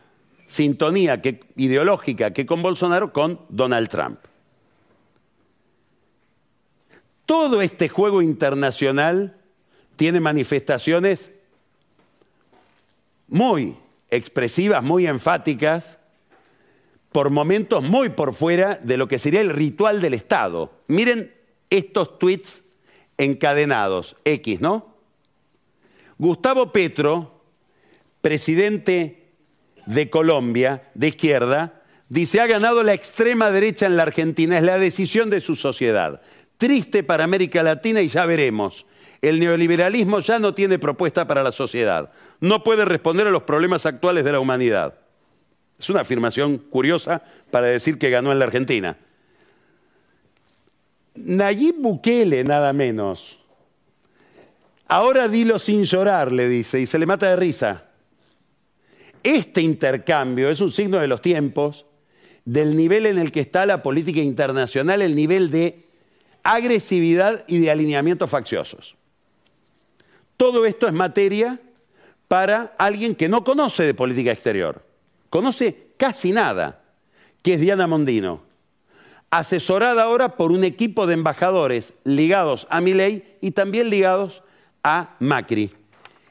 sintonía 0.47 1.23
ideológica 1.57 2.33
que 2.33 2.45
con 2.45 2.61
Bolsonaro 2.61 3.13
con 3.13 3.41
Donald 3.49 3.89
Trump. 3.89 4.19
Todo 7.25 7.63
este 7.63 7.89
juego 7.89 8.21
internacional 8.21 9.37
tiene 9.95 10.19
manifestaciones 10.19 11.31
muy 13.31 13.77
expresivas, 14.11 14.83
muy 14.83 15.07
enfáticas, 15.07 15.99
por 17.13 17.31
momentos 17.31 17.83
muy 17.83 18.11
por 18.11 18.35
fuera 18.35 18.79
de 18.83 18.97
lo 18.97 19.09
que 19.09 19.19
sería 19.19 19.41
el 19.41 19.51
ritual 19.51 20.01
del 20.01 20.15
Estado. 20.15 20.73
Miren 20.87 21.35
estos 21.71 22.19
tweets 22.19 22.65
encadenados, 23.19 24.17
X, 24.25 24.61
¿no? 24.61 24.95
Gustavo 26.19 26.73
Petro, 26.73 27.43
presidente 28.21 29.29
de 29.87 30.11
Colombia, 30.11 30.91
de 30.95 31.09
izquierda, 31.09 31.83
dice, 32.09 32.41
ha 32.41 32.47
ganado 32.47 32.83
la 32.83 32.93
extrema 32.93 33.51
derecha 33.51 33.87
en 33.87 33.97
la 33.97 34.03
Argentina, 34.03 34.59
es 34.59 34.65
la 34.65 34.79
decisión 34.79 35.31
de 35.31 35.41
su 35.41 35.57
sociedad. 35.57 36.21
Triste 36.59 37.03
para 37.03 37.25
América 37.25 37.63
Latina 37.63 38.03
y 38.03 38.09
ya 38.09 38.27
veremos. 38.27 38.85
El 39.23 39.39
neoliberalismo 39.39 40.21
ya 40.21 40.39
no 40.39 40.55
tiene 40.55 40.79
propuesta 40.79 41.27
para 41.27 41.43
la 41.43 41.53
sociedad. 41.53 42.11
No 42.41 42.63
puede 42.63 42.85
responder 42.85 43.27
a 43.27 43.31
los 43.31 43.43
problemas 43.43 43.85
actuales 43.85 44.25
de 44.25 44.33
la 44.33 44.41
humanidad. 44.41 44.95
Es 45.79 45.91
una 45.91 46.01
afirmación 46.01 46.59
curiosa 46.59 47.23
para 47.51 47.67
decir 47.67 47.99
que 47.99 48.11
ganó 48.11 48.33
en 48.33 48.39
la 48.39 48.47
Argentina. 48.47 48.97
Nayib 51.15 51.77
Bukele, 51.79 52.45
nada 52.45 52.73
menos. 52.73 53.39
Ahora 54.89 55.29
dilo 55.29 55.59
sin 55.59 55.85
llorar, 55.85 56.33
le 56.33 56.49
dice, 56.49 56.81
y 56.81 56.87
se 56.87 56.99
le 56.99 57.07
mata 57.07 57.29
de 57.29 57.37
risa. 57.37 57.85
Este 59.23 59.61
intercambio 59.61 60.49
es 60.51 60.61
un 60.61 60.73
signo 60.73 60.99
de 60.99 61.07
los 61.07 61.21
tiempos, 61.21 61.87
del 62.45 62.77
nivel 62.77 63.07
en 63.07 63.19
el 63.19 63.33
que 63.33 63.41
está 63.41 63.67
la 63.67 63.83
política 63.83 64.21
internacional, 64.21 65.03
el 65.03 65.15
nivel 65.15 65.51
de 65.51 65.87
agresividad 66.43 67.45
y 67.47 67.59
de 67.59 67.71
alineamientos 67.71 68.31
facciosos. 68.31 68.97
Todo 70.41 70.65
esto 70.65 70.87
es 70.89 70.95
materia 70.95 71.61
para 72.27 72.75
alguien 72.79 73.15
que 73.15 73.29
no 73.29 73.45
conoce 73.45 73.83
de 73.83 73.93
política 73.93 74.33
exterior, 74.33 74.83
conoce 75.29 75.89
casi 75.99 76.33
nada, 76.33 76.83
que 77.43 77.53
es 77.53 77.61
Diana 77.61 77.87
Mondino, 77.87 78.41
asesorada 79.29 80.05
ahora 80.05 80.39
por 80.39 80.51
un 80.51 80.65
equipo 80.65 81.07
de 81.07 81.13
embajadores 81.13 81.93
ligados 82.05 82.67
a 82.71 82.81
Milei 82.81 83.37
y 83.43 83.51
también 83.51 83.91
ligados 83.91 84.43
a 84.83 85.15
Macri, 85.19 85.73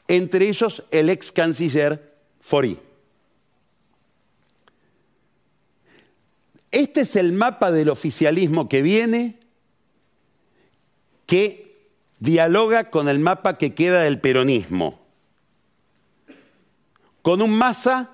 entre 0.08 0.48
ellos 0.48 0.82
el 0.90 1.08
ex 1.08 1.30
canciller 1.30 2.16
Fori. 2.40 2.80
Este 6.72 7.02
es 7.02 7.14
el 7.14 7.32
mapa 7.32 7.70
del 7.70 7.90
oficialismo 7.90 8.68
que 8.68 8.82
viene, 8.82 9.38
que 11.26 11.69
dialoga 12.20 12.90
con 12.90 13.08
el 13.08 13.18
mapa 13.18 13.58
que 13.58 13.74
queda 13.74 14.02
del 14.02 14.20
peronismo, 14.20 15.00
con 17.22 17.42
un 17.42 17.50
masa 17.50 18.10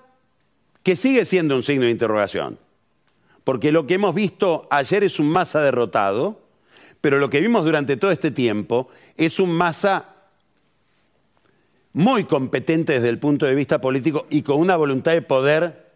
que 0.82 0.96
sigue 0.96 1.24
siendo 1.24 1.56
un 1.56 1.62
signo 1.62 1.84
de 1.84 1.90
interrogación, 1.90 2.58
porque 3.44 3.72
lo 3.72 3.86
que 3.86 3.94
hemos 3.94 4.14
visto 4.14 4.66
ayer 4.70 5.04
es 5.04 5.18
un 5.18 5.28
masa 5.28 5.60
derrotado, 5.60 6.40
pero 7.00 7.18
lo 7.18 7.28
que 7.28 7.40
vimos 7.40 7.64
durante 7.64 7.96
todo 7.96 8.12
este 8.12 8.30
tiempo 8.30 8.88
es 9.16 9.38
un 9.38 9.50
masa 9.50 10.14
muy 11.92 12.24
competente 12.24 12.94
desde 12.94 13.08
el 13.08 13.18
punto 13.18 13.46
de 13.46 13.54
vista 13.54 13.80
político 13.80 14.26
y 14.30 14.42
con 14.42 14.58
una 14.58 14.76
voluntad 14.76 15.12
de 15.12 15.22
poder 15.22 15.86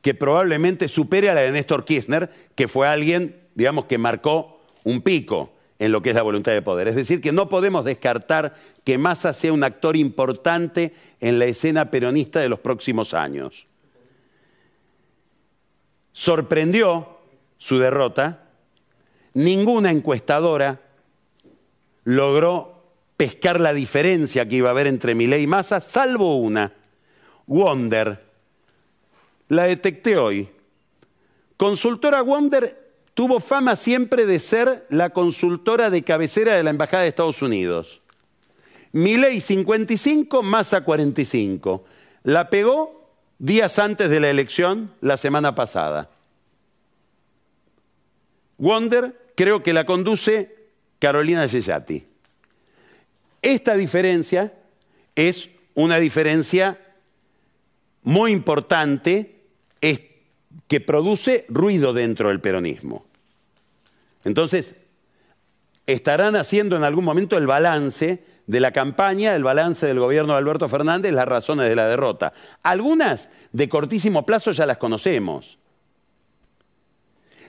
que 0.00 0.14
probablemente 0.14 0.88
supere 0.88 1.30
a 1.30 1.34
la 1.34 1.42
de 1.42 1.52
Néstor 1.52 1.84
Kirchner, 1.84 2.30
que 2.56 2.66
fue 2.66 2.88
alguien, 2.88 3.36
digamos, 3.54 3.84
que 3.84 3.98
marcó 3.98 4.60
un 4.82 5.00
pico 5.02 5.51
en 5.82 5.90
lo 5.90 6.00
que 6.00 6.10
es 6.10 6.14
la 6.14 6.22
voluntad 6.22 6.52
de 6.52 6.62
poder. 6.62 6.86
Es 6.86 6.94
decir, 6.94 7.20
que 7.20 7.32
no 7.32 7.48
podemos 7.48 7.84
descartar 7.84 8.54
que 8.84 8.98
Massa 8.98 9.32
sea 9.32 9.52
un 9.52 9.64
actor 9.64 9.96
importante 9.96 10.94
en 11.18 11.40
la 11.40 11.46
escena 11.46 11.90
peronista 11.90 12.38
de 12.38 12.48
los 12.48 12.60
próximos 12.60 13.14
años. 13.14 13.66
Sorprendió 16.12 17.18
su 17.58 17.80
derrota. 17.80 18.44
Ninguna 19.34 19.90
encuestadora 19.90 20.80
logró 22.04 22.84
pescar 23.16 23.58
la 23.58 23.74
diferencia 23.74 24.48
que 24.48 24.54
iba 24.54 24.68
a 24.68 24.70
haber 24.70 24.86
entre 24.86 25.16
Milei 25.16 25.42
y 25.42 25.46
Massa, 25.48 25.80
salvo 25.80 26.36
una, 26.36 26.72
Wonder. 27.48 28.24
La 29.48 29.64
detecté 29.64 30.16
hoy. 30.16 30.48
Consultora 31.56 32.22
Wonder 32.22 32.81
tuvo 33.14 33.40
fama 33.40 33.76
siempre 33.76 34.26
de 34.26 34.40
ser 34.40 34.86
la 34.88 35.10
consultora 35.10 35.90
de 35.90 36.02
cabecera 36.02 36.56
de 36.56 36.62
la 36.62 36.70
Embajada 36.70 37.02
de 37.02 37.08
Estados 37.08 37.42
Unidos. 37.42 38.00
Milei 38.92 39.40
55, 39.40 40.42
Massa 40.42 40.82
45. 40.82 41.84
La 42.24 42.50
pegó 42.50 43.10
días 43.38 43.78
antes 43.78 44.10
de 44.10 44.20
la 44.20 44.30
elección, 44.30 44.94
la 45.00 45.16
semana 45.16 45.54
pasada. 45.54 46.10
Wonder 48.58 49.32
creo 49.34 49.62
que 49.62 49.72
la 49.72 49.86
conduce 49.86 50.54
Carolina 50.98 51.46
Yeyati. 51.46 52.06
Esta 53.40 53.74
diferencia 53.74 54.52
es 55.16 55.50
una 55.74 55.98
diferencia 55.98 56.78
muy 58.02 58.32
importante, 58.32 59.40
que 60.68 60.80
produce 60.80 61.44
ruido 61.48 61.92
dentro 61.92 62.28
del 62.28 62.40
peronismo. 62.40 63.04
Entonces, 64.24 64.74
estarán 65.86 66.36
haciendo 66.36 66.76
en 66.76 66.84
algún 66.84 67.04
momento 67.04 67.36
el 67.36 67.46
balance 67.46 68.24
de 68.46 68.60
la 68.60 68.72
campaña, 68.72 69.34
el 69.34 69.44
balance 69.44 69.86
del 69.86 69.98
gobierno 69.98 70.32
de 70.32 70.38
Alberto 70.38 70.68
Fernández, 70.68 71.12
las 71.12 71.28
razones 71.28 71.68
de 71.68 71.76
la 71.76 71.88
derrota. 71.88 72.32
Algunas 72.62 73.30
de 73.52 73.68
cortísimo 73.68 74.24
plazo 74.24 74.52
ya 74.52 74.66
las 74.66 74.78
conocemos. 74.78 75.58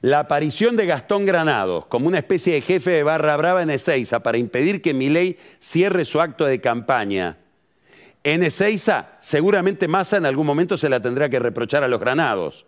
La 0.02 0.20
aparición 0.20 0.76
de 0.76 0.86
Gastón 0.86 1.26
Granados 1.26 1.86
como 1.86 2.08
una 2.08 2.18
especie 2.18 2.56
de 2.56 2.62
jefe 2.62 2.92
de 2.92 3.04
barra 3.04 3.38
brava 3.38 3.64
en 3.64 3.70
Ezeiza 3.70 4.20
para 4.20 4.38
impedir 4.38 4.82
que 4.82 4.94
Milei 4.94 5.38
cierre 5.62 6.04
su 6.04 6.20
acto 6.20 6.44
de 6.44 6.60
campaña. 6.60 7.38
En 8.26 8.44
Ezeiza, 8.44 9.12
seguramente 9.22 9.88
Massa 9.88 10.18
en 10.18 10.26
algún 10.26 10.46
momento 10.46 10.76
se 10.76 10.90
la 10.90 11.00
tendrá 11.00 11.30
que 11.30 11.40
reprochar 11.40 11.84
a 11.84 11.88
los 11.88 12.02
granados 12.02 12.66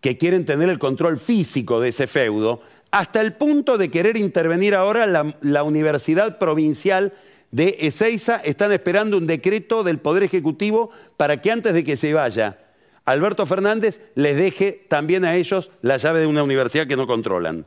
que 0.00 0.16
quieren 0.16 0.44
tener 0.44 0.68
el 0.68 0.78
control 0.78 1.18
físico 1.18 1.80
de 1.80 1.90
ese 1.90 2.06
feudo, 2.06 2.62
hasta 2.90 3.20
el 3.20 3.34
punto 3.34 3.78
de 3.78 3.90
querer 3.90 4.16
intervenir 4.16 4.74
ahora 4.74 5.06
la, 5.06 5.62
Universidad 5.62 6.38
Provincial 6.38 7.12
de 7.50 7.76
Ezeiza. 7.80 8.36
Están 8.36 8.72
esperando 8.72 9.16
un 9.16 9.26
decreto 9.26 9.84
del 9.84 9.98
Poder 9.98 10.22
Ejecutivo 10.22 10.90
para 11.16 11.40
que 11.40 11.52
antes 11.52 11.74
de 11.74 11.84
que 11.84 11.96
se 11.96 12.12
vaya 12.14 12.58
Alberto 13.04 13.46
Fernández 13.46 14.00
les 14.14 14.36
deje 14.36 14.84
también 14.88 15.24
a 15.24 15.36
ellos 15.36 15.70
la 15.82 15.96
llave 15.96 16.20
de 16.20 16.26
una 16.26 16.42
universidad 16.42 16.86
que 16.86 16.96
no 16.96 17.06
controlan. 17.06 17.66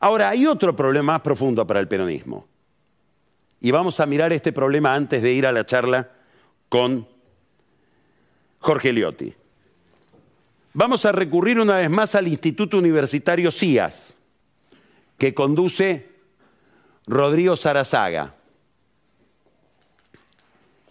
Ahora, 0.00 0.28
hay 0.28 0.46
otro 0.46 0.76
problema 0.76 1.14
más 1.14 1.22
profundo 1.22 1.66
para 1.66 1.80
el 1.80 1.88
peronismo. 1.88 2.46
Y 3.60 3.72
vamos 3.72 3.98
a 3.98 4.06
mirar 4.06 4.32
este 4.32 4.52
problema 4.52 4.94
antes 4.94 5.22
de 5.22 5.32
ir 5.32 5.44
a 5.46 5.52
la 5.52 5.66
charla 5.66 6.08
con 6.68 7.08
Jorge 8.60 8.92
Liotti. 8.92 9.34
Vamos 10.72 11.04
a 11.04 11.12
recurrir 11.12 11.58
una 11.58 11.78
vez 11.78 11.90
más 11.90 12.14
al 12.14 12.28
Instituto 12.28 12.78
Universitario 12.78 13.50
CIAS, 13.50 14.14
que 15.16 15.34
conduce 15.34 16.08
Rodrigo 17.06 17.56
Sarazaga. 17.56 18.34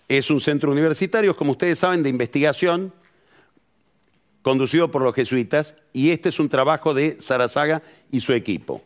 es 0.10 0.32
un 0.32 0.40
centro 0.40 0.72
universitario, 0.72 1.36
como 1.36 1.52
ustedes 1.52 1.80
saben, 1.80 2.02
de 2.02 2.10
investigación 2.10 2.94
conducido 4.42 4.90
por 4.90 5.02
los 5.02 5.14
jesuitas, 5.14 5.76
y 5.92 6.12
este 6.12 6.30
es 6.30 6.40
un 6.40 6.48
trabajo 6.48 6.94
de 6.94 7.20
Sarazaga 7.20 7.82
y 8.10 8.22
su 8.22 8.32
equipo. 8.32 8.82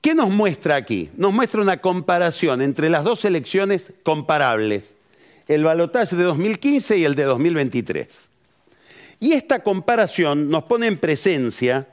¿Qué 0.00 0.16
nos 0.16 0.30
muestra 0.30 0.74
aquí? 0.74 1.08
Nos 1.16 1.32
muestra 1.32 1.62
una 1.62 1.80
comparación 1.80 2.60
entre 2.60 2.90
las 2.90 3.04
dos 3.04 3.24
elecciones 3.24 3.92
comparables, 4.02 4.96
el 5.48 5.64
balotaje 5.64 6.16
de 6.16 6.24
2015 6.24 6.98
y 6.98 7.04
el 7.04 7.14
de 7.14 7.24
2023. 7.24 8.30
Y 9.20 9.32
esta 9.32 9.62
comparación 9.62 10.50
nos 10.50 10.64
pone 10.64 10.86
en 10.86 10.98
presencia 10.98 11.88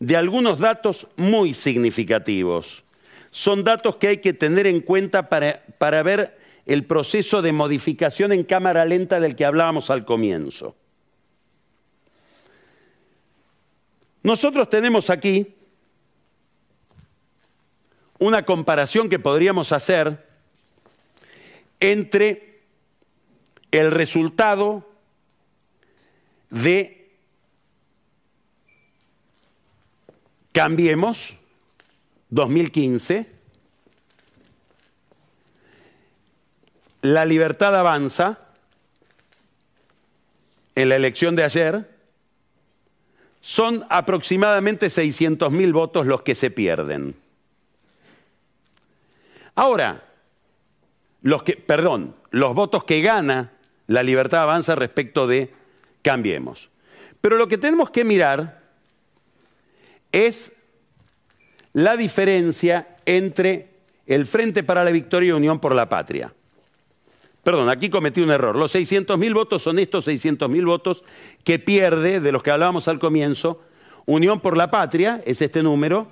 de 0.00 0.16
algunos 0.16 0.58
datos 0.58 1.06
muy 1.16 1.54
significativos. 1.54 2.84
Son 3.30 3.62
datos 3.62 3.96
que 3.96 4.08
hay 4.08 4.16
que 4.18 4.32
tener 4.32 4.66
en 4.66 4.80
cuenta 4.80 5.28
para, 5.28 5.62
para 5.78 6.02
ver 6.02 6.38
el 6.66 6.84
proceso 6.84 7.40
de 7.42 7.52
modificación 7.52 8.32
en 8.32 8.44
cámara 8.44 8.84
lenta 8.84 9.20
del 9.20 9.36
que 9.36 9.44
hablábamos 9.44 9.90
al 9.90 10.04
comienzo. 10.04 10.76
Nosotros 14.22 14.68
tenemos 14.68 15.10
aquí 15.10 15.54
una 18.18 18.44
comparación 18.44 19.08
que 19.08 19.18
podríamos 19.18 19.72
hacer 19.72 20.24
entre 21.80 22.51
el 23.72 23.90
resultado 23.90 24.88
de 26.50 27.02
Cambiemos 30.52 31.38
2015, 32.28 33.26
la 37.00 37.24
libertad 37.24 37.74
avanza 37.74 38.38
en 40.74 40.90
la 40.90 40.96
elección 40.96 41.34
de 41.34 41.44
ayer, 41.44 41.90
son 43.40 43.86
aproximadamente 43.88 44.88
600.000 44.88 45.72
votos 45.72 46.06
los 46.06 46.22
que 46.22 46.34
se 46.34 46.50
pierden. 46.50 47.16
Ahora, 49.54 50.04
los 51.22 51.42
que, 51.42 51.56
perdón, 51.56 52.14
los 52.30 52.54
votos 52.54 52.84
que 52.84 53.00
gana 53.00 53.52
la 53.86 54.02
libertad 54.02 54.42
avanza 54.42 54.74
respecto 54.74 55.26
de 55.26 55.52
Cambiemos. 56.02 56.70
Pero 57.20 57.36
lo 57.36 57.48
que 57.48 57.58
tenemos 57.58 57.90
que 57.90 58.04
mirar 58.04 58.62
es 60.10 60.56
la 61.72 61.96
diferencia 61.96 62.96
entre 63.06 63.70
el 64.06 64.26
Frente 64.26 64.62
para 64.62 64.84
la 64.84 64.90
Victoria 64.90 65.30
y 65.30 65.32
Unión 65.32 65.58
por 65.58 65.74
la 65.74 65.88
Patria. 65.88 66.32
Perdón, 67.42 67.68
aquí 67.68 67.90
cometí 67.90 68.20
un 68.20 68.30
error. 68.30 68.54
Los 68.54 68.74
600.000 68.74 69.34
votos 69.34 69.62
son 69.62 69.78
estos 69.78 70.06
600.000 70.06 70.64
votos 70.64 71.02
que 71.44 71.58
pierde, 71.58 72.20
de 72.20 72.32
los 72.32 72.42
que 72.42 72.50
hablábamos 72.50 72.88
al 72.88 72.98
comienzo, 72.98 73.62
Unión 74.06 74.40
por 74.40 74.56
la 74.56 74.70
Patria, 74.70 75.22
es 75.26 75.42
este 75.42 75.62
número, 75.62 76.08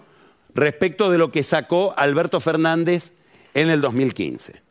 respecto 0.55 1.11
de 1.11 1.19
lo 1.19 1.31
que 1.31 1.43
sacó 1.43 1.95
Alberto 1.97 2.41
Fernández 2.41 3.13
en 3.55 3.69
el 3.69 3.81
2015. 3.81 4.70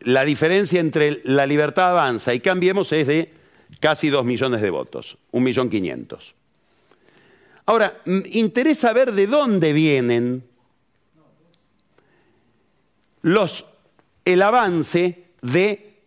La 0.00 0.24
diferencia 0.24 0.80
entre 0.80 1.20
la 1.24 1.46
libertad 1.46 1.90
avanza 1.90 2.32
y 2.34 2.40
cambiemos 2.40 2.92
es 2.92 3.06
de 3.06 3.32
casi 3.80 4.08
2 4.08 4.24
millones 4.24 4.62
de 4.62 4.70
votos, 4.70 5.18
1.500.000. 5.32 6.32
Ahora, 7.66 8.00
interesa 8.32 8.92
ver 8.92 9.12
de 9.12 9.26
dónde 9.26 9.72
vienen 9.72 10.42
los, 13.22 13.64
el 14.24 14.42
avance 14.42 15.24
de 15.42 16.00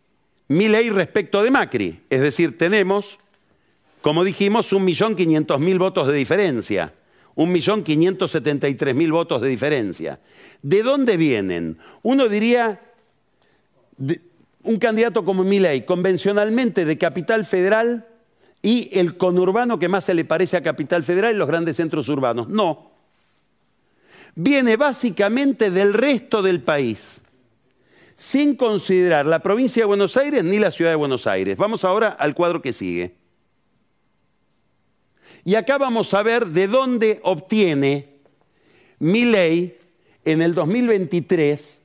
mi 0.49 0.67
ley 0.67 0.89
respecto 0.89 1.41
de 1.41 1.51
Macri. 1.51 2.01
Es 2.09 2.21
decir, 2.21 2.57
tenemos, 2.57 3.17
como 4.01 4.23
dijimos, 4.23 4.73
1.500.000 4.73 5.77
votos 5.77 6.07
de 6.07 6.13
diferencia. 6.13 6.93
1.573.000 7.35 9.11
votos 9.11 9.41
de 9.41 9.49
diferencia. 9.49 10.19
¿De 10.61 10.83
dónde 10.83 11.17
vienen? 11.17 11.77
Uno 12.03 12.27
diría, 12.27 12.79
un 14.63 14.77
candidato 14.79 15.25
como 15.25 15.43
Milei, 15.43 15.85
convencionalmente 15.85 16.85
de 16.85 16.97
capital 16.97 17.45
federal 17.45 18.07
y 18.61 18.89
el 18.97 19.17
conurbano 19.17 19.77
que 19.77 19.89
más 19.89 20.05
se 20.05 20.13
le 20.13 20.25
parece 20.25 20.57
a 20.57 20.63
capital 20.63 21.03
federal 21.03 21.35
y 21.35 21.37
los 21.37 21.47
grandes 21.47 21.75
centros 21.75 22.07
urbanos. 22.09 22.47
No. 22.47 22.91
Viene 24.35 24.77
básicamente 24.77 25.69
del 25.69 25.93
resto 25.93 26.41
del 26.41 26.61
país, 26.61 27.21
sin 28.15 28.55
considerar 28.55 29.25
la 29.25 29.39
provincia 29.39 29.81
de 29.81 29.87
Buenos 29.87 30.17
Aires 30.17 30.43
ni 30.43 30.59
la 30.59 30.71
ciudad 30.71 30.91
de 30.91 30.95
Buenos 30.95 31.27
Aires. 31.27 31.57
Vamos 31.57 31.83
ahora 31.83 32.09
al 32.09 32.33
cuadro 32.33 32.61
que 32.61 32.73
sigue. 32.73 33.15
Y 35.43 35.55
acá 35.55 35.77
vamos 35.77 36.13
a 36.13 36.23
ver 36.23 36.47
de 36.47 36.67
dónde 36.67 37.19
obtiene 37.23 38.13
Milei 38.99 39.77
en 40.23 40.41
el 40.41 40.55
2023 40.55 41.82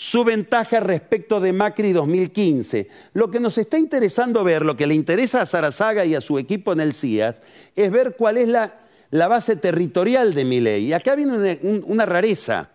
su 0.00 0.24
ventaja 0.24 0.80
respecto 0.80 1.40
de 1.40 1.52
Macri 1.52 1.92
2015. 1.92 2.88
Lo 3.12 3.30
que 3.30 3.38
nos 3.38 3.58
está 3.58 3.78
interesando 3.78 4.42
ver, 4.42 4.64
lo 4.64 4.74
que 4.74 4.86
le 4.86 4.94
interesa 4.94 5.42
a 5.42 5.46
Sarazaga 5.46 6.06
y 6.06 6.14
a 6.14 6.22
su 6.22 6.38
equipo 6.38 6.72
en 6.72 6.80
el 6.80 6.94
CIAS, 6.94 7.42
es 7.76 7.90
ver 7.90 8.16
cuál 8.16 8.38
es 8.38 8.48
la, 8.48 8.72
base 9.10 9.56
territorial 9.56 10.32
de 10.32 10.46
Milei. 10.46 10.86
Y 10.86 10.94
acá 10.94 11.14
viene 11.16 11.34
una, 11.34 11.82
una, 11.84 12.06
rareza, 12.06 12.70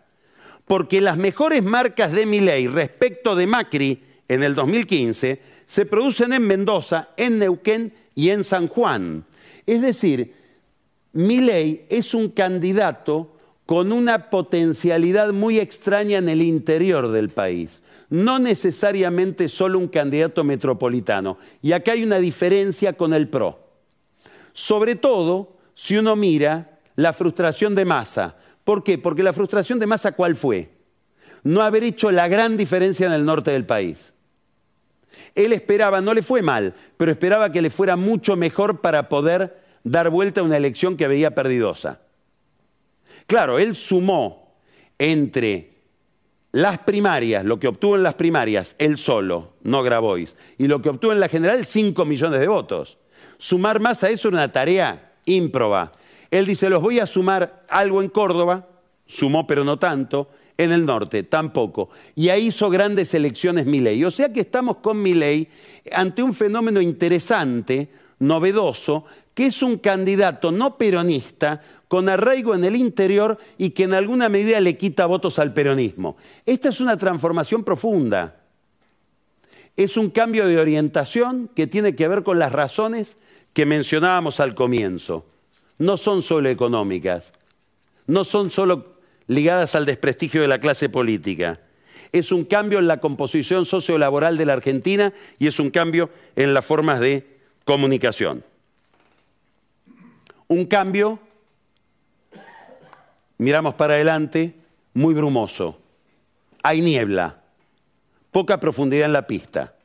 porque 0.67 1.01
las 1.01 1.17
mejores 1.17 1.63
marcas 1.63 2.11
de 2.11 2.27
Milei 2.27 2.67
respecto 2.67 3.35
de 3.35 3.47
Macri 3.47 4.03
en 4.27 4.43
el 4.43 4.53
2015 4.53 5.41
se 5.65 5.85
producen 5.87 6.31
en 6.31 6.43
Mendoza, 6.43 7.09
en 7.17 7.39
Neuquén 7.39 7.91
y 8.13 8.29
en 8.29 8.43
San 8.43 8.67
Juan. 8.67 9.25
Es 9.65 9.81
decir, 9.81 10.31
Milei 11.13 11.87
es 11.89 12.13
un 12.13 12.29
candidato 12.29 13.34
con 13.65 13.91
una 13.91 14.29
potencialidad 14.29 15.33
muy 15.33 15.59
extraña 15.59 16.19
en 16.19 16.29
el 16.29 16.41
interior 16.41 17.11
del 17.11 17.29
país. 17.29 17.83
No 18.09 18.37
necesariamente 18.37 19.49
solo 19.49 19.79
un 19.79 19.87
candidato 19.87 20.43
metropolitano. 20.43 21.37
Y 21.61 21.71
acá 21.71 21.93
hay 21.93 22.03
una 22.03 22.19
diferencia 22.19 22.93
con 22.93 23.13
el 23.13 23.27
PRO. 23.27 23.59
Sobre 24.53 24.95
todo 24.95 25.57
si 25.73 25.97
uno 25.97 26.15
mira 26.15 26.79
la 26.95 27.11
frustración 27.11 27.73
de 27.75 27.85
masa. 27.85 28.35
¿Por 28.63 28.83
qué? 28.83 28.97
Porque 28.97 29.23
la 29.23 29.33
frustración 29.33 29.79
de 29.79 29.87
masa 29.87 30.13
¿cuál 30.13 30.35
fue? 30.35 30.69
No 31.43 31.61
haber 31.61 31.83
hecho 31.83 32.11
la 32.11 32.27
gran 32.27 32.57
diferencia 32.57 33.05
en 33.07 33.13
el 33.13 33.25
norte 33.25 33.51
del 33.51 33.65
país. 33.65 34.13
Él 35.33 35.53
esperaba, 35.53 36.01
no 36.01 36.13
le 36.13 36.21
fue 36.21 36.41
mal, 36.41 36.73
pero 36.97 37.11
esperaba 37.11 37.51
que 37.51 37.61
le 37.61 37.69
fuera 37.69 37.95
mucho 37.95 38.35
mejor 38.35 38.81
para 38.81 39.09
poder 39.09 39.61
dar 39.83 40.09
vuelta 40.09 40.41
a 40.41 40.43
una 40.43 40.57
elección 40.57 40.97
que 40.97 41.07
veía 41.07 41.35
perdidosa. 41.35 42.04
Claro, 43.27 43.59
él 43.59 43.75
sumó 43.75 44.55
entre 44.97 45.73
las 46.51 46.79
primarias, 46.79 47.43
lo 47.43 47.59
que 47.59 47.67
obtuvo 47.67 47.95
en 47.95 48.03
las 48.03 48.15
primarias, 48.15 48.75
él 48.79 48.97
solo, 48.97 49.53
no 49.63 49.83
Grabois, 49.83 50.35
y 50.57 50.67
lo 50.67 50.81
que 50.81 50.89
obtuvo 50.89 51.11
en 51.11 51.19
la 51.19 51.27
general, 51.27 51.65
5 51.65 52.05
millones 52.05 52.39
de 52.39 52.47
votos. 52.47 52.97
Sumar 53.37 53.79
más 53.79 54.03
a 54.03 54.09
eso 54.09 54.29
era 54.29 54.37
una 54.37 54.51
tarea 54.51 55.13
ímproba. 55.25 55.91
Él 56.31 56.45
dice, 56.45 56.69
los 56.69 56.81
voy 56.81 56.99
a 56.99 57.07
sumar 57.07 57.65
algo 57.67 58.01
en 58.01 58.09
Córdoba, 58.09 58.67
sumó 59.05 59.45
pero 59.45 59.63
no 59.63 59.77
tanto, 59.77 60.29
en 60.57 60.71
el 60.71 60.85
norte 60.85 61.23
tampoco. 61.23 61.89
Y 62.15 62.29
ahí 62.29 62.47
hizo 62.47 62.69
grandes 62.69 63.13
elecciones 63.13 63.65
Milei. 63.65 64.03
O 64.05 64.11
sea 64.11 64.31
que 64.31 64.41
estamos 64.41 64.77
con 64.77 65.01
Milei 65.01 65.47
ante 65.91 66.23
un 66.23 66.33
fenómeno 66.33 66.81
interesante, 66.81 67.89
novedoso, 68.19 69.05
que 69.33 69.47
es 69.47 69.61
un 69.61 69.77
candidato 69.79 70.51
no 70.51 70.77
peronista, 70.77 71.61
con 71.95 72.09
arraigo 72.09 72.53
en 72.53 72.65
el 72.65 72.75
interior 72.75 73.37
y 73.57 73.69
que 73.69 73.83
en 73.83 73.93
alguna 73.93 74.27
medida 74.27 74.59
le 74.59 74.75
quita 74.75 75.05
votos 75.05 75.39
al 75.39 75.53
peronismo. 75.53 76.17
Esta 76.45 76.67
es 76.67 76.81
una 76.81 76.97
transformación 76.97 77.63
profunda. 77.63 78.35
Es 79.77 79.95
un 79.95 80.09
cambio 80.09 80.45
de 80.45 80.59
orientación 80.59 81.49
que 81.55 81.67
tiene 81.67 81.95
que 81.95 82.09
ver 82.09 82.23
con 82.23 82.37
las 82.37 82.51
razones 82.51 83.15
que 83.53 83.65
mencionábamos 83.65 84.41
al 84.41 84.55
comienzo. 84.55 85.25
No 85.77 85.95
son 85.95 86.21
solo 86.21 86.49
económicas, 86.49 87.31
no 88.07 88.25
son 88.25 88.49
solo 88.49 88.97
ligadas 89.27 89.73
al 89.73 89.85
desprestigio 89.85 90.41
de 90.41 90.49
la 90.49 90.59
clase 90.59 90.89
política. 90.89 91.61
Es 92.11 92.33
un 92.33 92.43
cambio 92.43 92.79
en 92.79 92.87
la 92.87 92.99
composición 92.99 93.63
sociolaboral 93.63 94.35
de 94.35 94.45
la 94.45 94.51
Argentina 94.51 95.13
y 95.39 95.47
es 95.47 95.61
un 95.61 95.69
cambio 95.69 96.09
en 96.35 96.53
las 96.53 96.65
formas 96.65 96.99
de 96.99 97.25
comunicación. 97.63 98.43
Un 100.49 100.65
cambio 100.65 101.19
miramos 103.37 103.75
para 103.75 103.95
adelante, 103.95 104.55
muy 104.93 105.13
brumoso. 105.13 105.79
Hay 106.63 106.81
niebla, 106.81 107.43
poca 108.31 108.59
profundidad 108.59 109.05
en 109.05 109.13
la 109.13 109.27
pista. 109.27 109.75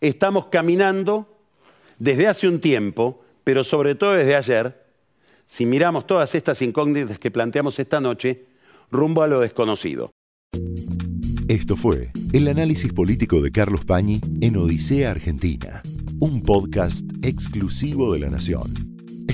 Estamos 0.00 0.46
caminando 0.46 1.28
desde 1.98 2.26
hace 2.26 2.48
un 2.48 2.60
tiempo, 2.60 3.24
pero 3.42 3.64
sobre 3.64 3.94
todo 3.94 4.12
desde 4.12 4.36
ayer, 4.36 4.84
si 5.46 5.66
miramos 5.66 6.06
todas 6.06 6.34
estas 6.34 6.60
incógnitas 6.62 7.18
que 7.18 7.30
planteamos 7.30 7.78
esta 7.78 8.00
noche, 8.00 8.46
rumbo 8.90 9.22
a 9.22 9.26
lo 9.26 9.40
desconocido. 9.40 10.10
Esto 11.48 11.76
fue 11.76 12.10
el 12.32 12.48
análisis 12.48 12.92
político 12.92 13.40
de 13.42 13.50
Carlos 13.50 13.84
Pañi 13.84 14.20
en 14.40 14.56
Odisea 14.56 15.10
Argentina, 15.10 15.82
un 16.20 16.42
podcast 16.42 17.04
exclusivo 17.22 18.12
de 18.14 18.20
La 18.20 18.30
Nación. 18.30 18.93